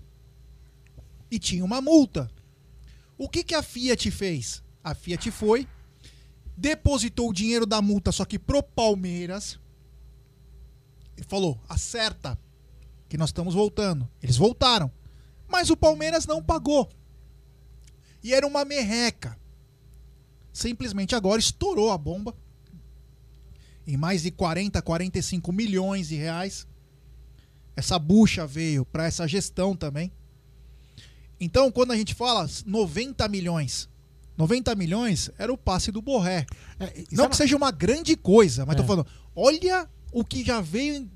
[1.31, 2.29] e tinha uma multa.
[3.17, 4.61] O que, que a Fiat fez?
[4.83, 5.67] A Fiat foi,
[6.55, 9.59] depositou o dinheiro da multa, só que pro Palmeiras,
[11.17, 12.37] e falou: acerta,
[13.09, 14.09] que nós estamos voltando.
[14.21, 14.91] Eles voltaram,
[15.47, 16.89] mas o Palmeiras não pagou.
[18.23, 19.37] E era uma merreca.
[20.51, 22.35] Simplesmente agora estourou a bomba
[23.85, 26.65] em mais de 40, 45 milhões de reais.
[27.75, 30.11] Essa bucha veio para essa gestão também.
[31.39, 33.89] Então, quando a gente fala 90 milhões,
[34.37, 36.45] 90 milhões era o passe do Borré.
[37.11, 38.85] Não que seja uma grande coisa, mas tô É.
[38.85, 41.09] falando, olha o que já veio.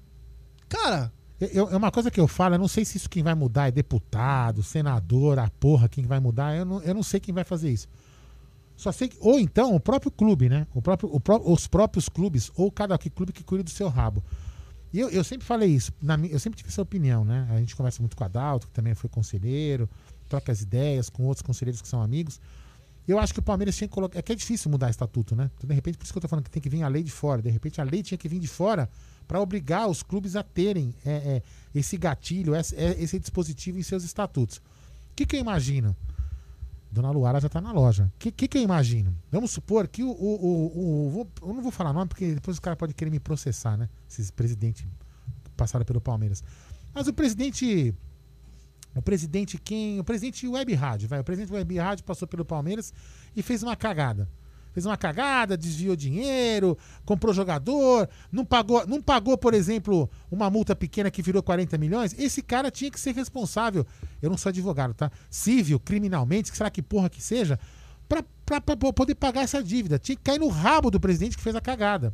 [0.67, 3.35] Cara, Eu- é uma coisa que eu falo, eu não sei se isso quem vai
[3.35, 7.31] mudar é deputado, senador, a porra, quem vai mudar, eu não, eu não sei quem
[7.31, 7.87] vai fazer isso.
[8.77, 10.67] Só sei que, ou então o próprio clube, né?
[10.73, 14.23] O próprio, o pró- os próprios clubes, ou cada clube que cuida do seu rabo.
[14.93, 17.47] E eu, eu sempre falei isso, na eu sempre tive essa opinião, né?
[17.49, 19.89] A gente conversa muito com a Adalto, que também foi conselheiro,
[20.29, 22.39] troca as ideias com outros conselheiros que são amigos.
[23.07, 24.19] Eu acho que o Palmeiras tinha que colocar.
[24.19, 25.49] É que é difícil mudar estatuto, né?
[25.57, 27.03] Então, de repente, por isso que eu tô falando que tem que vir a lei
[27.03, 27.41] de fora.
[27.41, 28.89] De repente, a lei tinha que vir de fora
[29.27, 31.43] para obrigar os clubes a terem é, é,
[31.73, 34.57] esse gatilho, esse, é, esse dispositivo em seus estatutos.
[34.57, 34.61] O
[35.15, 35.95] que, que eu imagino?
[36.97, 38.11] Dona Luara já tá na loja.
[38.15, 39.15] O que, que, que eu imagino?
[39.31, 40.09] Vamos supor que o.
[40.09, 43.19] o, o- vou- eu não vou falar nome porque depois os caras podem querer me
[43.19, 43.87] processar, né?
[44.09, 44.85] Esses presidentes
[45.55, 46.43] passaram pelo Palmeiras.
[46.93, 47.93] Mas o presidente.
[48.95, 49.99] O presidente quem?
[49.99, 51.19] O presidente Web Rádio, vai.
[51.19, 52.91] O presidente Web Rádio passou pelo Palmeiras
[53.35, 54.27] e fez uma cagada.
[54.77, 60.75] Fez uma cagada, desviou dinheiro, comprou jogador, não pagou, não pagou, por exemplo, uma multa
[60.75, 62.13] pequena que virou 40 milhões.
[62.15, 63.83] Esse cara tinha que ser responsável.
[64.21, 65.11] Eu não sou advogado, tá?
[65.31, 67.59] Civil, criminalmente, será que porra que seja,
[68.07, 68.21] pra
[68.93, 69.97] poder pagar essa dívida.
[69.97, 72.13] Tinha que cair no rabo do presidente que fez a cagada.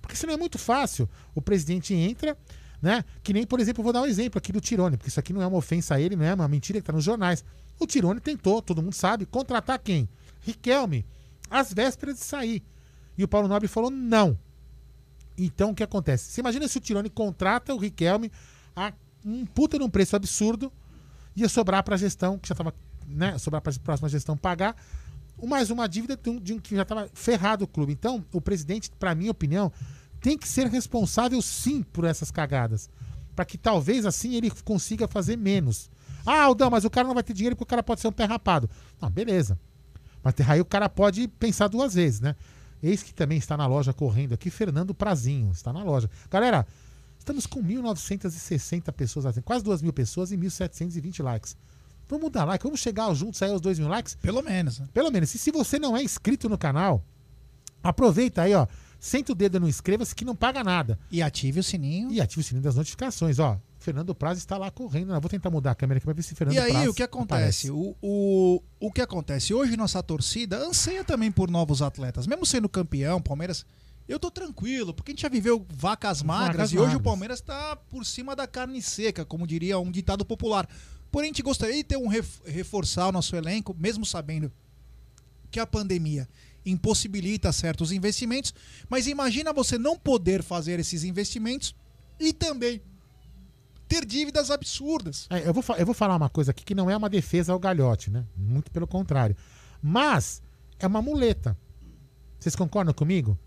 [0.00, 1.10] Porque senão é muito fácil.
[1.34, 2.38] O presidente entra,
[2.80, 3.04] né?
[3.24, 5.42] Que nem, por exemplo, vou dar um exemplo aqui do Tirone, porque isso aqui não
[5.42, 7.44] é uma ofensa a ele, não é uma mentira que tá nos jornais.
[7.76, 10.08] O Tirone tentou, todo mundo sabe, contratar quem?
[10.42, 11.04] Riquelme,
[11.52, 12.62] às vésperas de sair.
[13.16, 14.38] E o Paulo Nobre falou não.
[15.36, 16.30] Então o que acontece?
[16.30, 18.30] Você imagina se o Tirone contrata o Riquelme
[18.74, 18.92] a
[19.24, 20.72] um puta num preço absurdo,
[21.36, 22.74] ia sobrar para a gestão, que já estava,
[23.06, 24.76] né, sobrar para a próxima gestão pagar,
[25.42, 27.92] mais uma dívida de um, de um que já estava ferrado o clube.
[27.92, 29.72] Então, o presidente, para minha opinião,
[30.20, 32.88] tem que ser responsável sim por essas cagadas.
[33.34, 35.90] Para que talvez assim ele consiga fazer menos.
[36.24, 38.12] Ah, Aldão, mas o cara não vai ter dinheiro porque o cara pode ser um
[38.12, 38.70] pé rapado.
[39.00, 39.58] Não, beleza.
[40.22, 42.36] Mas aí o cara pode pensar duas vezes, né?
[42.82, 45.52] Eis que também está na loja correndo aqui, Fernando Prazinho.
[45.52, 46.10] Está na loja.
[46.30, 46.66] Galera,
[47.18, 51.56] estamos com 1.960 pessoas, assim, quase 2 mil pessoas e 1.720 likes.
[52.08, 54.16] Vamos dar like, vamos chegar juntos aí aos 2 mil likes?
[54.16, 54.80] Pelo menos.
[54.80, 54.88] Né?
[54.92, 55.34] Pelo menos.
[55.34, 57.04] E se você não é inscrito no canal,
[57.82, 58.66] aproveita aí, ó.
[58.98, 60.98] Senta o dedo no inscreva-se que não paga nada.
[61.10, 62.12] E ative o sininho.
[62.12, 63.58] E ative o sininho das notificações, ó.
[63.82, 65.12] Fernando Praz está lá correndo.
[65.12, 66.94] Eu vou tentar mudar a câmera aqui para ver se Fernando E aí, Praz o
[66.94, 67.70] que acontece?
[67.70, 69.52] O, o, o que acontece?
[69.52, 72.26] Hoje nossa torcida anseia também por novos atletas.
[72.26, 73.66] Mesmo sendo campeão, Palmeiras,
[74.08, 77.02] eu tô tranquilo, porque a gente já viveu vacas magras Vacas e hoje o magras.
[77.04, 80.68] Palmeiras tá por cima da carne seca, como diria um ditado popular.
[81.10, 84.50] Porém, a gente gostaria de ter um ref- reforçar o nosso elenco, mesmo sabendo
[85.50, 86.26] que a pandemia
[86.64, 88.54] impossibilita certos investimentos,
[88.88, 91.74] mas imagina você não poder fazer esses investimentos
[92.18, 92.80] e também
[93.92, 95.26] ter dívidas absurdas.
[95.28, 97.58] É, eu, vou, eu vou falar uma coisa aqui que não é uma defesa ao
[97.58, 98.24] galhote, né?
[98.34, 99.36] Muito pelo contrário.
[99.82, 100.42] Mas
[100.78, 101.56] é uma muleta.
[102.38, 103.38] Vocês concordam comigo?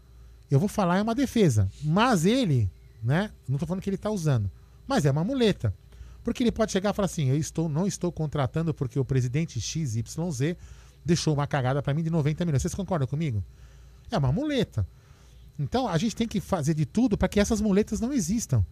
[0.50, 1.68] Eu vou falar é uma defesa.
[1.84, 2.70] Mas ele,
[3.02, 3.32] né?
[3.48, 4.52] Não tô falando que ele tá usando.
[4.88, 5.74] Mas é uma muleta.
[6.24, 9.60] Porque ele pode chegar e falar assim: eu estou, não estou contratando porque o presidente
[9.60, 10.04] XYZ
[11.04, 12.62] deixou uma cagada para mim de 90 milhões.
[12.62, 13.44] Vocês concordam comigo?
[14.12, 14.88] É uma muleta.
[15.58, 18.64] Então a gente tem que fazer de tudo para que essas muletas não existam.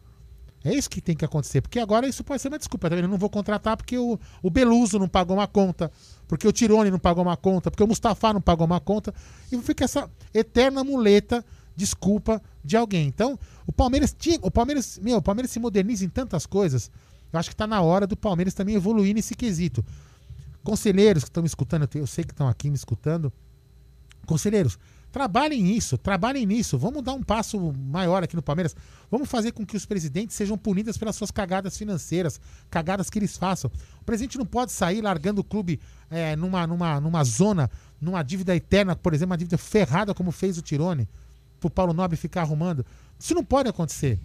[0.63, 1.61] É isso que tem que acontecer.
[1.61, 2.89] Porque agora isso pode ser uma desculpa.
[2.89, 3.05] Tá vendo?
[3.05, 5.91] Eu não vou contratar porque o, o Beluso não pagou uma conta,
[6.27, 9.13] porque o Tirone não pagou uma conta, porque o Mustafa não pagou uma conta.
[9.51, 11.43] E fica essa eterna muleta,
[11.75, 13.07] desculpa de alguém.
[13.07, 13.37] Então,
[13.67, 14.39] o Palmeiras tinha.
[14.41, 16.89] O Palmeiras, meu, o Palmeiras se moderniza em tantas coisas.
[17.31, 19.83] Eu acho que está na hora do Palmeiras também evoluir nesse quesito.
[20.63, 23.33] Conselheiros que estão me escutando, eu sei que estão aqui me escutando.
[24.25, 24.79] Conselheiros,
[25.13, 26.75] trabalhem nisso, trabalhem nisso.
[26.75, 28.75] Vamos dar um passo maior aqui no Palmeiras.
[29.11, 33.37] Vamos fazer com que os presidentes sejam punidos pelas suas cagadas financeiras, cagadas que eles
[33.37, 33.71] façam.
[34.01, 35.79] O presidente não pode sair largando o clube
[36.09, 37.69] é, numa, numa, numa zona,
[38.01, 41.07] numa dívida eterna, por exemplo, uma dívida ferrada como fez o Tirone,
[41.59, 42.83] pro Paulo Nobre ficar arrumando.
[43.19, 44.19] Isso não pode acontecer.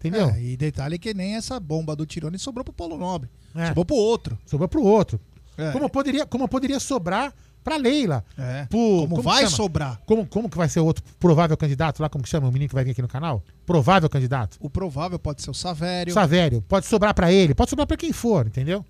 [0.00, 0.30] Entendeu?
[0.30, 3.30] É, e detalhe que nem essa bomba do Tirone sobrou pro Paulo Nobre.
[3.54, 3.68] É.
[3.68, 4.36] Sobrou pro outro.
[4.44, 5.20] Sobrou pro outro.
[5.56, 5.70] É.
[5.70, 7.32] Como, poderia, como poderia sobrar
[7.64, 8.24] pra Leila.
[8.38, 8.66] É.
[8.66, 8.78] Pro-
[9.08, 10.00] Como que vai sobrar?
[10.06, 12.08] Como, como que vai ser o outro provável candidato lá?
[12.08, 13.42] Como que chama o menino que vai vir aqui no canal?
[13.66, 14.58] Provável candidato.
[14.60, 16.12] O provável pode ser o Savério.
[16.12, 16.62] Savério.
[16.62, 18.84] Pode sobrar pra ele, pode sobrar pra quem for, entendeu?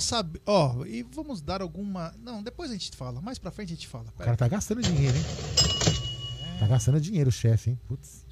[0.00, 0.40] Sabemos.
[0.46, 2.14] Ó, e vamos dar alguma.
[2.22, 3.20] Não, depois a gente fala.
[3.20, 4.04] Mais pra frente a gente fala.
[4.14, 5.24] O cara tá gastando dinheiro, hein?
[6.58, 7.78] Tá gastando dinheiro o chefe, hein?
[7.86, 8.24] Putz.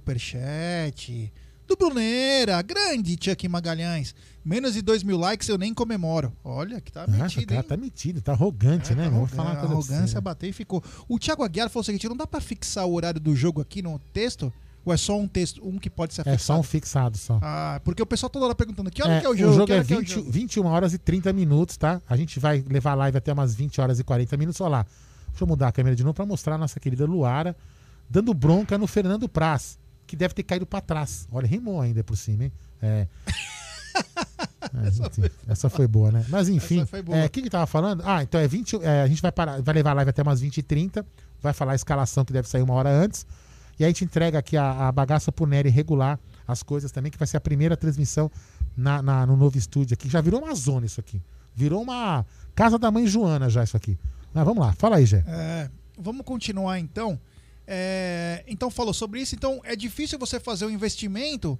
[0.00, 1.32] Superchat.
[1.66, 2.60] Do Bruneira.
[2.62, 4.14] Grande Chuck Magalhães.
[4.44, 6.32] Menos de 2 mil likes eu nem comemoro.
[6.42, 7.66] Olha que tá Nossa, metido, cara hein?
[7.68, 9.02] tá metido, tá arrogante, né?
[9.08, 9.18] meu?
[9.18, 10.20] Vou falar uma arrogância você.
[10.20, 10.82] bateu e ficou.
[11.08, 13.82] O Thiago Aguiar falou o seguinte: não dá pra fixar o horário do jogo aqui
[13.82, 14.52] no texto?
[14.82, 17.38] Ou é só um texto, um que pode ser É só um fixado só.
[17.42, 19.52] Ah, porque o pessoal toda hora perguntando que hora É, que é o jogo?
[19.52, 20.30] o jogo é hora que 20, o jogo?
[20.30, 22.00] 21 horas e 30 minutos, tá?
[22.08, 24.58] A gente vai levar a live até umas 20 horas e 40 minutos.
[24.62, 24.86] Olha lá.
[25.28, 27.54] Deixa eu mudar a câmera de novo pra mostrar a nossa querida Luara
[28.08, 31.28] dando bronca no Fernando Praz, que deve ter caído pra trás.
[31.30, 32.52] Olha, rimou ainda por cima, hein?
[32.80, 33.06] É.
[34.72, 36.24] É, enfim, essa, foi boa, né?
[36.28, 37.18] Mas enfim, boa.
[37.18, 38.02] é, o que que tava falando?
[38.06, 38.76] Ah, então é 20.
[38.82, 41.04] é, a gente vai, parar, vai levar a live até umas 20 e 30
[41.42, 43.26] vai falar a escalação que deve sair uma hora antes.
[43.78, 47.10] E aí a gente entrega aqui a, a bagaça pro Nery regular as coisas também,
[47.10, 48.30] que vai ser a primeira transmissão
[48.76, 50.08] na, na- no novo estúdio aqui.
[50.08, 51.20] Já virou uma zona isso aqui.
[51.54, 53.98] Virou uma casa da mãe Joana já isso aqui.
[54.34, 55.24] Mas vamos lá, fala aí, Gé.
[55.26, 57.18] É, vamos continuar então.
[57.66, 59.34] É, então falou sobre isso.
[59.34, 61.58] Então é difícil você fazer um investimento.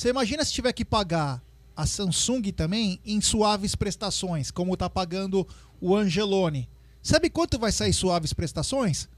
[0.00, 1.44] Você imagina se tiver que pagar
[1.76, 5.46] a Samsung também em suaves prestações, como tá pagando
[5.78, 6.70] o Angelone.
[7.02, 9.10] Sabe quanto vai sair suaves prestações?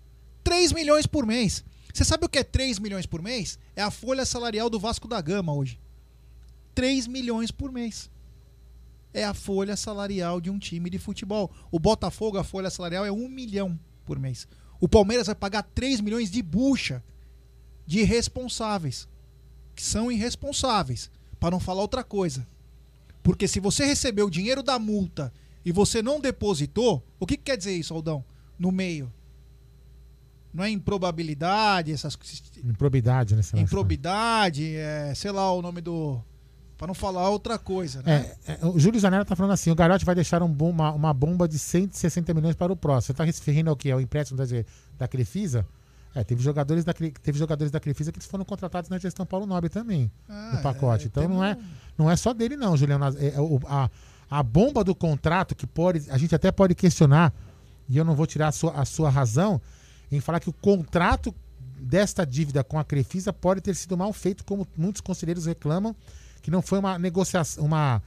[0.42, 1.64] 3 milhões por mês.
[1.94, 3.60] Você sabe o que é 3 milhões por mês?
[3.76, 5.78] É a folha salarial do Vasco da Gama hoje.
[6.74, 8.10] 3 milhões por mês.
[9.14, 11.48] É a folha salarial de um time de futebol.
[11.70, 14.48] O Botafogo, a folha salarial é 1 milhão por mês.
[14.80, 17.00] O Palmeiras vai pagar 3 milhões de bucha
[17.86, 19.06] de irresponsáveis.
[19.82, 21.10] Que são irresponsáveis.
[21.40, 22.46] Para não falar outra coisa.
[23.20, 25.32] Porque se você recebeu o dinheiro da multa
[25.64, 28.24] e você não depositou, o que, que quer dizer isso, Aldão?
[28.56, 29.12] No meio.
[30.54, 32.40] Não é improbabilidade, essas coisas.
[32.64, 33.42] Improbidade, né?
[33.56, 36.22] Improbidade, é, sei lá o nome do.
[36.78, 38.36] Pra não falar outra coisa, né?
[38.46, 41.12] É, é, o Júlio Zanella tá falando assim: o Garote vai deixar um uma, uma
[41.12, 43.09] bomba de 160 milhões para o próximo.
[43.09, 43.90] Você tá referindo ao que?
[43.90, 44.44] Ao empréstimo da,
[44.96, 45.66] da Crefisa?
[46.14, 49.47] É, teve jogadores da, teve jogadores da Crefisa que eles foram contratados na gestão Paulo
[49.47, 51.06] Nobre também, Ah, no pacote.
[51.06, 51.56] então não, é,
[51.97, 53.05] não é só dele, não, Juliano.
[53.18, 53.34] É, é,
[53.66, 53.90] a,
[54.30, 56.10] a bomba do contrato que pode.
[56.10, 57.32] A gente até pode questionar,
[57.89, 59.60] e eu não vou tirar a sua, a sua razão,
[60.10, 61.34] em falar que o contrato
[61.80, 65.97] desta dívida com a Crefisa pode ter sido mal feito, como muitos conselheiros reclamam,
[66.43, 68.02] que não foi uma negociação, uma,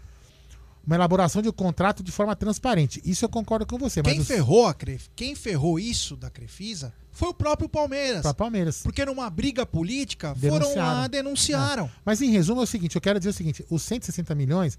[0.85, 3.01] uma elaboração de um contrato de forma transparente.
[3.03, 4.01] Isso eu concordo com você.
[4.03, 5.07] Quem os- ferrou a Cref...
[5.15, 8.21] Quem ferrou isso da Crefisa foi o próprio Palmeiras.
[8.21, 8.81] Pra Palmeiras.
[8.83, 11.85] Porque numa briga política foram lá, denunciaram.
[11.85, 11.89] É.
[12.05, 14.77] Mas em resumo é o seguinte, eu quero dizer o seguinte, os 160 milhões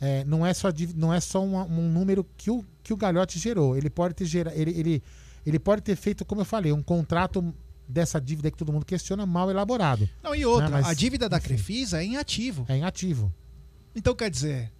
[0.00, 3.38] é, não é só, não é só uma- um, número que o, que o Galhote
[3.38, 3.76] gerou.
[3.76, 5.02] Ele pode ter gera, ele, ele,
[5.44, 7.54] ele pode ter feito, como eu falei, um contrato
[7.86, 10.08] dessa dívida que todo mundo questiona mal elaborado.
[10.22, 12.64] Não, e outra, Né, mas, a dívida da enfim, Crefisa é em ativo.
[12.68, 13.30] É em ativo.
[13.94, 14.72] Então quer dizer,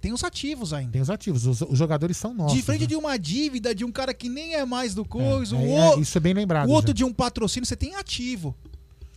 [0.00, 0.92] tem os ativos ainda.
[0.92, 2.56] Tem os ativos, os, os jogadores são nossos.
[2.56, 2.86] Diferente né?
[2.86, 5.96] de uma dívida de um cara que nem é mais do coisa, É, o, é,
[5.96, 6.68] o- isso é bem lembrado.
[6.68, 6.94] o outro já.
[6.94, 8.54] de um patrocínio, você tem ativo.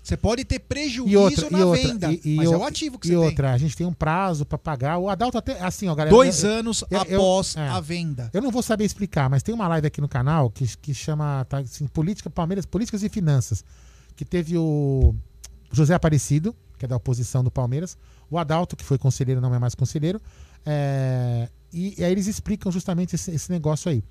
[0.03, 2.63] Você pode ter prejuízo E outra, na e outra, venda, e, e mas é o-
[2.65, 3.25] ativo que e você tem.
[3.25, 4.97] outra, a gente tem um prazo pra pagar.
[4.97, 6.13] O Adalto até, assim, ó, galera.
[6.13, 7.69] Dois eu- anos eu- eu- após é.
[7.69, 8.29] a venda.
[8.33, 11.45] Eu não vou saber explicar, mas tem uma live aqui no canal que, que chama
[11.47, 13.63] tá, assim, Política Palmeiras, Políticas e Finanças,
[14.17, 15.15] que teve o
[15.71, 17.97] José Aparecido, que é da oposição do Palmeiras,
[18.29, 20.19] o Adalto, que foi conselheiro, não é mais conselheiro,
[20.65, 24.03] é, e, e aí eles explicam justamente esse, esse negócio aí.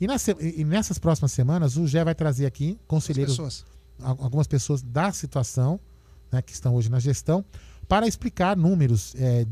[0.00, 3.64] E, nas e nessas próximas semanas, o Gé vai trazer aqui conselheiros, pessoas.
[4.02, 5.78] al- algumas pessoas da situação,
[6.32, 7.44] né, que estão hoje na gestão,
[7.86, 9.44] para explicar números, é,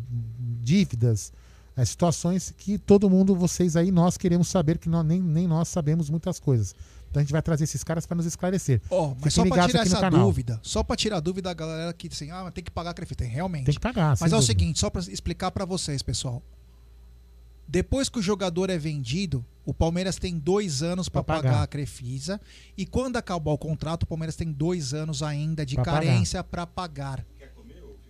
[0.63, 1.33] dívidas,
[1.77, 5.69] é, situações que todo mundo, vocês aí, nós queremos saber, que nó- nem, nem nós
[5.69, 6.75] sabemos muitas coisas.
[7.11, 8.81] Então a gente vai trazer esses caras para nos esclarecer.
[8.91, 10.21] Ó, Fiquem mas só pra ligados tirar essa canal.
[10.27, 12.91] dúvida, só pra tirar a dúvida da galera que assim, ah, mas tem que pagar
[12.91, 13.17] a Crefisa.
[13.17, 13.65] Tem, realmente.
[13.65, 14.43] Tem que pagar, Mas é o dúvida.
[14.43, 16.43] seguinte, só pra explicar pra vocês, pessoal.
[17.67, 21.43] Depois que o jogador é vendido, o Palmeiras tem dois anos Pra pagar.
[21.43, 21.63] pagar.
[21.63, 22.41] a Crefisa.
[22.77, 26.67] E quando acabar o contrato, o Palmeiras tem dois anos ainda de Pra carência pra
[26.67, 27.25] pagar.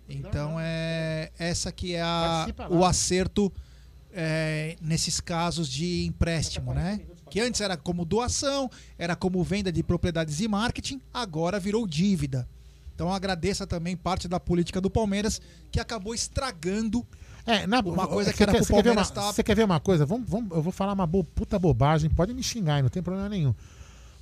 [0.07, 3.51] Então é essa que é a, o acerto
[4.11, 7.01] é, nesses casos de empréstimo, né?
[7.29, 12.47] Que antes era como doação, era como venda de propriedades e marketing, agora virou dívida.
[12.95, 15.39] Então agradeça também parte da política do Palmeiras
[15.71, 17.05] que acabou estragando
[17.45, 19.63] É, na, uma coisa que era quer, pro você quer Palmeiras tá- Você quer ver
[19.63, 20.05] uma coisa?
[20.05, 23.29] Vamos, vamos, eu vou falar uma bo- puta bobagem, pode me xingar não tem problema
[23.29, 23.55] nenhum.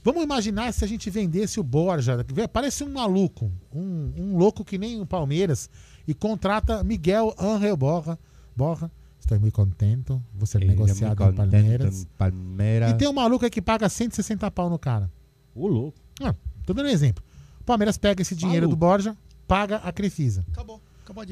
[0.04, 2.24] Vamos imaginar se a gente vendesse o Borja.
[2.54, 5.70] Parece um maluco, um, um louco que nem o Palmeiras,
[6.08, 8.18] e contrata Miguel Angel Borja.
[8.56, 8.90] Borja,
[9.28, 12.08] estou muito contente, vou ser negociado no Palmeiras.
[12.18, 12.92] Palmeiras.
[12.92, 15.12] E tem um maluco aí que paga 160 pau no cara.
[15.54, 15.98] O louco.
[16.22, 16.34] Ah,
[16.66, 17.24] tô dando um exemplo.
[17.60, 19.16] O Palmeiras pega esse dinheiro do Borja,
[19.48, 20.46] paga a Crefisa.
[20.52, 20.82] Acabou.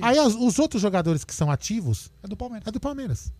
[0.01, 2.67] Aí os, os outros jogadores que são ativos É do Palmeiras.
[2.67, 3.33] é do Palmeiras.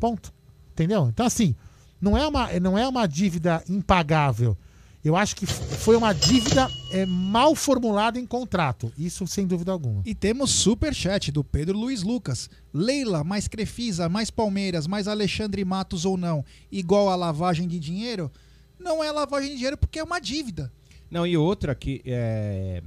[0.00, 0.32] Ponto.
[0.72, 1.08] Entendeu?
[1.08, 1.54] Então, assim,
[2.00, 4.56] não é uma, não é uma dívida impagável.
[5.02, 8.92] Eu acho que foi uma dívida é, mal formulada em contrato.
[8.98, 10.02] Isso sem dúvida alguma.
[10.04, 12.50] E temos superchat do Pedro Luiz Lucas.
[12.72, 18.30] Leila, mais Crefisa, mais Palmeiras, mais Alexandre Matos ou não, igual a lavagem de dinheiro?
[18.78, 20.70] Não é lavagem de dinheiro porque é uma dívida.
[21.10, 22.82] Não, e outra que é.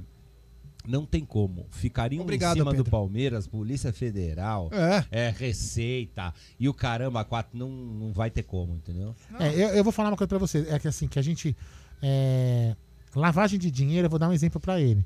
[0.86, 1.66] Não tem como.
[1.70, 2.90] Ficariam Obrigado, em cima do Pedro.
[2.90, 4.70] Palmeiras, Polícia Federal,
[5.10, 5.30] É.
[5.30, 9.14] Receita e o caramba, quatro, não, não vai ter como, entendeu?
[9.40, 10.66] É, eu, eu vou falar uma coisa pra você.
[10.68, 11.56] É que assim, que a gente.
[12.02, 12.74] É,
[13.14, 15.04] lavagem de dinheiro, eu vou dar um exemplo pra ele.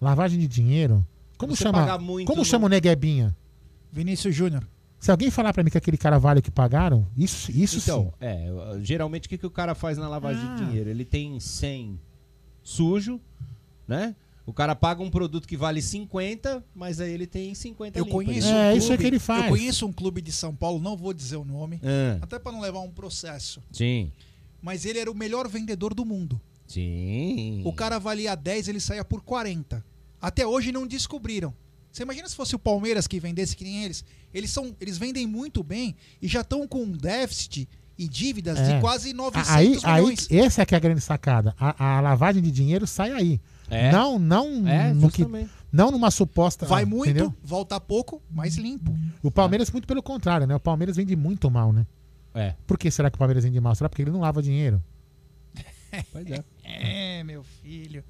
[0.00, 1.04] Lavagem de dinheiro.
[1.36, 1.86] Como Você chama?
[1.98, 3.34] Como no- chama o Neguebinha?
[3.92, 4.66] Vinícius Júnior.
[4.98, 8.04] Se alguém falar pra mim que aquele cara vale o que pagaram, isso, isso então,
[8.04, 8.12] sim.
[8.20, 8.48] é,
[8.82, 10.54] geralmente o que, que o cara faz na lavagem Ah.
[10.56, 10.90] de dinheiro?
[10.90, 11.98] Ele tem 100
[12.62, 13.18] sujo,
[13.88, 14.14] né?
[14.44, 18.16] O cara paga um produto que vale 50, mas aí ele tem 50 Eu limpo.
[18.16, 19.44] conheço um É, clube, isso é que ele faz.
[19.44, 22.18] Eu conheço um clube de São Paulo, não vou dizer o nome, É.
[22.20, 23.62] até para não levar um processo.
[23.72, 24.12] Sim.
[24.62, 26.40] Mas ele era o melhor vendedor do mundo.
[26.66, 27.62] Sim.
[27.64, 29.84] O cara valia 10, ele saía por 40.
[30.20, 31.52] Até hoje não descobriram.
[31.90, 34.04] Você imagina se fosse o Palmeiras que vendesse que nem eles?
[34.32, 37.68] Eles são, eles vendem muito bem e já estão com um déficit
[37.98, 38.74] e dívidas É.
[38.74, 40.28] de quase 900 aí, aí, milhões.
[40.30, 41.54] essa é que é a grande sacada.
[41.58, 43.40] A, a lavagem de dinheiro sai aí.
[43.68, 43.90] É.
[43.90, 45.24] Não, não, É, no que,
[45.72, 46.64] não numa suposta.
[46.66, 47.34] Vai muito, entendeu?
[47.42, 48.96] volta pouco, mais limpo.
[49.22, 50.54] O Palmeiras, muito pelo contrário, né?
[50.54, 51.86] O Palmeiras vende muito mal, né?
[52.34, 52.54] É.
[52.66, 53.74] Por que será que o Palmeiras vende mal?
[53.74, 54.82] Será porque ele não lava dinheiro?
[56.12, 56.44] Pois é.
[56.62, 58.04] É, meu filho.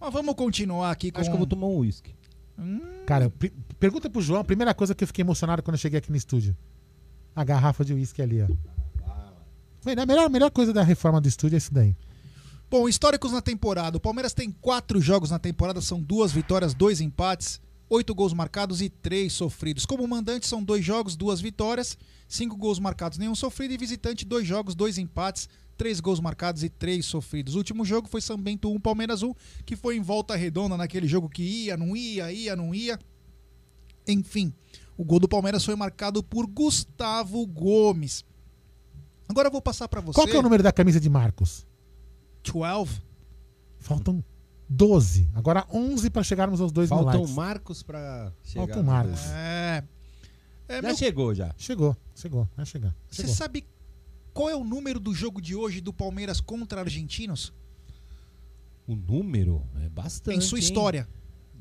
[0.00, 1.20] Mas vamos continuar aqui com...
[1.20, 2.14] Acho que eu vou tomar um uísque.
[3.06, 5.98] Cara, pri- pergunta pro João, a primeira coisa que eu fiquei emocionado quando eu cheguei
[5.98, 6.56] aqui no estúdio.
[7.34, 8.46] A garrafa de uísque ali, ó.
[9.86, 11.96] A melhor, a melhor coisa da reforma do estúdio é isso daí.
[12.70, 13.96] Bom, históricos na temporada.
[13.96, 18.80] O Palmeiras tem quatro jogos na temporada, são duas vitórias, dois empates, oito gols marcados
[18.80, 19.86] e três sofridos.
[19.86, 21.96] Como mandante, são dois jogos, duas vitórias,
[22.28, 23.74] cinco gols marcados, nenhum sofrido.
[23.74, 27.54] E visitante, dois jogos, dois empates, três gols marcados e três sofridos.
[27.54, 29.32] O último jogo foi São Bento 1, Palmeiras 1,
[29.64, 32.98] que foi em volta redonda naquele jogo que ia, não ia, ia, não ia.
[34.06, 34.52] Enfim,
[34.96, 38.24] o gol do Palmeiras foi marcado por Gustavo Gomes.
[39.28, 40.14] Agora eu vou passar pra você.
[40.14, 41.66] Qual que é o número da camisa de Marcos?
[42.44, 43.02] 12.
[43.78, 44.22] Faltam
[44.68, 45.28] 12.
[45.34, 47.34] Agora 11 para chegarmos aos 2 mil Faltam likes.
[47.36, 48.66] Marcos pra chegar.
[48.66, 49.20] Faltam Marcos.
[49.30, 49.84] É.
[50.68, 51.54] É, Já meu- chegou, já.
[51.58, 52.94] Chegou, chegou, vai chegar.
[53.10, 53.66] Você sabe
[54.32, 57.52] qual é o número do jogo de hoje do Palmeiras contra argentinos?
[58.86, 60.36] O número é bastante.
[60.38, 60.64] Em sua hein?
[60.64, 61.08] história.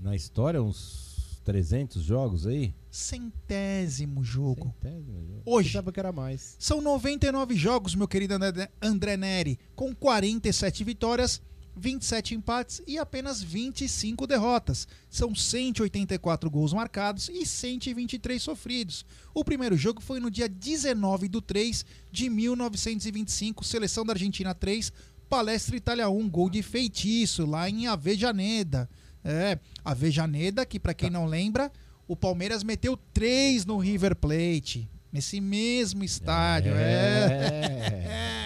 [0.01, 2.73] Na história, uns 300 jogos aí?
[2.89, 4.73] Centésimo jogo.
[4.81, 5.41] Centésimo jogo.
[5.45, 5.69] Hoje.
[5.69, 6.55] Pensava que era mais.
[6.59, 11.41] São 99 jogos, meu querido André- André Neri, com 47 vitórias,
[11.75, 14.87] 27 empates e apenas 25 derrotas.
[15.09, 19.05] São 184 gols marcados e 123 sofridos.
[19.33, 24.91] O primeiro jogo foi no dia 19 de 3 de 1925, seleção da Argentina 3,
[25.29, 28.89] Palestra Itália 1, gol de feitiço lá em Avejaneda.
[29.23, 31.71] É, Avejaneda, que para quem não lembra,
[32.07, 34.89] o Palmeiras meteu 3 no River Plate.
[35.11, 36.73] Nesse mesmo estádio.
[36.75, 38.39] É.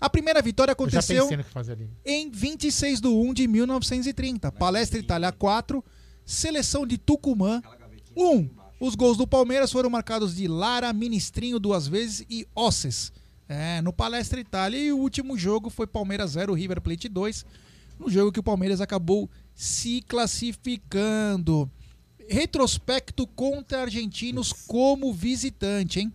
[0.00, 1.28] A primeira vitória aconteceu
[2.04, 4.50] em 26 de 1 de 1930.
[4.52, 5.84] Palestra Itália 4,
[6.24, 7.60] seleção de Tucumã
[8.16, 8.48] 1.
[8.80, 13.12] Os gols do Palmeiras foram marcados de Lara, Ministrinho duas vezes e Osses.
[13.46, 14.78] É, no Palestra Itália.
[14.78, 17.44] E o último jogo foi Palmeiras 0, River Plate 2.
[17.98, 21.70] No jogo que o Palmeiras acabou se classificando.
[22.26, 26.12] Retrospecto contra argentinos como visitante, hein?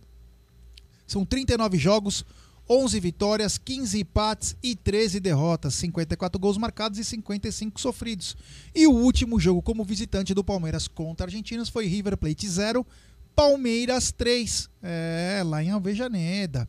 [1.06, 2.24] São 39 jogos,
[2.68, 8.36] 11 vitórias, 15 empates e 13 derrotas, 54 gols marcados e 55 sofridos.
[8.74, 12.84] E o último jogo como visitante do Palmeiras contra argentinos foi River Plate 0,
[13.36, 16.68] Palmeiras 3, é, lá em Avejaneda.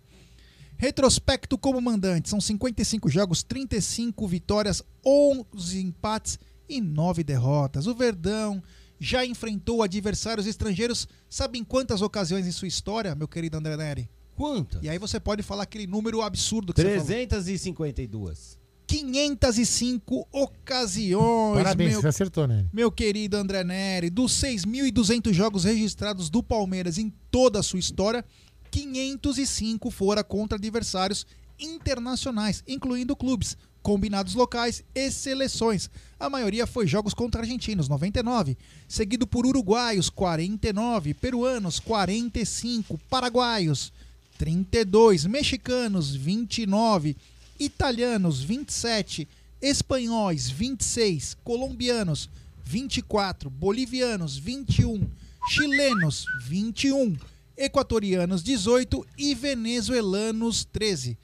[0.78, 6.38] Retrospecto como mandante, são 55 jogos, 35 vitórias, 11 empates
[6.70, 7.88] e 9 derrotas.
[7.88, 8.62] O Verdão
[9.00, 14.10] já enfrentou adversários estrangeiros, sabe em quantas ocasiões em sua história, meu querido André Neri?
[14.38, 14.84] Quantas?
[14.84, 17.06] E aí você pode falar aquele número absurdo que você falou.
[17.08, 18.60] 352.
[18.86, 22.66] 505 ocasiões, Parabéns, meu, você acertou, né?
[22.72, 24.10] meu querido André Neri.
[24.10, 28.24] Dos 6.200 jogos registrados do Palmeiras em toda a sua história,
[28.72, 31.26] 505 foram contra adversários
[31.60, 35.90] internacionais, incluindo clubes, combinados locais e seleções.
[36.20, 38.56] A maioria foi jogos contra argentinos, 99,
[38.88, 43.92] seguido por uruguaios, 49, peruanos, 45, paraguaios,
[44.38, 47.16] 32, mexicanos, 29,
[47.60, 49.28] italianos, 27,
[49.62, 52.30] espanhóis, 26, colombianos,
[52.64, 55.08] 24, bolivianos, 21,
[55.50, 57.16] chilenos, 21,
[57.58, 61.18] equatorianos, 18 e venezuelanos, 13.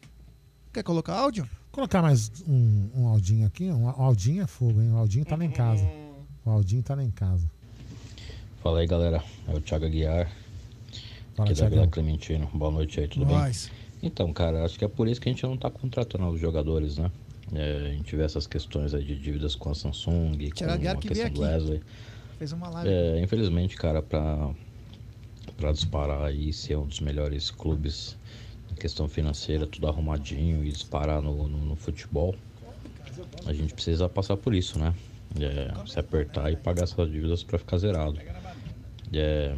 [0.73, 1.47] Quer colocar áudio?
[1.73, 3.65] colocar mais um, um Aldinho aqui.
[3.65, 4.91] Um Aldinho é fogo, hein?
[4.91, 5.83] O Aldinho tá lá em casa.
[6.45, 7.49] O Aldinho tá lá em casa.
[8.61, 9.23] Fala aí, galera.
[9.47, 10.31] É o Thiago Aguiar.
[11.35, 11.69] Fala, aqui da.
[11.69, 12.49] Vila Clementino.
[12.53, 13.69] Boa noite aí, tudo Nós.
[13.69, 14.09] bem?
[14.09, 16.97] Então, cara, acho que é por isso que a gente não tá contratando os jogadores,
[16.97, 17.09] né?
[17.53, 20.95] É, a gente vê essas questões aí de dívidas com a Samsung, com Thiago Aguiar
[20.95, 21.41] a que questão do.
[21.41, 21.81] Wesley.
[22.37, 22.89] Fez uma live.
[22.89, 24.51] É, infelizmente, cara, pra,
[25.57, 28.15] pra disparar aí, ser um dos melhores clubes
[28.71, 32.35] em questão financeira, tudo arrumadinho e disparar no, no, no futebol,
[33.45, 34.93] a gente precisa passar por isso, né?
[35.39, 38.19] É, se apertar e pagar essas dívidas pra ficar zerado.
[39.11, 39.55] É,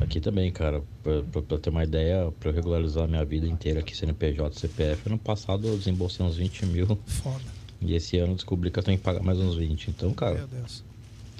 [0.00, 3.46] aqui também, cara, pra, pra- pra ter uma ideia, pra eu regularizar a minha vida
[3.46, 6.98] inteira aqui, CNPJ, CPF, ano passado eu desembolsei uns 20 mil.
[7.06, 7.44] Foda.
[7.80, 9.88] E esse ano eu descobri que eu tenho que pagar mais uns 20.
[9.88, 10.84] Então, cara, Meu Deus.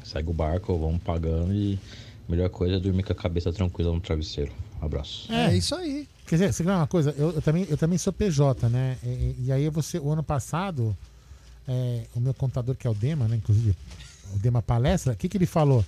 [0.04, 1.78] segue o barco, vamos pagando e
[2.26, 4.52] a melhor coisa é dormir com a cabeça tranquila no travesseiro.
[4.80, 5.30] Abraço.
[5.30, 6.08] É, isso aí.
[6.26, 7.14] Quer dizer, você quer uma coisa?
[7.18, 8.96] Eu, eu também, eu também sou PJ, né?
[9.02, 10.96] E, e- e aí você, o ano passado,
[11.68, 13.36] é, o meu contador, que é o Dema, né?
[13.36, 13.76] Inclusive,
[14.34, 15.84] o Dema Palestra, o que, que ele falou?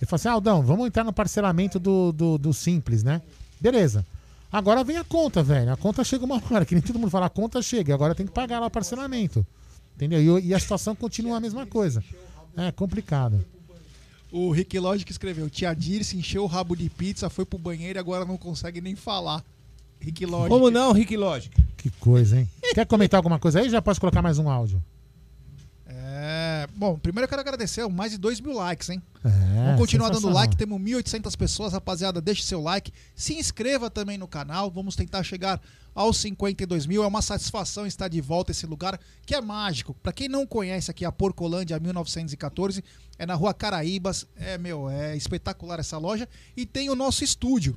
[0.00, 3.20] Ele falou assim: Aldão, vamos entrar no parcelamento do, do, do Simples, né?
[3.60, 4.06] Beleza.
[4.50, 5.72] Agora vem a conta, velho.
[5.72, 8.26] A conta chega uma hora, que nem todo mundo fala, a conta chega, agora tem
[8.26, 9.46] que pagar lá o parcelamento.
[9.96, 10.38] Entendeu?
[10.38, 12.02] E, e a situação continua a mesma coisa.
[12.56, 13.44] É complicado.
[14.30, 18.00] O Rick Logic escreveu: Tia Dirce encheu o rabo de pizza, foi pro banheiro e
[18.00, 19.42] agora não consegue nem falar.
[20.00, 20.48] Rick Logic.
[20.48, 21.54] Como não, Rick Logic?
[21.76, 22.48] Que coisa, hein?
[22.74, 23.68] Quer comentar alguma coisa aí?
[23.68, 24.82] Já posso colocar mais um áudio.
[26.20, 29.00] É, bom, primeiro eu quero agradecer mais de 2 mil likes, hein?
[29.24, 29.28] É,
[29.66, 34.26] Vamos continuar dando like, temos 1.800 pessoas, rapaziada, deixe seu like, se inscreva também no
[34.26, 35.60] canal, vamos tentar chegar
[35.94, 39.94] aos 52 mil, é uma satisfação estar de volta esse lugar que é mágico.
[40.02, 42.82] Pra quem não conhece aqui a Porcolândia 1914,
[43.16, 47.76] é na rua Caraíbas, é, meu, é espetacular essa loja, e tem o nosso estúdio,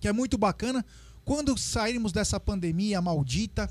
[0.00, 0.84] que é muito bacana.
[1.24, 3.70] Quando sairmos dessa pandemia maldita,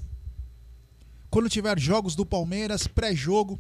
[1.36, 3.60] quando tiver jogos do Palmeiras, pré-jogo,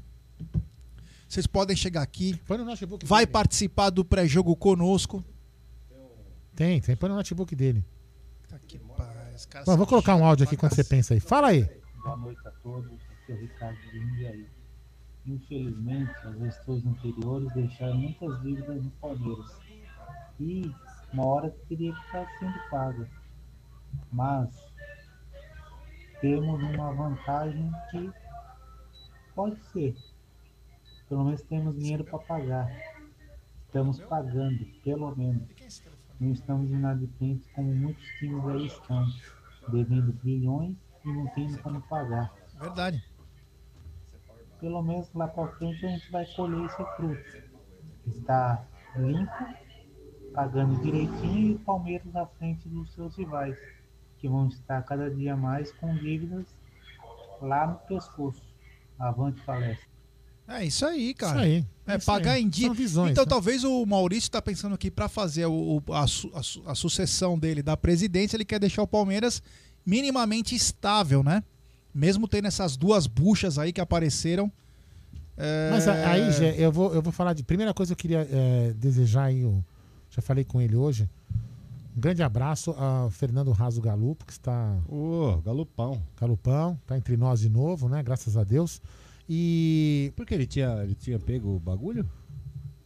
[1.27, 2.39] vocês podem chegar aqui.
[2.47, 3.33] Põe no notebook Vai dele.
[3.33, 5.21] participar do pré-jogo conosco.
[6.55, 6.95] Tem, tem.
[6.95, 7.83] Põe no notebook dele.
[8.47, 9.65] Tá que paz, cara.
[9.65, 11.19] Bom, vou colocar um áudio aqui quando você pensa aí.
[11.19, 11.69] Fala aí.
[12.01, 14.47] Boa noite a todos, aqui é o Ricardo de Jundiaí.
[15.27, 19.51] Infelizmente, as gestões anteriores deixaram muitas dívidas no Palmeiras.
[20.39, 20.71] E
[21.11, 23.09] uma hora teria que estar sendo paga.
[24.13, 24.64] Mas
[26.21, 28.11] temos uma vantagem que
[29.33, 29.95] pode ser.
[31.07, 32.71] Pelo menos temos dinheiro para pagar.
[33.65, 35.83] Estamos pagando, pelo menos.
[36.19, 39.05] Não estamos inadimplentes como muitos times aí estão,
[39.67, 42.33] devendo bilhões e não tendo como pagar.
[42.59, 43.03] Verdade.
[44.59, 47.55] Pelo menos lá para frente a gente vai colher esse fruto.
[48.07, 48.65] Está
[48.95, 49.31] limpo,
[50.33, 53.57] pagando direitinho e o Palmeiras na frente dos seus rivais,
[54.19, 56.45] que vão estar cada dia mais com dívidas
[57.41, 58.41] lá no pescoço.
[58.97, 59.85] Avante palestra.
[60.47, 61.37] É isso aí, cara.
[61.37, 62.43] Isso aí, É, é isso pagar aí.
[62.43, 62.71] em dia.
[62.71, 63.29] Visões, então né?
[63.29, 66.75] talvez o Maurício tá pensando aqui para fazer o, o- a, su- a su- a
[66.75, 69.41] sucessão dele da presidência, ele quer deixar o Palmeiras
[69.85, 71.43] minimamente estável, né?
[71.93, 74.51] Mesmo tendo essas duas buchas aí que apareceram.
[75.37, 77.43] É, Mas aí, Gé, eu vou, eu vou falar de.
[77.43, 79.63] Primeira coisa eu queria é, desejar aí, eu
[80.09, 81.09] já falei com ele hoje.
[81.95, 84.77] Um grande abraço ao Fernando Raso Galupo, que está.
[84.87, 86.01] Ô, Galupão.
[86.19, 88.03] Galupão, tá entre nós de novo, né?
[88.03, 88.81] Graças a Deus.
[89.29, 90.11] E.
[90.15, 92.05] Por que ele tinha, ele tinha pego o bagulho?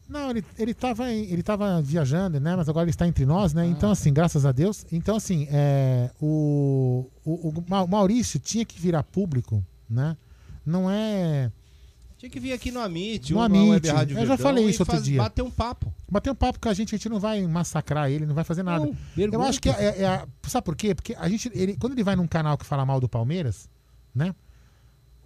[0.08, 2.56] Não, ele, ele, tava, ele tava viajando, né?
[2.56, 3.66] Mas agora ele está entre nós, né?
[3.68, 4.86] Então, assim, graças a Deus.
[4.92, 10.18] Então, assim, é, o, o, o Ma- Maurício tinha que virar público, né?
[10.66, 11.52] Não é.
[12.20, 13.64] Tinha que vir aqui no Amit, No Amit.
[13.66, 15.18] na Web Rádio Eu já Verdão falei e isso outro faz- dia.
[15.20, 15.94] Bater um papo.
[16.12, 18.62] Bater um papo com a gente, a gente não vai massacrar ele, não vai fazer
[18.62, 18.86] nada.
[18.86, 18.94] Não,
[19.32, 20.94] eu acho que é, é- é a- sabe por quê?
[20.94, 23.70] Porque a gente, ele, quando ele vai num canal que fala mal do Palmeiras,
[24.14, 24.36] né?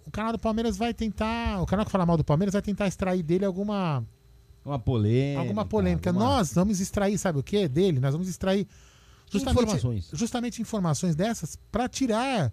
[0.06, 2.86] O canal do Palmeiras vai tentar, o canal que fala mal do Palmeiras vai tentar
[2.86, 4.04] extrair dele alguma
[4.64, 5.40] Uma polêmica.
[5.40, 6.10] alguma polêmica.
[6.10, 7.66] alguma- Nós vamos extrair, sabe o quê?
[7.66, 8.68] Dele, nós vamos extrair
[9.32, 10.10] justamente Informações.
[10.12, 12.52] justamente informações dessas para tirar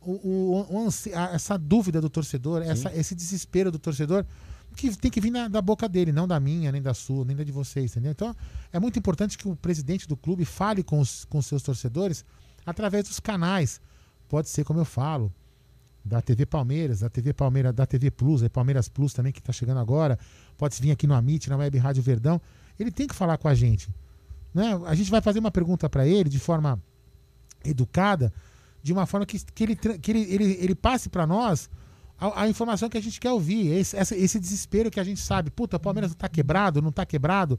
[0.00, 0.88] o, o- o
[1.34, 4.24] essa dúvida do torcedor, essa, esse desespero do torcedor
[4.76, 7.34] que tem que vir na- da boca dele, não da minha, nem da sua, nem
[7.36, 8.12] da de vocês, entendeu?
[8.12, 8.34] Então
[8.72, 12.24] é muito importante que o presidente do clube fale com os com seus torcedores
[12.64, 13.80] através dos canais.
[14.28, 15.32] Pode ser, como eu falo,
[16.04, 19.52] da TV Palmeiras, da TV Palmeiras, da TV Plus, é Palmeiras Plus também que está
[19.52, 20.18] chegando agora.
[20.56, 22.40] Pode vir aqui no Amit, na Web Rádio Verdão.
[22.78, 23.90] Ele tem que falar com a gente.
[24.54, 24.78] Né?
[24.86, 26.80] A gente vai fazer uma pergunta para ele de forma
[27.64, 28.32] educada,
[28.82, 31.68] de uma forma que, que, ele, que ele, ele, ele passe para nós
[32.18, 33.68] a, a informação que a gente quer ouvir.
[33.72, 35.50] Esse, essa- esse desespero que a gente sabe.
[35.50, 37.58] Puta, o Palmeiras tá quebrado, não tá quebrado.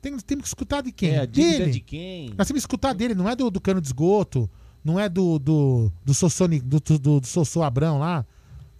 [0.00, 1.10] Tem, temos que escutar de quem?
[1.10, 1.70] É, a dívida dele.
[1.72, 2.34] de quem?
[2.36, 4.50] Nós temos que escutar dele, não é do, do cano de esgoto,
[4.84, 8.26] não é do do, do, Sossoni, do, do, do, do Sossô Abrão lá,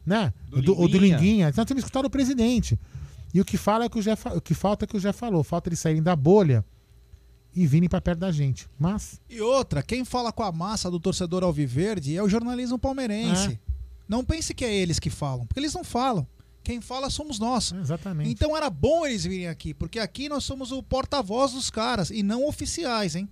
[0.04, 0.32] né?
[0.48, 1.48] Do Do, ou do Linguinha.
[1.48, 2.76] Então nós temos que escutar o presidente.
[3.32, 5.12] E o que, fala é que o, Jé, o que falta é que o Jé
[5.12, 5.42] falou.
[5.44, 6.64] Falta eles saírem da bolha
[7.54, 8.68] e virem para perto da gente.
[8.78, 13.52] Mas E outra, quem fala com a massa do torcedor alviverde é o jornalismo palmeirense.
[13.52, 13.58] É.
[14.08, 16.26] Não pense que é eles que falam, porque eles não falam.
[16.64, 17.72] Quem fala somos nós.
[17.72, 18.30] Exatamente.
[18.30, 22.22] Então era bom eles virem aqui, porque aqui nós somos o porta-voz dos caras e
[22.22, 23.28] não oficiais, hein?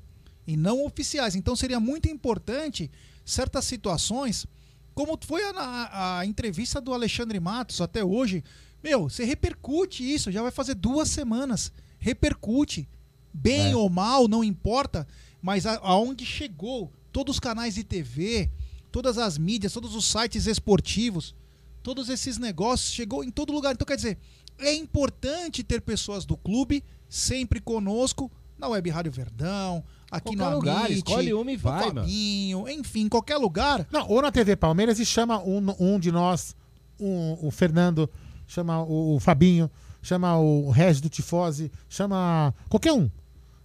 [0.47, 1.35] E não oficiais.
[1.37, 2.91] Então seria muito importante
[3.25, 4.47] certas situações,
[4.95, 8.43] como foi a, a- a entrevista do Alexandre Matos até hoje.
[8.83, 11.71] Meu, você repercute isso, já vai fazer duas semanas.
[11.99, 12.89] Repercute.
[13.33, 13.77] Bem É.
[13.77, 15.07] ou mal, não importa,
[15.41, 18.51] mas a- aonde chegou todos os canais de TV,
[18.93, 21.35] todas as mídias, todos os sites esportivos,
[21.83, 23.73] todos esses negócios chegou em todo lugar.
[23.73, 24.19] Então quer dizer,
[24.59, 30.57] é importante ter pessoas do clube sempre conosco na Web Rádio Verdão, aqui Qualquer no
[30.57, 32.01] lugar, Amit, escolhe uma e no vai, mano.
[32.03, 33.87] Fabinho, enfim, qualquer lugar.
[33.91, 36.55] Não, ou na TV Palmeiras e chama um, um de nós,
[36.99, 38.11] um- o Fernando,
[38.47, 39.71] chama o, o Fabinho,
[40.03, 43.11] chama o Regis do Tifose, chama qualquer um.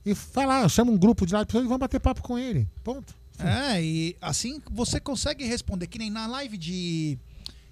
[0.06, 2.38] E vai lá, chama um grupo de lá de pessoas e vamos bater papo com
[2.38, 2.68] ele.
[2.84, 3.16] Ponto.
[3.40, 7.18] É, e assim você consegue responder, que nem na live de,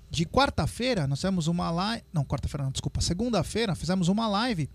[0.10, 2.04] de quarta-feira, nós fizemos uma live.
[2.12, 3.02] Não, quarta-feira não, desculpa.
[3.02, 4.70] Segunda-feira, fizemos uma live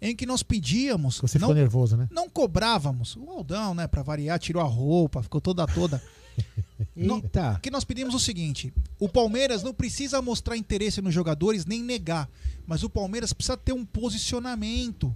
[0.00, 1.18] em que nós pedíamos.
[1.20, 2.08] Você não, ficou nervoso, né?
[2.10, 3.16] Não cobrávamos.
[3.16, 6.02] O Aldão, né, pra variar, tirou a roupa, ficou toda toda.
[6.96, 7.58] Eita.
[7.62, 12.28] que nós pedimos o seguinte: o Palmeiras não precisa mostrar interesse nos jogadores nem negar,
[12.66, 15.14] mas o Palmeiras precisa ter um posicionamento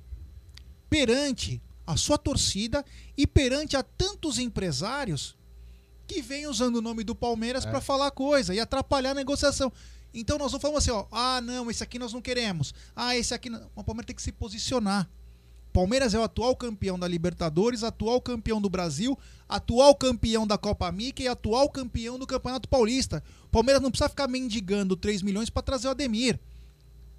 [0.91, 2.85] perante a sua torcida
[3.17, 5.37] e perante a tantos empresários
[6.07, 7.71] que vêm usando o nome do Palmeiras É.
[7.71, 9.73] pra falar coisa e atrapalhar a negociação.
[10.13, 12.73] Então nós não falamos assim, ó, ah, não, esse aqui nós não queremos.
[12.95, 13.69] Ah, esse aqui não.
[13.75, 15.09] O Palmeiras tem que se posicionar.
[15.73, 20.91] Palmeiras é o atual campeão da Libertadores, atual campeão do Brasil, atual campeão da Copa
[20.93, 23.25] Mickey e atual campeão do Campeonato Paulista.
[23.51, 26.39] Palmeiras não precisa ficar mendigando 3 milhões pra trazer o Ademir.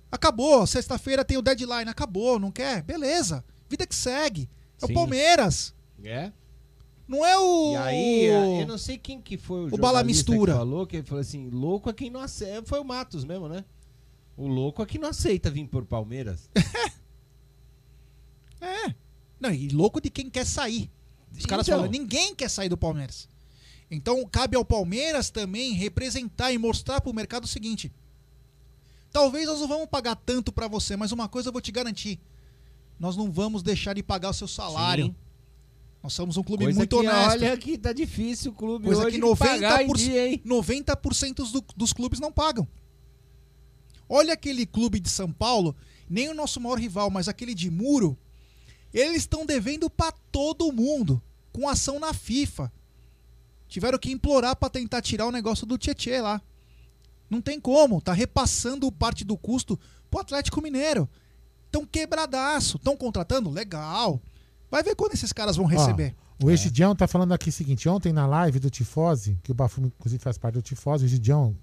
[0.09, 2.81] Acabou, sexta-feira tem o deadline, acabou, não quer?
[2.81, 3.43] Beleza.
[3.67, 4.49] Vida que segue.
[4.81, 4.91] É Sim.
[4.91, 5.73] o Palmeiras.
[6.03, 6.31] É.
[7.07, 7.73] Não é o.
[7.73, 8.25] E aí,
[8.61, 10.53] eu não sei quem que foi o, O Bala Mistura.
[10.53, 12.63] que falou, que ele falou assim, louco é quem não aceita.
[12.65, 13.63] Foi o Matos mesmo, né?
[14.35, 16.49] O louco é quem não aceita vir por Palmeiras.
[18.61, 18.95] É.
[19.39, 20.89] Não, e louco de quem quer sair.
[21.37, 21.77] Os caras Então.
[21.79, 23.27] falam, ninguém quer sair do Palmeiras.
[23.91, 27.91] Então cabe ao Palmeiras também representar e mostrar pro mercado o seguinte:
[29.11, 32.19] talvez nós não vamos pagar tanto pra você, mas uma coisa eu vou te garantir:
[32.99, 35.05] nós não vamos deixar de pagar o seu salário.
[35.05, 35.15] Sim.
[36.01, 37.31] Nós somos um clube Coisa muito que, honesto.
[37.31, 40.41] Olha que tá difícil o clube Coisa hoje que de pagar em 90%, dia, hein?
[40.45, 40.95] 90
[41.51, 42.67] do, dos clubes não pagam.
[44.07, 45.75] Olha aquele clube de São Paulo,
[46.07, 48.15] nem o nosso maior rival, mas aquele de Muro,
[48.93, 52.71] eles estão devendo pra todo mundo, com ação na FIFA.
[53.67, 56.39] Tiveram que implorar pra tentar tirar o negócio do Tietê lá.
[57.27, 61.09] Não tem como, tá repassando parte do custo pro Atlético Mineiro.
[61.75, 63.49] Estão quebradaço, estão contratando?
[63.49, 64.21] Legal.
[64.71, 66.15] Vai ver quando esses caras vão receber.
[66.41, 69.55] Ó, o Egidião tá falando aqui o seguinte: ontem na live do Tifose, que o
[69.55, 71.55] Bafume inclusive faz parte do Tifose, o Egidião,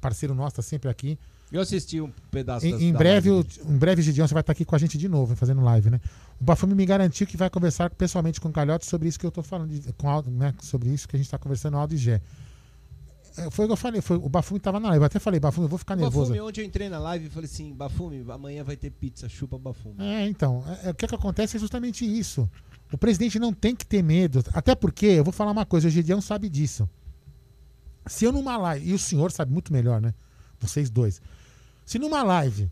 [0.00, 1.18] parceiro nosso, tá sempre aqui.
[1.52, 4.40] Eu assisti um pedaço Em, das- em breve, live o, em breve, Gideon, você vai
[4.40, 6.00] estar aqui com a gente de novo, fazendo live, né?
[6.40, 9.30] O Bafume me garantiu que vai conversar pessoalmente com o Calhote sobre isso que eu
[9.30, 10.52] tô falando, de- com né?
[10.60, 12.20] Sobre isso que a gente tá conversando, Aldo e Gé.
[13.36, 15.02] É, Foi o que eu falei, foi, o Bafume tava na live.
[15.02, 16.30] Eu até falei, Bafume, eu vou ficar nervoso.
[16.30, 19.58] Bafume, ontem eu entrei na live e falei assim, Bafume, amanhã vai ter pizza, chupa
[19.58, 19.96] Bafume.
[19.98, 22.48] É, então, é, é, o que, que acontece é justamente isso.
[22.92, 24.42] O presidente não tem que ter medo.
[24.52, 26.88] Até porque, eu vou falar uma coisa, o Gideão sabe disso.
[28.06, 30.14] Se eu numa live, e o senhor sabe muito melhor, né?
[30.60, 31.20] Vocês dois.
[31.84, 32.70] Se numa live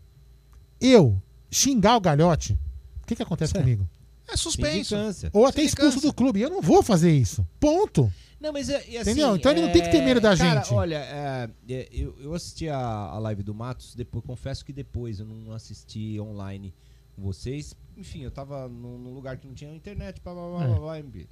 [0.79, 1.21] eu
[1.51, 2.57] xingar o galhote,
[3.03, 3.87] o que, que acontece comigo?
[4.27, 4.95] É suspenso.
[5.31, 6.41] Ou até expulso do clube.
[6.41, 7.45] Eu não vou fazer isso.
[7.59, 8.11] Ponto.
[8.45, 9.35] Não, mas é, assim, Entendeu?
[9.35, 10.71] Então ele não tem que ter medo da cara, gente.
[10.71, 15.19] Olha, é, é, eu, eu assisti a, a live do Matos, depois, confesso que depois
[15.19, 16.71] eu não assisti online
[17.15, 17.75] com vocês.
[17.97, 20.67] Enfim, eu tava num, num lugar que não tinha internet, blá, blá, blá, É.
[20.67, 21.25] blá, blá.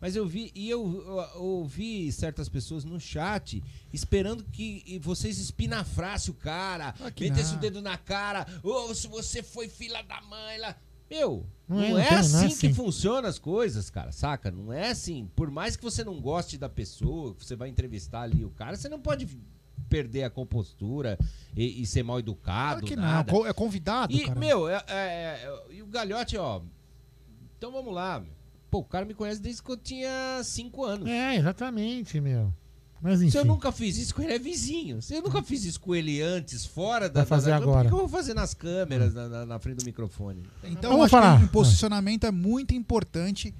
[0.00, 3.60] Mas eu vi, e eu, eu- ouvi certas pessoas no chat
[3.92, 9.42] esperando que vocês espinafrassem o cara, que metessem o dedo na cara, ou se você
[9.42, 10.76] foi filha da mãe lá.
[11.12, 12.68] Meu, Não não, é, não é, não é assim assim.
[12.68, 14.50] que funciona as coisas, cara, saca?
[14.50, 15.28] Não é assim.
[15.36, 18.88] Por mais que você não goste da pessoa, você vai entrevistar ali o cara, você
[18.88, 19.28] não pode
[19.88, 21.18] perder a compostura
[21.56, 22.80] e, e ser mal educado.
[22.80, 23.30] Claro que não, nada.
[23.30, 24.38] co- é convidado, E, cara.
[24.40, 24.92] meu, é- é-
[25.44, 26.62] é- e o Galhote, ó.
[27.58, 28.22] Então vamos lá.
[28.70, 31.06] Pô, o cara me conhece desde que eu tinha 5 anos.
[31.08, 32.52] É, exatamente, meu.
[33.02, 33.30] Mas enfim.
[33.32, 35.02] Se eu nunca fiz isso com ele, é vizinho.
[35.02, 37.20] Se eu nunca fiz isso com ele antes, fora da.
[37.20, 37.88] Vai fazer da, da- agora.
[37.88, 40.42] Por que eu vou fazer nas câmeras, na, na- na frente do microfone?
[40.62, 41.38] Então, Vamos eu acho falar.
[41.40, 43.52] que o posicionamento é muito importante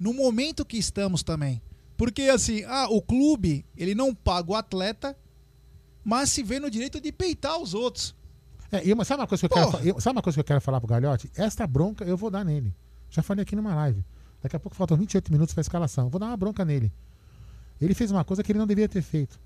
[0.00, 1.62] no momento que estamos também.
[1.96, 5.16] Porque, assim, ah, o clube, ele não paga o atleta,
[6.04, 8.14] mas se vê no direito de peitar os outros.
[8.70, 10.60] É, e uma- sabe, uma coisa que eu quero, sabe uma coisa que eu quero
[10.60, 11.30] falar pro Galhote?
[11.36, 12.74] Esta bronca eu vou dar nele.
[13.10, 14.04] Já falei aqui numa live.
[14.42, 16.04] Daqui a pouco faltam 28 minutos pra escalação.
[16.06, 16.92] Eu vou dar uma bronca nele.
[17.80, 19.38] Ele fez uma coisa que ele não deveria ter feito.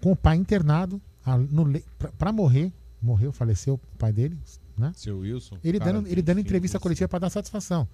[0.00, 4.36] Com o pai internado, a- no le- pra, pra morrer, morreu, faleceu o pai dele,
[4.76, 4.92] né?
[4.96, 5.58] Seu Wilson.
[5.62, 7.86] Ele cara, dando, ele dando entrevista você- coletiva pra dar satisfação.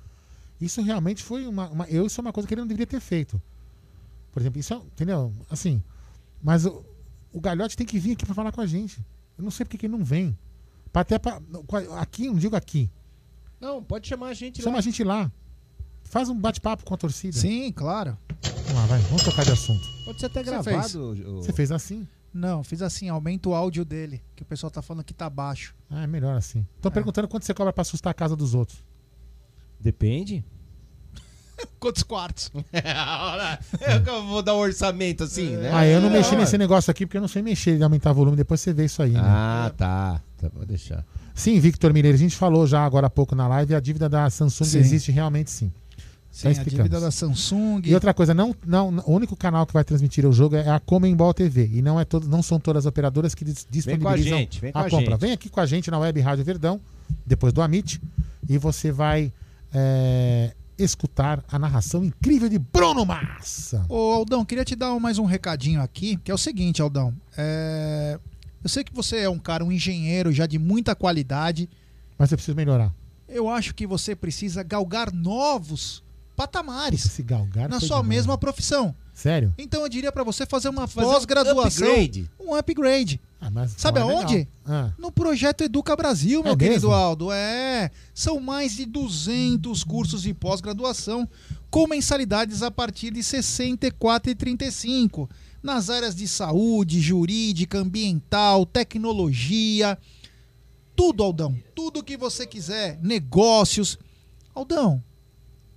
[0.60, 3.00] Isso realmente foi uma, uma- eu isso é uma coisa que ele não deveria ter
[3.00, 3.40] feito.
[4.32, 5.32] Por exemplo, isso é, entendeu?
[5.50, 5.82] Assim,
[6.42, 6.84] mas o,
[7.32, 9.04] o Galhote tem que vir aqui pra falar com a gente.
[9.36, 10.36] Eu não sei porque que ele não vem.
[10.92, 11.40] Pra até pra,
[12.00, 12.90] aqui, não digo aqui.
[13.60, 14.78] Não, pode chamar a gente Chama lá.
[14.78, 15.30] a gente lá.
[16.10, 17.36] Faz um bate-papo com a torcida.
[17.36, 18.16] Sim, claro.
[18.42, 18.98] Vamos lá, vai.
[19.02, 19.86] Vamos tocar de assunto.
[20.04, 20.80] Pode ser até Você gravado.
[20.80, 20.94] fez?
[20.94, 22.06] o- Você fez assim?
[22.32, 25.74] Não, fiz assim, aumenta o áudio dele, que o pessoal tá falando que tá baixo.
[25.90, 26.66] Ah, é melhor assim.
[26.80, 28.78] Tô perguntando quanto você cobra pra assustar a casa dos outros.
[29.80, 30.44] Depende.
[31.80, 32.50] Quantos quartos?
[33.80, 35.70] Eu que vou dar um orçamento assim, né?
[35.72, 36.38] Ah, eu não mexi ué.
[36.38, 38.36] nesse negócio aqui porque eu não sei mexer de aumentar o volume.
[38.36, 39.20] Depois você vê isso aí, né?
[39.22, 40.20] Ah, tá.
[40.36, 41.04] Tá, vou deixar.
[41.34, 44.28] Sim, Victor Mineiro, a gente falou já agora há pouco na live, a dívida da
[44.30, 44.78] Samsung Sim.
[44.78, 45.72] existe realmente sim.
[46.30, 47.80] Sim, a dívida da Samsung.
[47.84, 50.78] E outra coisa, não, não, o único canal que vai transmitir o jogo é a
[50.78, 51.68] Comembol TV.
[51.72, 54.78] E não, é todo, não são todas as operadoras que dis- disponibilizam gente, vem com
[54.78, 55.10] a a compra.
[55.12, 55.20] gente.
[55.20, 56.80] Vem aqui com a gente na Web Rádio Verdão,
[57.26, 58.00] depois do Amit,
[58.48, 59.32] e você vai
[59.74, 63.84] é, escutar a narração incrível de Bruno Massa.
[63.88, 67.12] Ô, Aldão, queria te dar mais um recadinho aqui, que é o seguinte, Aldão.
[67.36, 68.18] É,
[68.62, 71.68] Eu sei que você é um cara, um engenheiro já de muita qualidade.
[72.18, 72.94] Mas você precisa melhorar.
[73.28, 76.02] Eu acho que você precisa galgar novos
[76.38, 77.68] patamares Se galgar.
[77.68, 78.06] na sua demais.
[78.06, 78.94] mesma profissão.
[79.12, 79.52] Sério?
[79.58, 82.30] Então eu diria pra você fazer uma um pós-graduação, upgrade.
[82.38, 83.20] um upgrade.
[83.40, 84.46] Ah, Sabe aonde?
[84.64, 84.92] Ah.
[84.96, 86.92] No projeto Educa Brasil, meu É querido mesmo?
[86.92, 87.32] Aldo.
[87.32, 91.28] É, são mais de 200 cursos de pós-graduação
[91.68, 95.28] com mensalidades a partir de R$ 64,35
[95.60, 99.98] nas áreas de saúde, jurídica, ambiental, tecnologia,
[100.94, 101.56] tudo, Aldão.
[101.74, 103.98] Tudo que você quiser, negócios.
[104.54, 105.02] Aldão,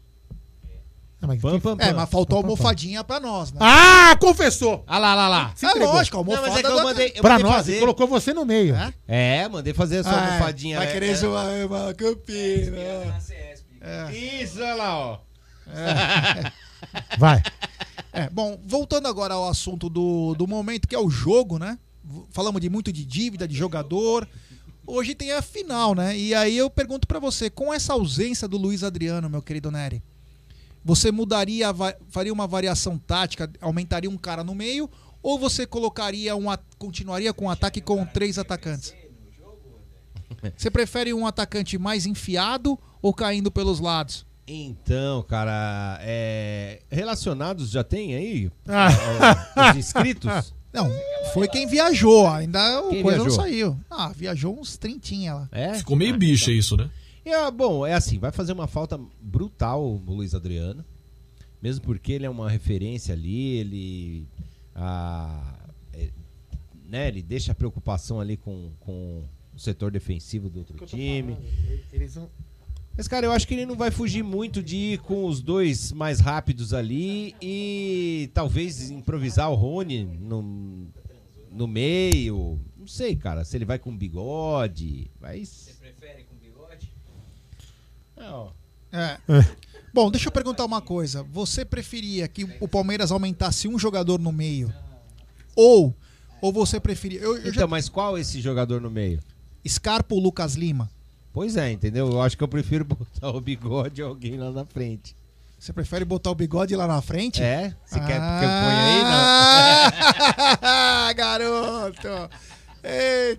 [1.24, 1.94] Ah, mas, Pam, pam, É, pam.
[1.94, 2.62] mas faltou a Pam, pam, pam.
[2.64, 3.58] almofadinha pra nós, né?
[3.62, 4.84] Ah, confessou!
[4.86, 5.52] Ah lá, lá, lá.
[5.56, 5.92] Se é entregou.
[5.94, 7.72] lógico, a Não, mas almofada é que eu mandei, eu Pra nós, fazer.
[7.72, 8.74] ele colocou você no meio.
[8.74, 8.92] É?
[9.44, 10.78] É, mandei fazer essa Ah, almofadinha.
[10.78, 12.76] Vai é- querer é- zoar uma campina.
[14.12, 15.18] Isso, olha lá, ó.
[17.18, 17.42] Vai.
[18.12, 21.78] É, bom, voltando agora ao assunto do, do momento, que é o jogo, né?
[22.30, 24.28] Falamos de muito de dívida, de jogador.
[24.86, 26.16] Hoje tem a final, né?
[26.16, 30.02] E aí eu pergunto pra você, com essa ausência do Luiz Adriano, meu querido Nery,
[30.84, 31.68] você mudaria,
[32.08, 34.90] faria uma variação tática, aumentaria um cara no meio,
[35.22, 36.44] ou você colocaria um,
[36.78, 38.94] continuaria com um ataque com três atacantes?
[40.56, 44.26] Você prefere um atacante mais enfiado ou caindo pelos lados?
[44.46, 46.82] Então, cara, é...
[46.90, 48.50] relacionados já tem aí?
[48.66, 49.70] Ah.
[49.70, 50.52] Os inscritos?
[50.70, 50.90] Não,
[51.32, 53.44] foi quem viajou, ainda o Quem coisa não viajou?
[53.44, 53.80] saiu.
[53.88, 55.48] Ah, viajou uns trintinha lá.
[55.52, 55.74] É?
[55.74, 56.90] Ficou meio bicha isso, né?
[57.26, 60.84] Ah, bom, é assim, vai fazer uma falta brutal o Luiz Adriano.
[61.62, 64.26] Mesmo porque ele é uma referência ali, ele.
[64.74, 65.54] ah,
[65.94, 66.10] é,
[66.88, 69.22] né, ele deixa a preocupação ali com, com
[69.54, 71.36] o setor defensivo do outro time.
[72.96, 75.90] Mas, cara, eu acho que ele não vai fugir muito de ir com os dois
[75.90, 80.86] mais rápidos ali e talvez improvisar o Rony no,
[81.50, 82.60] no meio.
[82.78, 85.10] Não sei, cara, se ele vai com bigode.
[85.20, 85.70] Mas.
[88.24, 88.48] É, ó.
[88.92, 89.18] É.
[89.92, 91.22] Bom, deixa eu perguntar uma coisa.
[91.24, 94.72] Você preferia que o Palmeiras aumentasse um jogador no meio?
[95.54, 95.94] Ou
[96.40, 97.20] ou você preferia.
[97.20, 97.66] Eu, eu Então, já...
[97.66, 99.20] mas qual esse jogador no meio?
[99.66, 100.90] Scarpa ou Lucas Lima?
[101.32, 102.08] Pois é, entendeu?
[102.10, 105.16] Eu acho que eu prefiro botar o bigode ou alguém lá na frente.
[105.58, 107.42] Você prefere botar o bigode lá na frente?
[107.42, 107.74] É?
[107.86, 109.02] Você quer que eu Ah, ponha aí?
[111.08, 111.14] Não.
[111.16, 112.08] garoto!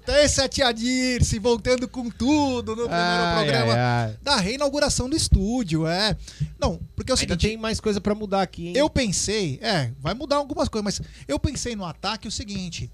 [0.07, 4.17] Eita, esse é a tia Dirce voltando com tudo no primeiro Ai, programa ai, ai.
[4.21, 6.15] da reinauguração do estúdio, é.
[6.59, 8.73] Não, porque é o Ainda seguinte, tem mais coisa pra mudar aqui, hein?
[8.77, 12.91] eu pensei, é, vai mudar algumas coisas, mas eu pensei no ataque o seguinte: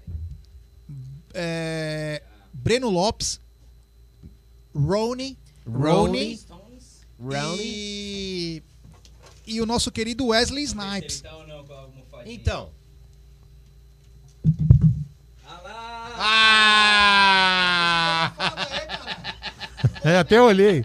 [1.34, 2.22] é,
[2.52, 3.38] Breno Lopes,
[4.74, 5.36] Rony,
[5.66, 6.40] Rony,
[7.60, 8.62] e,
[9.46, 11.22] e o nosso querido Wesley Snipes.
[12.24, 12.70] Então.
[16.24, 16.72] Ah!
[20.04, 20.84] É, até olhei.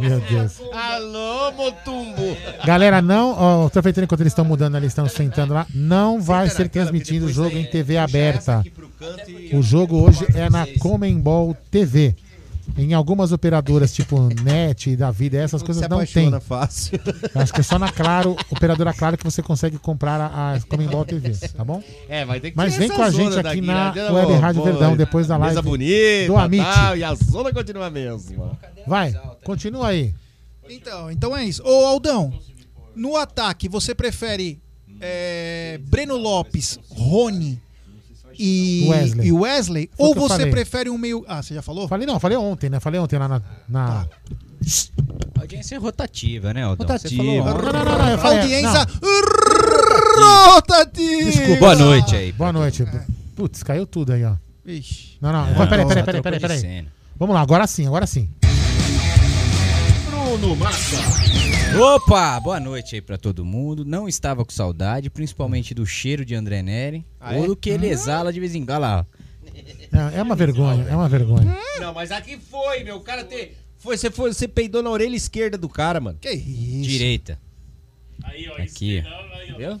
[0.00, 0.60] Meu Deus.
[0.72, 2.36] Alô, Motumbo!
[2.64, 6.68] Galera, não, ó, aproveitando enquanto eles estão mudando ali, estão sentando lá, não vai ser
[6.68, 8.64] transmitido o jogo em TV aberta.
[9.52, 12.16] O jogo hoje é na Comembol TV.
[12.76, 16.40] Em algumas operadoras, tipo NET da vida, essas coisas não tem.
[16.40, 16.98] fácil.
[17.34, 21.04] Acho que é só na Claro, operadora Claro, que você consegue comprar a, a Comembol
[21.04, 21.82] TV, tá bom?
[22.08, 24.10] É, vai ter que Mas vem com a gente aqui na né?
[24.10, 26.64] Web Pô, Rádio pô, Verdão, depois da live Mesa bonita, do Amit.
[26.64, 28.58] tal, e a zona continua a mesma.
[28.86, 29.12] Vai,
[29.44, 30.14] continua aí.
[30.68, 31.62] Então, então é isso.
[31.64, 32.32] Ô Aldão,
[32.94, 34.60] no ataque você prefere
[35.00, 37.60] é, Breno Lopes, Rony
[38.42, 39.26] e Wesley.
[39.28, 40.50] e Wesley ou você falei.
[40.50, 41.24] prefere um meio.
[41.28, 41.86] Ah, você já falou?
[41.86, 42.80] Falei não, falei ontem, né?
[42.80, 43.42] Falei ontem lá na.
[43.68, 44.06] na-
[45.40, 46.86] Audiência rotativa, né, Aldão?
[46.86, 47.54] Você Rotativa.
[47.54, 50.52] Não, não, não, eu falei- Audiência não.
[50.54, 51.30] rotativa.
[51.30, 51.60] Desculpa.
[51.60, 52.32] Boa noite aí.
[52.32, 52.86] Boa noite.
[53.34, 54.34] Putz, caiu tudo aí, ó.
[54.66, 55.16] Ixi.
[55.20, 55.48] Não, não.
[55.48, 56.86] É, vai, peraí, não, peraí, peraí, peraí, peraí.
[57.18, 58.28] Vamos lá, agora sim, agora sim.
[60.38, 60.96] Bruno Massa.
[61.76, 63.84] Opa, boa noite aí pra todo mundo.
[63.84, 67.46] Não estava com saudade, principalmente do cheiro de André Neri Ah, ou é?
[67.48, 68.70] do que ele exala de vez em quando.
[68.70, 69.06] Olha lá.
[70.14, 71.56] É, é uma vergonha, é uma vergonha.
[71.80, 72.98] Não, mas aqui foi, meu.
[72.98, 73.50] O cara tem.
[73.78, 76.16] Foi, você, foi, você peidou na orelha esquerda do cara, mano.
[76.20, 76.88] Que isso?
[76.88, 77.36] Direita.
[78.22, 79.02] Aí, ó, Aqui.
[79.58, 79.78] Viu?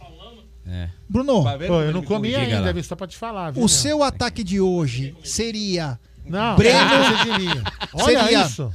[0.66, 0.90] É.
[1.08, 2.82] Bruno, Pô, eu não comi ainda, lá.
[2.82, 3.58] Só pra te falar, viu?
[3.60, 3.68] o meu?
[3.68, 7.62] seu ataque de hoje seria Não, Breno- é, você diria.
[7.94, 8.74] Olha Seria- isso.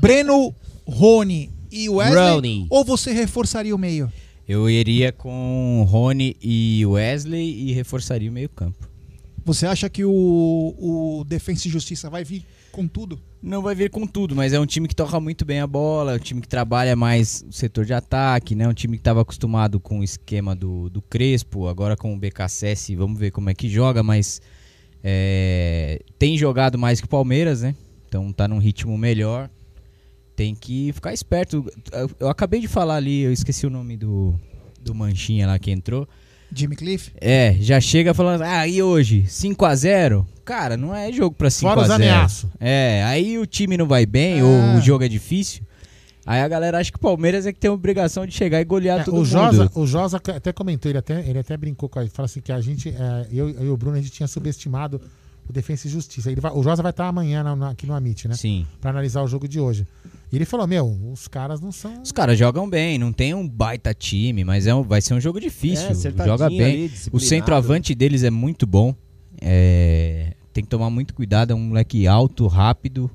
[0.00, 0.54] Breno,
[0.88, 2.34] Rony e Wesley?
[2.34, 2.66] Rony.
[2.70, 4.10] Ou você reforçaria o meio?
[4.48, 8.88] Eu iria com Rony e Wesley e reforçaria o meio-campo.
[9.44, 13.20] Você acha que o, o Defensa e Justiça vai vir com tudo?
[13.42, 16.12] Não vai vir com tudo, mas é um time que toca muito bem a bola,
[16.12, 18.66] é um time que trabalha mais o setor de ataque, né?
[18.66, 22.96] Um time que estava acostumado com o esquema do, do Crespo, agora com o BKSS,
[22.96, 24.40] vamos ver como é que joga, mas
[25.04, 27.74] é, tem jogado mais que o Palmeiras, né?
[28.08, 29.50] Então tá num ritmo melhor.
[30.38, 31.66] Tem que ficar esperto.
[32.20, 34.38] Eu, acabei de falar ali, eu esqueci o nome do,
[34.80, 36.08] do Manchinha lá que entrou.
[36.54, 37.10] Jimmy Cliff?
[37.20, 39.26] É, já chega falando, ah, e hoje?
[39.26, 42.48] 5 a 0 Cara, não é jogo pra 5 Fora a os 0 ameaços.
[42.60, 45.64] É, aí o time não vai bem, ou o jogo é difícil.
[46.24, 48.64] Aí a galera acha que o Palmeiras é que tem a obrigação de chegar e
[48.64, 49.26] golear É, todo o, mundo.
[49.26, 52.40] Josa, o Josa até comentou, ele até, ele até brincou com a gente, falou assim
[52.40, 55.00] que a gente, é, eu, eu e o Bruno, a gente tinha subestimado
[55.48, 56.30] o Defensa e Justiça.
[56.30, 58.34] Ele vai- o Josa vai estar amanhã na- na- aqui no Amit, né?
[58.34, 58.66] Sim.
[58.80, 59.86] Pra analisar o jogo de hoje.
[60.30, 62.02] E ele falou, meu, os caras não são...
[62.02, 65.20] Os caras jogam bem, não tem um baita time, mas é um, vai ser um
[65.20, 65.86] jogo difícil.
[65.88, 66.60] É, joga bem.
[66.60, 68.94] ali, o centroavante deles é muito bom.
[69.40, 73.10] É, tem que tomar muito cuidado, é um moleque alto, rápido.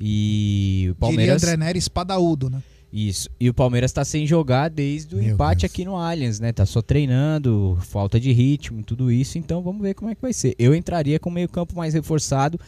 [0.00, 1.42] E o Diria Palmeiras.
[1.42, 2.62] André Neri espadaúdo, né?
[2.92, 3.28] Isso.
[3.38, 5.72] E o Palmeiras tá sem jogar desde o Meu empate Deus.
[5.72, 6.52] aqui no Allianz, né?
[6.52, 9.36] Tá só treinando, falta de ritmo, tudo isso.
[9.36, 10.54] Então vamos ver como é que vai ser.
[10.58, 12.58] Eu entraria com o meio-campo mais reforçado,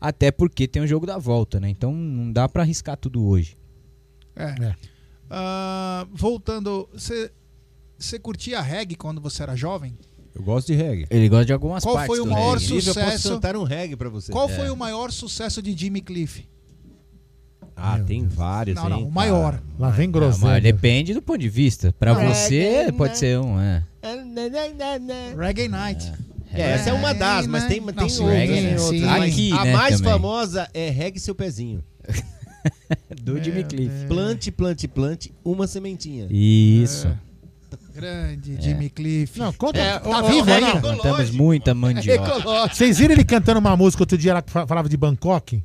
[0.00, 1.68] até porque tem o jogo da volta, né?
[1.68, 3.56] Então não dá pra arriscar tudo hoje.
[4.34, 4.44] É.
[4.64, 4.74] É.
[5.28, 9.92] Ah, voltando, você curtia reggae quando você era jovem?
[10.34, 11.06] Eu gosto de reggae.
[11.10, 12.64] Ele gosta de algumas Qual partes foi o do maior reggae.
[12.66, 13.34] Inclusive, eu posso sucesso?
[13.34, 14.32] cantar um reggae pra você.
[14.32, 14.52] Qual É.
[14.56, 16.48] foi o maior sucesso de Jimmy Cliff?
[17.80, 19.52] Ah, Meu tem vários, Não, não, hein, o maior.
[19.52, 19.62] cara.
[19.78, 20.52] Lá vem Ah, groselha.
[20.54, 21.94] mas depende do ponto de vista.
[21.98, 23.84] Pra Não, você pode ser um, é.
[25.36, 26.12] Reggae Night.
[26.52, 28.82] É, essa é uma das, mas tem, Não, tem sim, outras.
[28.82, 29.00] sim.
[29.04, 30.12] Mas Aqui, a né, mais também.
[30.12, 31.84] famosa é Regue Seu Pezinho.
[33.22, 34.06] Do Jimmy Cliff.
[34.06, 36.26] Plante, plante, plante, uma sementinha.
[36.30, 37.08] Isso.
[37.94, 39.38] Grande Jimmy Cliff.
[39.38, 40.80] Não, conta, É, tá o- vivo é ainda?
[40.80, 42.68] Plantamos muita mandioca.
[42.72, 45.62] Vocês viram ele cantando uma música outro dia lá que fa- falava de Bangkok?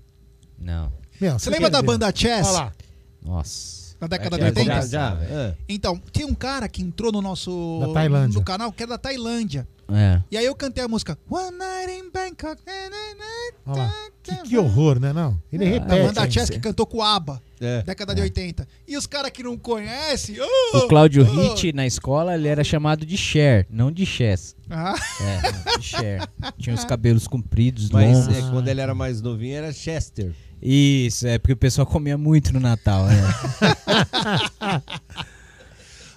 [0.60, 0.92] Não.
[1.20, 1.88] Meu, Você lembra da ver?
[1.88, 2.48] banda Chess?
[2.48, 2.74] Olha lá.
[3.22, 3.84] Nossa.
[4.02, 4.70] Na década de Vai 80?
[4.70, 5.34] começar, Já, velho.
[5.34, 5.56] é.
[5.70, 8.38] Então, tem um cara que entrou no nosso Da Tailândia.
[8.38, 9.66] no canal que é da Tailândia.
[9.92, 10.22] É.
[10.32, 12.62] E aí eu cantei a música One Night in Bangkok.
[12.66, 13.94] na, na, na, Olha lá.
[14.24, 15.12] Que, que horror, né?
[15.12, 15.38] Não.
[15.52, 16.08] Ele Da repete.
[16.08, 16.32] banda hein?
[16.32, 17.42] Chess que cantou com ABBA.
[17.60, 17.82] É.
[17.84, 18.68] Década de 80.
[18.88, 20.38] E os caras que não conhecem.
[20.40, 21.32] oh, O Cláudio oh.
[21.50, 24.56] Ritt, na escola, ele era chamado de Cher, não de Chess.
[24.70, 26.30] Ah, É, de Cher.
[26.58, 28.38] Tinha os cabelos compridos, Mas longos.
[28.38, 30.34] é, quando ele era mais novinho era Chester.
[30.62, 33.22] Isso, é porque o pessoal comia muito no Natal, né?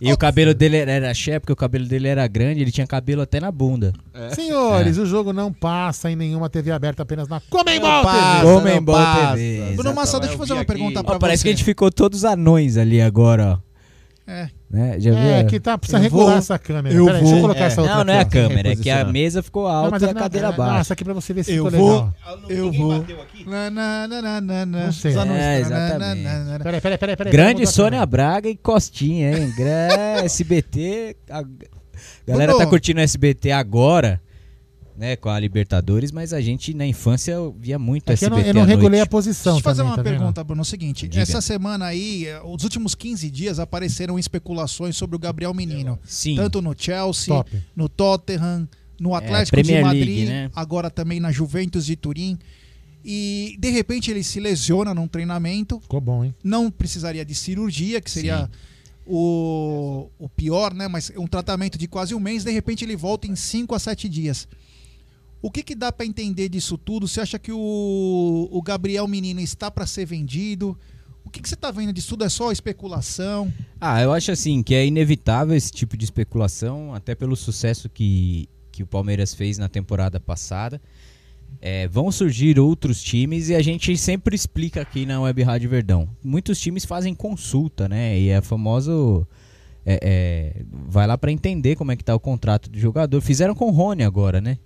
[0.00, 3.22] E o cabelo dele era, Cher, porque o cabelo dele era grande, ele tinha cabelo
[3.22, 3.92] até na bunda.
[4.12, 4.30] É.
[4.34, 8.42] Senhores, o jogo não passa em nenhuma TV aberta, apenas na Comembol TV.
[8.42, 9.36] Comem não Boa passa.
[9.36, 9.72] TV.
[9.76, 11.42] Bruno Massa, deixa eu fazer uma pergunta pra parece você.
[11.44, 14.30] que a gente ficou todos anões ali agora, ó.
[14.30, 14.50] É.
[14.68, 14.98] Né?
[14.98, 15.46] Já É, viu?
[15.48, 16.92] que tá, precisa Eu regular vou- essa câmera.
[16.92, 17.66] eu Peraí, deixa eu vou- colocar é.
[17.68, 20.02] essa outra Não, não é a câmera, é que a mesa ficou Não, alta mas
[20.02, 20.80] e a cadeira não, baixa.
[20.80, 21.92] essa aqui pra você ver se Eu ficou vou.
[21.92, 22.14] legal.
[22.48, 23.04] Eu vou.
[23.46, 24.66] Na, na, na, na.
[24.66, 25.14] Não sei.
[25.14, 26.22] Não É, exatamente.
[26.24, 26.58] na.
[26.58, 27.16] Peraí, peraí, peraí.
[27.16, 29.52] peraí Grande Sônia Braga e Costinha, hein?
[30.24, 31.16] SBT.
[31.30, 31.44] A
[32.26, 32.64] galera Bruno.
[32.64, 34.20] tá curtindo SBT agora,
[34.96, 35.16] né?
[35.16, 38.10] Com a Libertadores, mas a gente na infância via muito.
[38.10, 38.50] É que eu não, SBT.
[38.56, 40.18] eu não regulei a posição Deixa eu fazer também, uma tá vendo?
[40.18, 40.60] pergunta, Bruno.
[40.60, 41.22] É o seguinte: Diga.
[41.22, 45.98] essa semana aí, eh, os últimos 15 dias apareceram especulações sobre o Gabriel Menino.
[46.04, 46.36] Sim.
[46.36, 47.50] Tanto no Chelsea, Top.
[47.74, 48.68] no Tottenham,
[48.98, 50.50] no Atlético Premier de Madrid, League, né?
[50.54, 52.38] agora também na Juventus de Turim.
[53.04, 56.34] E de repente ele se lesiona num treinamento, Ficou bom, hein?
[56.42, 58.50] não precisaria de cirurgia, que seria Sim.
[59.06, 60.88] o, o pior, né?
[60.88, 64.08] Mas um tratamento de quase um mês, de repente ele volta em 5 a 7
[64.08, 64.48] dias.
[65.46, 67.06] O que, que dá pra entender disso tudo?
[67.06, 70.76] Você acha que o, o Gabriel Menino está pra ser vendido?
[71.24, 72.24] O que, que você tá vendo disso tudo?
[72.24, 73.54] É só especulação?
[73.80, 78.48] Ah, eu acho assim que é inevitável esse tipo de especulação, até pelo sucesso que,
[78.72, 80.82] que o Palmeiras fez na temporada passada.
[81.60, 86.08] É, vão surgir outros times e a gente sempre explica aqui na Web Rádio Verdão.
[86.24, 88.18] Muitos times fazem consulta, né?
[88.18, 89.24] E é famoso.
[89.84, 93.20] é, é, vai lá pra entender como é que tá o contrato do jogador.
[93.20, 94.58] Fizeram com o Rony agora, né?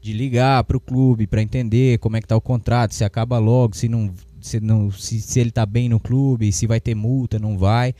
[0.00, 3.76] De ligar pro clube pra entender como é que tá o contrato, se acaba logo,
[3.76, 4.12] se não.
[4.40, 7.92] Se, não, se, se ele tá bem no clube, se vai ter multa, não vai.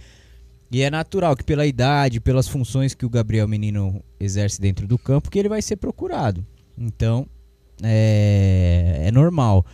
[0.71, 4.99] E é natural que pela idade, pelas funções que o Gabriel Menino exerce dentro do
[4.99, 6.47] campo, que ele vai ser procurado.
[6.79, 7.27] Então,
[7.83, 9.65] é, é normal.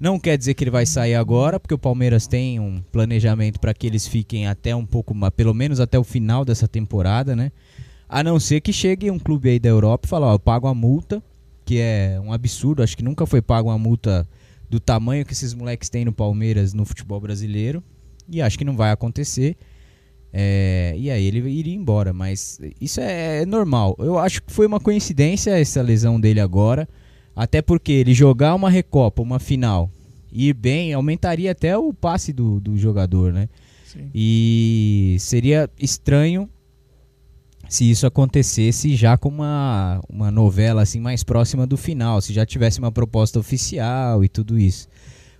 [0.00, 3.74] Não quer dizer que ele vai sair agora, porque o Palmeiras tem um planejamento para
[3.74, 7.50] que eles fiquem até um pouco, pelo menos até o final dessa temporada, né?
[8.08, 10.68] A não ser que chegue um clube aí da Europa e fale, ó, eu pago
[10.68, 11.22] a multa,
[11.68, 14.26] que é um absurdo, acho que nunca foi pago uma multa
[14.70, 17.84] do tamanho que esses moleques têm no Palmeiras no futebol brasileiro.
[18.26, 19.54] E acho que não vai acontecer.
[20.32, 23.94] É, e aí ele iria embora, mas isso é, é normal.
[23.98, 26.88] Eu acho que foi uma coincidência essa lesão dele agora.
[27.36, 29.90] Até porque ele jogar uma Recopa, uma final,
[30.32, 33.46] e ir bem, aumentaria até o passe do, do jogador, né?
[33.84, 34.10] Sim.
[34.14, 36.48] E seria estranho
[37.68, 42.46] se isso acontecesse já com uma, uma novela assim mais próxima do final, se já
[42.46, 44.88] tivesse uma proposta oficial e tudo isso.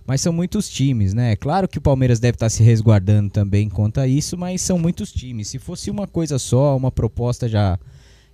[0.05, 1.35] Mas são muitos times, né?
[1.35, 5.11] Claro que o Palmeiras deve estar se resguardando também quanto a isso, mas são muitos
[5.11, 5.49] times.
[5.49, 7.79] Se fosse uma coisa só, uma proposta já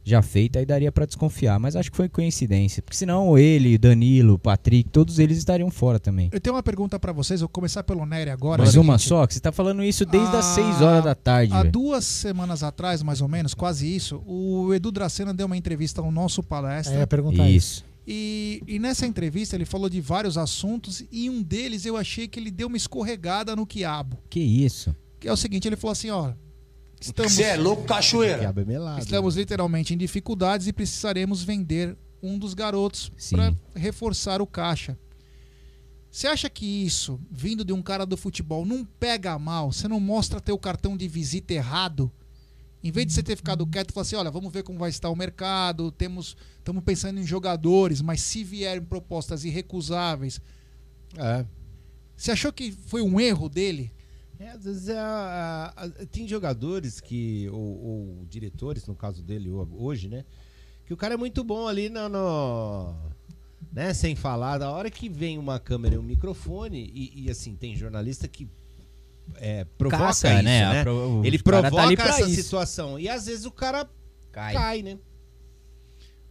[0.06, 1.60] já feita, aí daria pra desconfiar.
[1.60, 6.30] Mas acho que foi coincidência, porque senão ele, Danilo, Patrick, todos eles estariam fora também.
[6.32, 8.64] Eu tenho uma pergunta pra vocês, vou começar pelo Nery agora.
[8.64, 11.16] Mas uma seguinte, só, que você tá falando isso desde as Ah, 6 horas da
[11.16, 11.52] tarde.
[11.54, 11.72] Há velho.
[11.72, 16.12] duas semanas atrás, mais ou menos, quase isso, o Edu Dracena deu uma entrevista ao
[16.12, 16.96] nosso palestra.
[16.96, 17.84] É, ia perguntar Isso.
[18.08, 22.40] E, e nessa entrevista ele falou de vários assuntos e um deles eu achei que
[22.40, 24.20] ele deu uma escorregada no quiabo.
[24.30, 24.96] Que isso?
[25.20, 26.34] Que é o seguinte, ele falou assim, ó.
[27.06, 28.54] Estamos, Cê é louco, cachoeira.
[28.56, 29.00] É melado.
[29.00, 34.98] Estamos literalmente em dificuldades e precisaremos vender um dos garotos para reforçar o caixa.
[36.10, 39.72] Você acha que isso, vindo de um cara do futebol, não pega mal?
[39.72, 42.12] Você não mostra teu cartão de visita errado?
[42.82, 44.90] Em vez de você ter ficado quieto e falar assim, olha, vamos ver como vai
[44.90, 50.40] estar o mercado, temos, estamos pensando em jogadores, mas se vierem propostas irrecusáveis.
[52.16, 53.92] Você achou que foi um erro dele?
[54.40, 57.60] É, às vezes é a- a- a- tem jogadores que, ou,
[58.20, 60.26] ou diretores, no caso dele ho- hoje, né?
[60.86, 62.10] Que o cara é muito bom ali no.
[62.10, 62.96] no-
[63.72, 67.56] né, sem falar, da hora que vem uma câmera e um microfone, e, e, assim,
[67.56, 68.48] tem jornalista que
[69.36, 70.74] é, provoca Caça, isso, né?
[70.74, 70.84] né?
[70.84, 72.44] Pro- Ele tá provoca pra essa isso.
[72.44, 73.00] situação.
[73.00, 73.90] E às vezes o cara
[74.32, 74.54] Cai.
[74.54, 74.98] cai, né?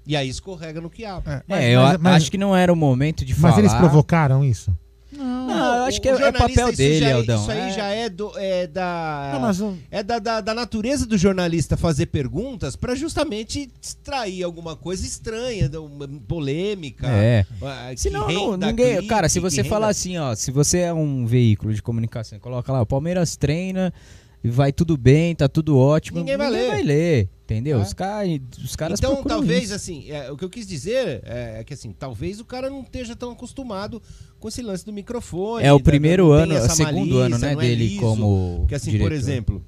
[0.07, 1.29] E aí escorrega no quiabo.
[1.49, 3.59] É, eu a- acho que não era o momento de Mas falar.
[3.59, 4.77] eles provocaram isso?
[5.55, 7.41] Não, eu acho o- que o é, é jornalista, papel dele, é- Aldão.
[7.43, 9.31] Isso aí já é, do, é da.
[9.35, 14.43] Não, mas o- É da, da, da natureza do jornalista fazer perguntas pra justamente extrair
[14.43, 15.71] alguma coisa estranha,
[16.27, 17.07] polêmica.
[17.09, 17.45] É.
[17.63, 18.95] ah, Senão, não, ninguém.
[18.97, 22.39] clique, cara, se você renda- falar assim, ó, se você é um veículo de comunicação,
[22.39, 23.93] coloca lá, o Palmeiras treina
[24.51, 26.19] vai tudo bem, tá tudo ótimo.
[26.19, 26.69] Ninguém vai ler.
[26.69, 27.79] vai ler, entendeu?
[27.79, 27.83] É.
[27.83, 28.27] Os, cara,
[28.63, 29.75] os caras Então, talvez, isso.
[29.75, 32.83] assim, é, o que eu quis dizer é, é que, assim, talvez o cara não
[32.83, 34.03] esteja tão acostumado
[34.39, 35.65] com esse lance do microfone.
[35.65, 38.01] É o da- primeiro tem ano, é o segundo ano, né, é dele liso.
[38.01, 39.13] como Porque, assim, por diretor.
[39.15, 39.65] exemplo,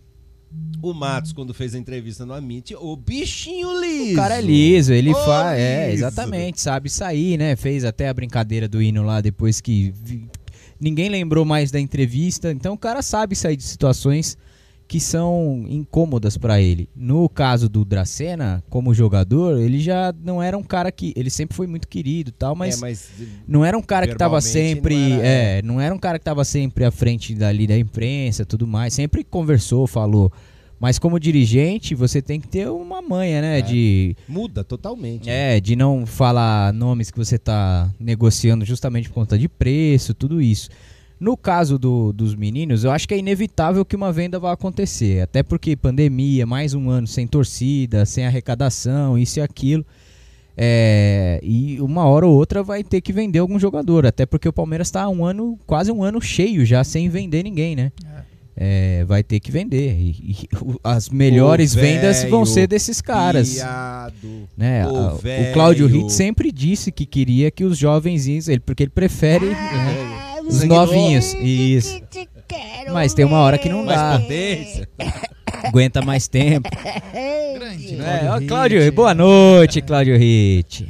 [0.83, 4.13] o Matos, quando fez a entrevista no Amit, o bichinho liso.
[4.13, 5.59] O cara é liso, ele faz.
[5.59, 7.57] É, exatamente, sabe sair, né?
[7.57, 10.29] Fez até a brincadeira do hino lá depois que vi-
[10.79, 12.53] ninguém lembrou mais da entrevista.
[12.53, 14.37] Então o cara sabe sair de situações
[14.89, 16.89] que são incômodas pra ele.
[16.95, 21.13] No caso do Dracena, como jogador, ele já não era um cara que.
[21.17, 23.11] Ele sempre foi muito querido tal, mas, É, mas,
[23.49, 24.95] não era um cara que tava verbalmente sempre.
[24.97, 28.45] não era- é, não era um cara que tava sempre à frente dali da imprensa
[28.45, 28.95] tudo mais.
[28.95, 30.31] Sempre conversou, falou.
[30.79, 33.59] Mas como dirigente, você tem que ter uma manha, né?
[33.61, 33.63] É.
[33.63, 34.15] De.
[34.29, 35.27] Muda totalmente.
[35.27, 35.57] né?
[35.57, 40.41] É, de não falar nomes que você tá negociando justamente por conta de preço, tudo
[40.41, 40.69] isso.
[41.19, 45.23] No caso do- dos meninos, eu acho que é inevitável que uma venda vá acontecer.
[45.23, 49.85] Até porque pandemia, mais um ano sem torcida, sem arrecadação, isso e aquilo.
[50.59, 54.07] É, e uma hora ou outra vai ter que vender algum jogador.
[54.07, 57.75] Até porque o Palmeiras está um ano, quase um ano cheio já, sem vender ninguém,
[57.77, 57.93] né?
[58.59, 59.95] É, vai ter que vender.
[59.99, 63.57] E, e o- as melhores vendas vão ser desses caras.
[64.57, 64.87] Né?
[64.87, 65.53] O velho.
[65.53, 70.16] Cláudio Ritt sempre disse que queria que os jovenzinhos, ele, porque ele prefere né,
[70.47, 71.35] os novinhos.
[71.35, 72.01] Isso.
[72.93, 74.19] Mas tem uma hora que não Mais dá.
[74.19, 74.89] potência.
[75.65, 76.69] Aguenta mais tempo.
[77.55, 77.97] Grande.
[78.01, 78.91] É, ó, Cláudio Ritt.
[78.95, 80.89] Boa noite, Cláudio Ritt.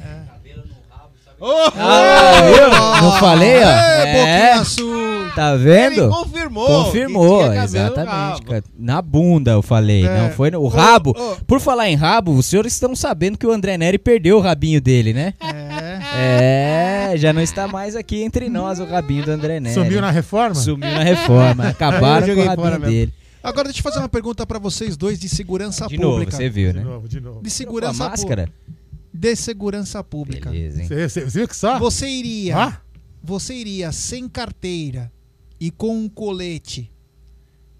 [1.39, 3.03] Oh, Ah, viu?
[3.03, 3.69] Não falei, ó?
[3.69, 4.65] É.
[4.65, 5.17] suja.
[5.37, 6.05] Tá vendo?
[6.05, 8.65] Ele confirmou Confirmou, exatamente.
[8.79, 10.19] Na bunda eu falei, É.
[10.23, 11.11] não foi no o rabo.
[11.11, 11.37] ô.
[11.47, 14.81] Por falar em rabo, os senhores estão sabendo que o André Neri perdeu o rabinho
[14.81, 15.35] dele, né?
[15.43, 15.86] É.
[16.19, 19.75] É, já não está mais aqui entre nós o rabinho do André Nery.
[19.75, 20.55] Sumiu na reforma?
[20.55, 21.69] Sumiu na reforma.
[21.71, 23.15] Acabaram com o rabinho dele.
[23.43, 26.37] Agora deixa eu fazer uma pergunta pra vocês dois de segurança De novo, pública.
[26.37, 26.81] você viu, né?
[26.81, 27.43] De novo, de novo.
[27.43, 28.47] De segurança Com a máscara?
[28.47, 28.77] pública.
[29.15, 30.51] De segurança pública.
[30.51, 30.89] Beleza, hein?
[30.89, 31.79] Você, você viu que só?
[31.79, 32.57] Você iria.
[32.57, 32.81] Ah?
[33.23, 35.13] Você iria sem carteira
[35.61, 36.91] e com um colete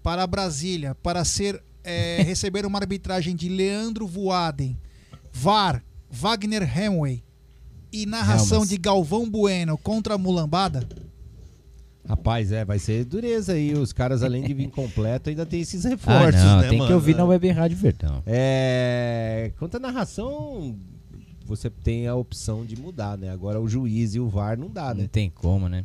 [0.01, 4.77] para Brasília para ser é, receber uma arbitragem de Leandro Voaden,
[5.33, 7.23] VAR, Wagner Hemway
[7.91, 8.69] e narração Helmas.
[8.69, 10.87] de Galvão Bueno contra a Mulambada?
[12.07, 13.73] Rapaz, é, vai ser dureza aí.
[13.73, 16.87] Os caras, além de vir completo, ainda tem esses Ah, reforços, não, né, tem mano?
[16.89, 18.23] que ouvir na Web Rádio Verdão.
[18.25, 19.51] É.
[19.59, 20.77] Quanto à narração,
[21.45, 23.29] você tem a opção de mudar, né?
[23.29, 25.09] Agora o juiz e o VAR não dá, Não né?
[25.11, 25.83] tem como, né?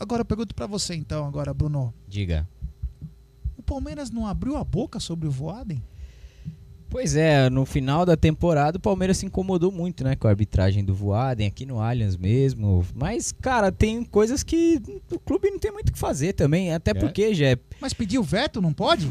[0.00, 1.92] Agora eu pergunto pra você então, agora, Bruno.
[2.08, 2.48] Diga.
[3.56, 5.82] O Palmeiras não abriu a boca sobre o Voaden?
[6.94, 10.84] Pois é, no final da temporada o Palmeiras se incomodou muito, né, com a arbitragem
[10.84, 12.84] do Voaden aqui no Allianz mesmo.
[12.94, 16.92] Mas, cara, tem coisas que o clube não tem muito o que fazer também, até
[16.92, 16.94] É?
[16.94, 19.10] porque já é Mas pediu veto, não pode?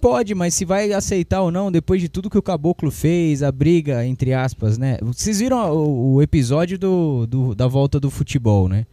[0.00, 3.52] Pode, mas se vai aceitar ou não, depois de tudo que o Caboclo fez, a
[3.52, 4.98] briga, entre aspas, né?
[5.00, 8.84] Vocês viram o, o episódio do, do- da volta do futebol, né?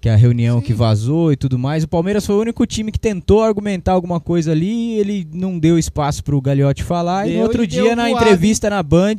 [0.00, 1.82] Que é a reunião que vazou e tudo mais.
[1.82, 5.76] O Palmeiras foi o único time que tentou argumentar alguma coisa ali, ele não deu
[5.76, 7.26] espaço pro Gagliotti falar.
[7.26, 9.16] e Deu no outro e dia, na voado, entrevista na Band,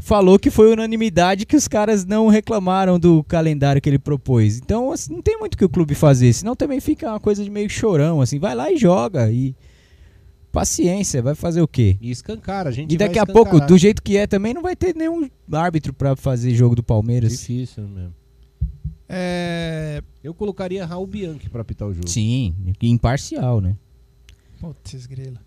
[0.00, 4.56] falou que foi unanimidade que os caras não reclamaram do calendário que ele propôs.
[4.56, 7.44] Então, assim, não tem muito o que o clube fazer, senão também fica uma coisa
[7.44, 9.54] de meio chorão, assim, vai lá e joga e
[10.50, 11.96] paciência, vai fazer o quê?
[12.00, 14.62] E escancara, a gente E daqui vai a pouco, do jeito que é também, não
[14.62, 17.32] vai ter nenhum árbitro pra fazer jogo do Palmeiras.
[17.32, 18.19] Difícil mesmo.
[19.12, 20.02] É.
[20.22, 22.08] Eu colocaria Raul Bianchi pra apitar o jogo.
[22.08, 23.76] Sim, imparcial, né?
[24.60, 25.40] Putz, grila.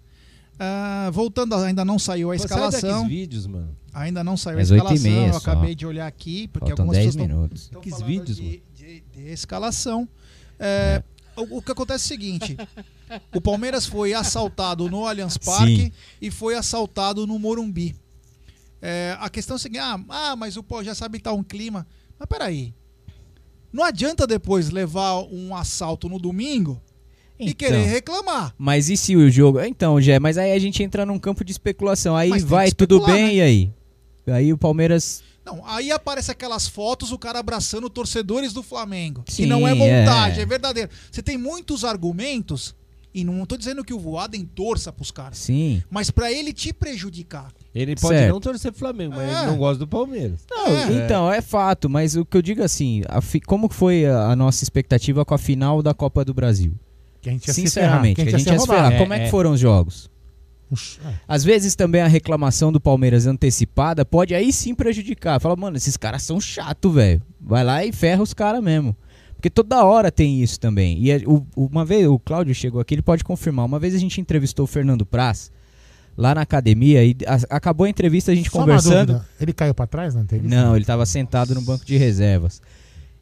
[0.60, 3.08] Ah, voltando, ainda não saiu a Pô, escalação.
[3.08, 3.76] vídeos, mano.
[3.94, 5.04] Ainda não saiu Mas a escalação.
[5.12, 5.38] meia eu só.
[5.40, 7.70] acabei de olhar aqui, porque Faltam algumas 10 pessoas tão- minutos.
[7.72, 10.08] tão vídeos, de, de- de escalação.
[10.60, 11.02] É,
[11.36, 12.58] O, o que acontece é o seguinte:
[13.34, 15.92] o Palmeiras foi assaltado no Allianz Parque Sim.
[16.22, 17.96] e foi assaltado no Morumbi.
[18.82, 21.34] É, a questão é a seguinte: ah, ah, mas o pô já sabe que tá
[21.34, 21.88] um clima.
[22.20, 22.74] Mas peraí.
[23.74, 26.80] Não adianta depois levar um assalto no domingo
[27.40, 27.56] e Então.
[27.56, 28.54] querer reclamar.
[28.58, 29.60] Mas e se o jogo.
[29.60, 32.16] Então, Jé, mas aí a gente entra num campo de especulação.
[32.16, 33.34] Aí Mas vai, que tudo bem, né?
[33.34, 33.74] e aí?
[34.28, 35.24] Aí o Palmeiras.
[35.44, 39.24] Não, aí aparece aquelas fotos, o cara abraçando torcedores do Flamengo.
[39.24, 40.44] que Sim, não é montagem, é.
[40.44, 40.46] é.
[40.46, 40.90] verdadeiro.
[41.12, 42.74] Você tem muitos argumentos,
[43.14, 45.38] e não tô dizendo que o Voaden torça pros caras.
[45.38, 45.84] Sim.
[45.90, 47.52] Mas pra ele te prejudicar.
[47.74, 48.32] Ele pode Certo.
[48.34, 49.38] não torcer pro Flamengo, mas É.
[49.42, 50.40] ele não gosta do Palmeiras.
[50.50, 54.28] Não, então, é fato, mas o que eu digo assim, a fi- como foi a,
[54.32, 56.74] a nossa expectativa com a final da Copa do Brasil?
[57.22, 58.84] Que a gente ia Sinceramente, que a gente ia se ferrar.
[58.84, 59.00] roubar.
[59.00, 60.10] Como é, que foram os jogos?
[61.06, 61.14] é.
[61.28, 65.40] Às vezes também a reclamação do Palmeiras antecipada pode aí sim prejudicar.
[65.40, 67.22] Fala, mano, esses caras são chato, velho.
[67.40, 68.96] Vai lá e ferra os caras mesmo.
[69.44, 70.98] Porque toda hora tem isso também.
[71.06, 73.66] E o- uma vez o Cláudio chegou aqui, ele pode confirmar.
[73.66, 75.52] Uma vez a gente entrevistou o Fernando Praz
[76.16, 79.22] lá na academia e a- acabou a entrevista a gente Só conversando.
[79.42, 80.56] Ele caiu pra trás na entrevista?
[80.56, 82.62] Não, ele tava sentado no banco de reservas.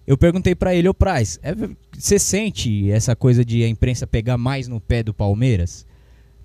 [0.06, 1.56] Eu perguntei pra ele, ô Praz, é
[1.98, 5.88] você sente essa coisa de a imprensa pegar mais no pé do Palmeiras?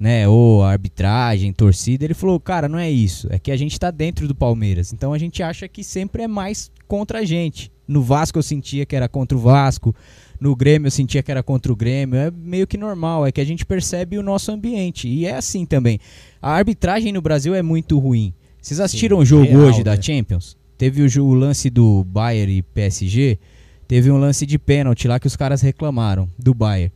[0.01, 0.27] Né?
[0.27, 2.03] Ou arbitragem, torcida?
[2.07, 3.29] Ele falou, cara, não é isso.
[3.31, 4.91] É que a gente tá dentro do Palmeiras.
[4.95, 7.71] Então a gente acha que sempre é mais contra a gente.
[7.87, 9.95] No Vasco eu sentia que era contra o Vasco.
[10.41, 12.19] No Grêmio eu sentia que era contra o Grêmio.
[12.19, 13.27] É meio que normal.
[13.27, 15.09] É que a gente percebe o nosso ambiente.
[15.09, 15.99] E é assim também.
[16.41, 18.33] A arbitragem no Brasil é muito ruim.
[18.61, 20.03] Vocês assistiram o jogo real, hoje da né?
[20.03, 20.57] Champions?
[20.77, 23.39] Teve o, o lance do Bayern e PSG.
[23.87, 26.93] Teve um lance de pênalti lá que os caras reclamaram do Bayern.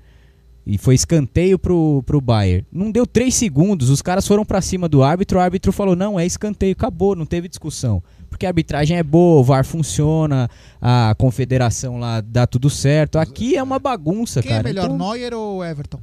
[0.67, 2.67] E foi escanteio pro, pro Bayern.
[2.71, 6.19] Não deu três segundos, os caras foram pra cima do árbitro, o árbitro falou: não,
[6.19, 8.03] é escanteio, acabou, não teve discussão.
[8.31, 10.49] Porque a arbitragem é boa, o VAR funciona,
[10.81, 13.19] a confederação lá dá tudo certo.
[13.19, 14.63] Aqui é uma bagunça, Quem cara.
[14.63, 16.01] é melhor, Então, Neuer ou Everton?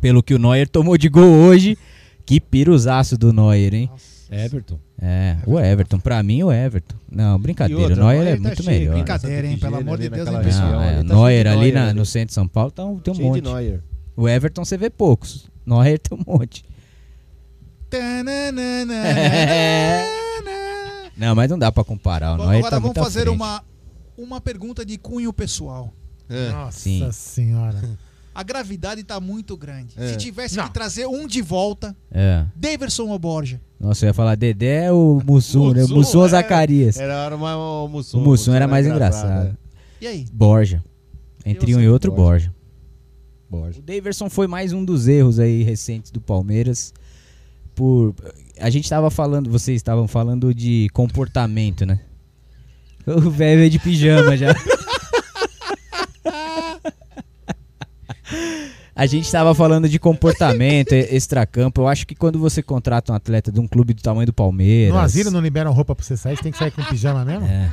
[0.00, 1.78] pelo que o Neuer tomou de gol hoje,
[2.24, 3.90] que piruzaço do Neuer, hein?
[4.30, 4.80] Everton.
[5.00, 6.96] É, o Everton, pra mim o Everton.
[7.10, 8.94] Não, brincadeira, outra, o Neuer o é Neuer tá muito cheio, melhor.
[8.94, 9.58] Brincadeira, hein?
[9.58, 10.70] Pelo amor de Deus, pessoal?
[10.72, 13.12] Não, é, tá Neuer ali Neuer na- no centro de São Paulo tá um- tem
[13.12, 13.52] um Cheio de monte.
[13.52, 13.80] Neuer.
[14.16, 15.48] O Everton você vê poucos.
[15.64, 16.64] Neuer tem um monte.
[21.16, 22.34] Não, mas não dá pra comparar.
[22.34, 23.34] O Bom, agora tá vamos fazer frente.
[23.34, 23.64] uma,
[24.16, 25.92] uma pergunta de cunho pessoal.
[26.52, 27.08] Nossa Sim.
[27.12, 27.80] senhora.
[28.34, 29.94] A gravidade tá muito grande.
[29.96, 30.08] É.
[30.08, 30.64] Se tivesse Não.
[30.66, 32.44] que trazer um de volta, É.
[32.54, 33.60] Daverson ou Borja?
[33.80, 35.84] Nossa, eu ia falar Dedé ou Mussum, né?
[35.86, 36.98] Mussum ou é, Zacarias?
[36.98, 38.18] Era, era mais o Mussum.
[38.18, 39.56] O Mussum era mais engraçado.
[40.00, 40.26] E aí?
[40.32, 40.84] Borja.
[41.46, 42.52] Entre um e outro, Borja.
[43.48, 43.78] Borja.
[43.78, 46.92] O Daverson foi mais um dos erros aí recentes do Palmeiras.
[47.74, 48.14] Por
[48.58, 52.00] a gente estava falando, vocês estavam falando de comportamento, né?
[53.06, 54.54] O velho veio de pijama já.
[58.96, 61.82] A gente estava falando de comportamento, extracampo.
[61.82, 64.94] Eu acho que quando você contrata um atleta de um clube do tamanho do Palmeiras.
[64.94, 67.46] No asilo não liberam roupa pra você sair, você tem que sair com pijama mesmo?
[67.46, 67.70] É.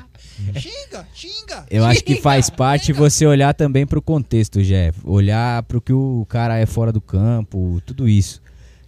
[0.59, 1.65] Xinga, xinga.
[1.71, 4.99] Eu acho que faz parte você olhar também pro contexto, Jeff.
[5.05, 8.42] Olhar pro que o cara é fora do campo, tudo isso.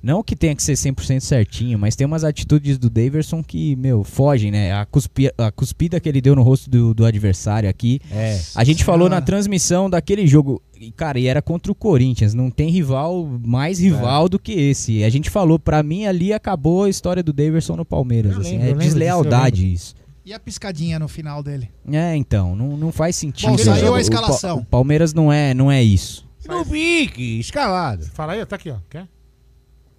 [0.06, 4.04] Não que tenha que ser 100% certinho, mas tem umas atitudes do Daverson que, meu,
[4.04, 4.72] fogem, né?
[4.72, 8.00] A, cuspi- a cuspida que ele deu no rosto do, do adversário aqui.
[8.12, 8.40] É.
[8.54, 12.36] A gente falou na transmissão daquele jogo, e, cara, e era contra o Corinthians.
[12.36, 15.04] Não tem rival mais rival do que esse.
[15.04, 18.38] A gente falou, pra mim ali acabou a história do Daverson no Palmeiras.
[18.38, 19.96] Assim, lembro, é disso, deslealdade isso.
[20.24, 21.70] E a piscadinha no final dele?
[21.92, 23.50] É, então, não, não faz sentido.
[23.50, 24.58] Bom, saiu a O Pa- escalação.
[24.60, 26.24] O Palmeiras não é, não é isso.
[26.48, 28.06] No pique, escalado.
[28.14, 28.76] Fala aí, tá aqui, ó.
[28.88, 29.08] Quer?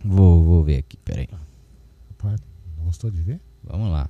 [0.04, 1.28] Vou, vou ver aqui, peraí.
[2.84, 3.40] Gostou de ver?
[3.64, 4.08] Vamos lá.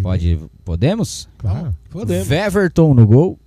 [0.00, 1.28] Pode, podemos?
[1.36, 1.74] Claro.
[1.90, 2.30] Podemos.
[2.30, 3.38] Everton no gol.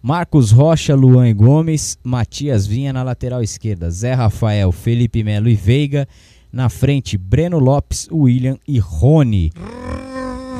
[0.00, 5.54] Marcos Rocha, Luan e Gomes, Matias Vinha na lateral esquerda, Zé Rafael, Felipe Melo e
[5.54, 6.06] Veiga.
[6.52, 9.50] Na frente, Breno Lopes, William e Rony.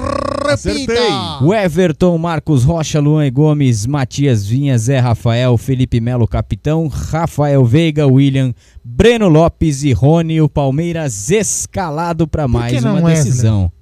[0.04, 1.42] Repita!
[1.42, 7.64] O Everton, Marcos Rocha, Luan e Gomes, Matias Vinha, Zé Rafael, Felipe Melo, capitão, Rafael
[7.64, 10.40] Veiga, William, Breno Lopes e Rony.
[10.40, 13.14] O Palmeiras escalado para mais uma Wesley?
[13.14, 13.72] decisão.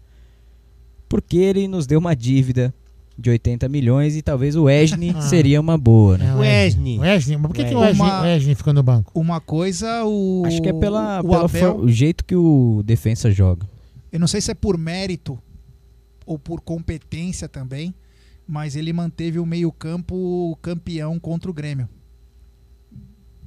[1.08, 2.72] Porque ele nos deu uma dívida
[3.18, 5.20] de 80 milhões e talvez o Wesley Ah.
[5.20, 6.34] seria uma boa, né?
[6.34, 6.98] Wesley.
[6.98, 9.12] Wesley, mas por que, que o Uma- Wesley ficou no banco?
[9.14, 10.42] Uma coisa, o.
[10.46, 13.66] Acho que é pela, o pela Abel, o jeito que o defensa joga.
[14.10, 15.38] Eu não sei se é por mérito
[16.26, 17.94] ou por competência também,
[18.46, 21.88] mas ele manteve o meio-campo campeão contra o Grêmio.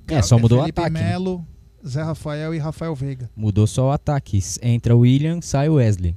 [0.07, 0.93] É, só mudou o Felipe ataque.
[0.93, 1.09] né?
[1.09, 1.45] Melo,
[1.85, 3.29] Zé Rafael e Rafael Veiga.
[3.35, 4.39] Mudou só o ataque.
[4.61, 6.15] Entra o William, sai o Wesley.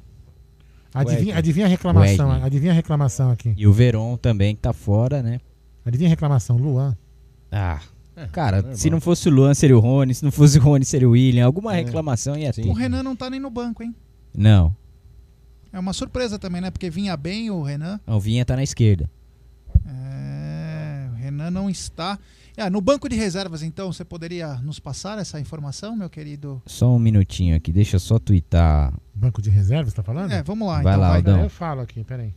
[0.92, 2.46] Adivinha, adivinha a reclamação, Wesley.
[2.46, 3.54] adivinha a reclamação aqui.
[3.56, 5.40] E o Veron também que tá fora, né?
[5.84, 6.96] Adivinha a reclamação, Luan.
[7.52, 7.80] Ah,
[8.32, 10.14] cara, se não fosse o Luan, seria o Rony.
[10.14, 11.46] Se não fosse o Rony, seria o William.
[11.46, 11.82] Alguma É.
[11.82, 12.66] reclamação ia ter.
[12.66, 13.94] O Renan não tá nem no banco, hein?
[14.36, 14.74] Não,
[15.72, 16.70] É uma surpresa também, né?
[16.70, 18.00] Porque vinha bem o Renan.
[18.06, 19.08] o Vinha tá na esquerda.
[19.86, 22.18] É, o Renan não está.
[22.56, 26.60] Ah, no banco de reservas, então, você poderia nos passar essa informação, meu querido?
[26.66, 28.92] Só um minutinho aqui, deixa eu só twittar.
[29.14, 30.32] Banco de reservas, tá falando?
[30.32, 31.00] É, vamos lá, Vai então.
[31.00, 31.16] lá, vai.
[31.18, 31.40] Aldão.
[31.42, 32.34] Eu falo aqui, peraí.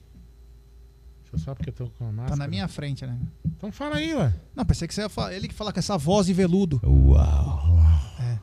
[1.24, 2.30] Deixa eu só porque eu tô com a máscara.
[2.32, 3.18] Tá na minha frente, né?
[3.58, 4.32] Então fala aí, ué.
[4.56, 5.34] Não, pensei que você ia falar.
[5.34, 6.80] Ele que fala com essa voz de veludo.
[6.84, 7.80] Uau.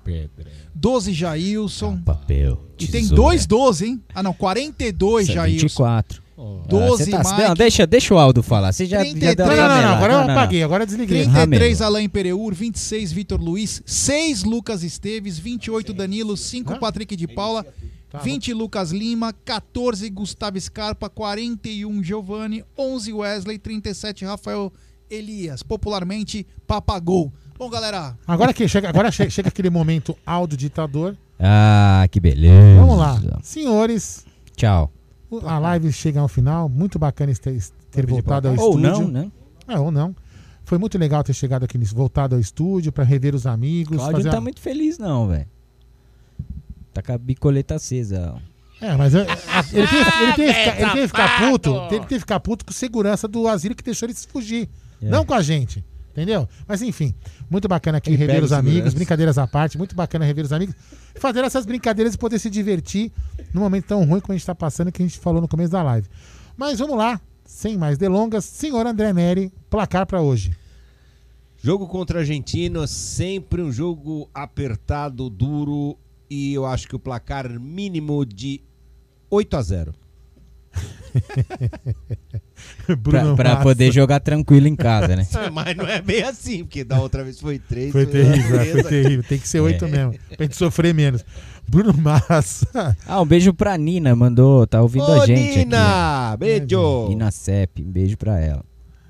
[0.05, 0.51] Pedra.
[0.75, 1.99] 12 Jailson.
[1.99, 2.59] Papel.
[2.79, 4.03] E tem dois 12, hein?
[4.15, 5.63] Ah, não, 42 Isso é Jailson.
[5.63, 6.23] 24.
[6.69, 7.49] 12 Ah, tá- Mike.
[7.49, 8.73] Não, deixa, deixa o Aldo falar.
[8.73, 9.35] Você já, já 33.
[9.37, 9.97] deu uma Não, não, não, ramelada.
[9.97, 10.41] agora eu Não, não, não.
[10.41, 11.23] apaguei, agora eu desliguei.
[11.25, 11.97] 33 Ramelou.
[11.97, 17.67] Alain Pereur, 26 Vitor Luiz, 6 Lucas Esteves, 28 Danilo, 5 Patrick de Paula,
[18.11, 24.73] Tá, 20 Lucas Lima, 14 Gustavo Scarpa, 41 Giovanni, 11 Wesley, 37 Rafael
[25.11, 27.33] Elias, popularmente Papagol.
[27.59, 31.17] Bom, galera, Agora que chega, agora che- chega aquele momento áudio ditador.
[31.41, 32.81] Ah, que beleza.
[32.81, 33.21] Vamos lá.
[33.43, 34.25] Senhores,
[34.57, 34.93] Tchau.
[35.31, 36.69] o- a live chega ao final.
[36.69, 38.91] Muito bacana ter, ter voltado ao Ou estúdio.
[38.91, 39.33] não, né?
[39.67, 40.15] É, ou não.
[40.65, 43.97] Foi muito legal ter chegado aqui, nisso, voltado ao estúdio pra rever os amigos.
[43.97, 45.47] Cláudio fazer não tá a- muito feliz, não, velho.
[46.93, 48.35] Tá com a bicoleta acesa.
[48.37, 48.85] ó.
[48.85, 51.51] É, mas é, a- ele tem, ele que ficar, ele tem que ficar safado!
[51.51, 51.75] puto.
[51.75, 54.69] Ele tem que ficar puto com segurança do asilo que deixou ele se fugir.
[55.03, 55.09] É.
[55.09, 55.85] Não com a gente.
[56.19, 56.49] Entendeu?
[56.67, 57.15] Mas enfim,
[57.49, 60.75] muito bacana aqui Quem rever os amigos, brincadeiras à parte, muito bacana rever os amigos.
[61.15, 63.13] E fazer essas brincadeiras e poder se divertir
[63.55, 65.71] num momento tão ruim como a gente tá passando que a gente falou no começo
[65.71, 66.09] da live.
[66.57, 70.51] Mas vamos lá, sem mais delongas, senhor André Neri, placar pra hoje.
[71.63, 75.97] Jogo contra a Argentina, sempre um jogo apertado, duro
[76.29, 78.61] e eu acho que o placar mínimo de
[79.31, 79.95] 8 a 0.
[83.03, 85.27] Pra, pra poder jogar tranquilo em casa, né?
[85.53, 87.93] Mas não é bem assim, porque da outra vez foi 3.
[87.93, 89.25] Foi terrível, é, foi terrível.
[89.29, 89.89] Tem que ser oito É.
[89.89, 91.23] mesmo, pra gente sofrer menos.
[91.69, 92.97] Bruno Massa.
[93.07, 96.39] Ah, um beijo pra Nina, mandou, tá ouvindo Ô, a gente Nina, aqui.
[96.39, 97.09] beijo.
[97.09, 98.65] Nina Sepp, um beijo pra ela.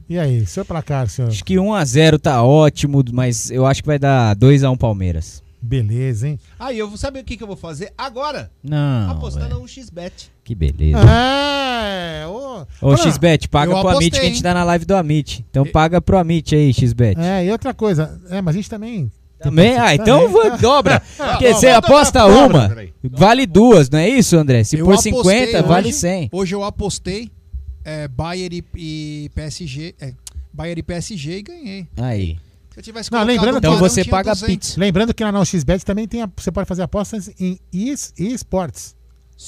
[0.09, 1.28] E aí, seu placar, senhor?
[1.28, 5.43] Acho que 1x0 tá ótimo, mas eu acho que vai dar 2x1 Palmeiras.
[5.61, 6.39] Beleza, hein?
[6.59, 8.51] Aí, eu vou saber o que, que eu vou fazer agora?
[8.62, 10.31] Não, Apostar no 1xBet.
[10.45, 10.99] Que beleza.
[11.01, 12.65] É, ô.
[12.81, 14.43] Ô, XBet, paga pro apostei, Amit que a gente hein?
[14.43, 15.45] tá na live do Amit.
[15.51, 17.20] Então paga pro Amit aí, XBet.
[17.20, 19.11] É, e outra coisa, é, mas a gente também.
[19.41, 19.77] Também?
[19.78, 20.33] Ah, então Também.
[20.51, 21.01] vou- dobra.
[21.17, 22.93] Porque Dobra, você aposta dobra, uma, peraí.
[23.05, 24.65] vale duas, não é isso, André?
[24.65, 26.28] Se eu por apostei 50, vale hoje- 100.
[26.33, 27.31] Hoje eu apostei
[27.85, 30.12] é, Bayern e, e PSG, é,
[30.53, 31.87] Bayern e PSG e ganhei.
[31.97, 32.37] Aí.
[32.78, 34.47] Se eu tivesse Não, lembrando um que- Então você paga 200.
[34.55, 34.81] pizza.
[34.81, 37.58] Lembrando que lá na XBet também tem a- você pode fazer apostas em
[38.16, 38.94] esportes.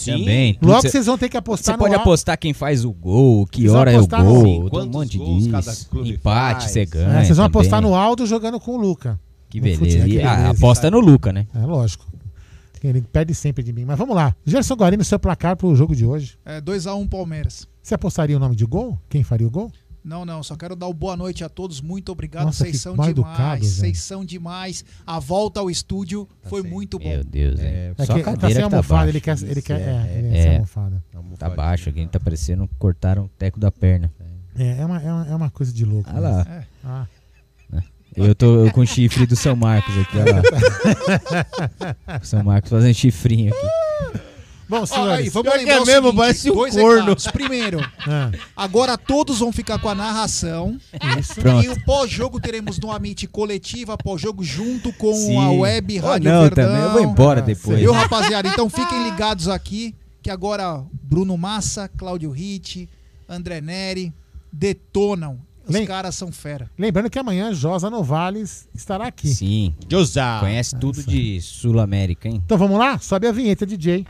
[0.04, 0.54] Também.
[0.54, 2.00] Tudo Logo cê- vocês vão ter que apostar Você no pode ar.
[2.00, 4.86] apostar quem faz o gol, que Vocês hora é o no- gol, Sim, tem um
[4.86, 5.48] monte disso.
[5.48, 5.64] Empate,
[6.22, 6.70] faz.
[6.72, 7.06] você ganha.
[7.20, 7.60] É, vocês vão também.
[7.60, 9.18] apostar no Aldo jogando com o Luca.
[9.48, 9.80] Que No beleza.
[9.80, 10.50] futebol, E que a- beleza.
[10.50, 11.46] aposta no Luca, né?
[11.54, 12.06] É lógico.
[12.82, 13.84] Ele perde sempre de mim.
[13.84, 14.34] Mas vamos lá.
[14.46, 16.38] Gerson Guarino, seu placar pro jogo de hoje.
[16.46, 17.68] É 2x1 Palmeiras.
[17.82, 18.98] Você apostaria o nome de gol?
[19.08, 19.70] Quem faria o gol?
[20.02, 21.80] Não, não, só quero dar o boa noite a todos.
[21.80, 22.46] Muito obrigado.
[22.46, 23.10] Nossa, Vocês são demais.
[23.10, 23.64] educado.
[23.64, 24.84] Vocês são demais.
[25.06, 27.08] A volta ao estúdio foi muito bom.
[27.08, 28.04] Meu Deus, É é.
[28.04, 29.08] Só que a tá cadeira sem tá almofada, baixa.
[29.10, 31.04] ele quer- ele quer- é, ele é é, sem almofada.
[31.38, 34.10] Tá baixo aqui, tá parecendo cortaram o teco da perna.
[34.56, 36.08] É, é uma, é uma, é uma coisa de louco.
[36.12, 36.64] Ah lá.
[36.84, 37.06] Ah.
[38.16, 40.34] Eu tô com o chifre do São Marcos aqui, olha
[42.08, 42.18] lá.
[42.24, 44.20] São Marcos fazendo chifrinho aqui.
[44.70, 45.18] Bom, senhores.
[45.18, 47.00] aí, vamos lembrar que é o mesmo, seguinte, parece um dois corno.
[47.00, 47.26] recados.
[47.26, 48.30] Primeiro, Ah.
[48.56, 50.78] agora todos vão ficar com a narração.
[51.18, 51.34] Isso.
[51.34, 51.64] Pronto.
[51.64, 55.36] E o pós-jogo teremos no Amit coletiva, pós-jogo junto com Sim.
[55.36, 56.64] a Web Ou Rádio não, Verdão.
[56.68, 57.78] também, eu vou embora depois.
[57.80, 58.48] Viu, rapaziada?
[58.48, 62.88] Então fiquem ligados aqui, que agora Bruno Massa, Cláudio Ritt,
[63.28, 64.12] André Neri
[64.52, 65.38] detonam.
[65.66, 66.68] Os Lem- caras são fera.
[66.76, 69.28] Lembrando que amanhã Josa Novales estará aqui.
[69.28, 69.74] Sim.
[69.88, 70.38] Josá.
[70.40, 72.42] Conhece tudo de Sul América, hein?
[72.44, 72.98] Então vamos lá?
[72.98, 74.04] Sobe a vinheta, DJ.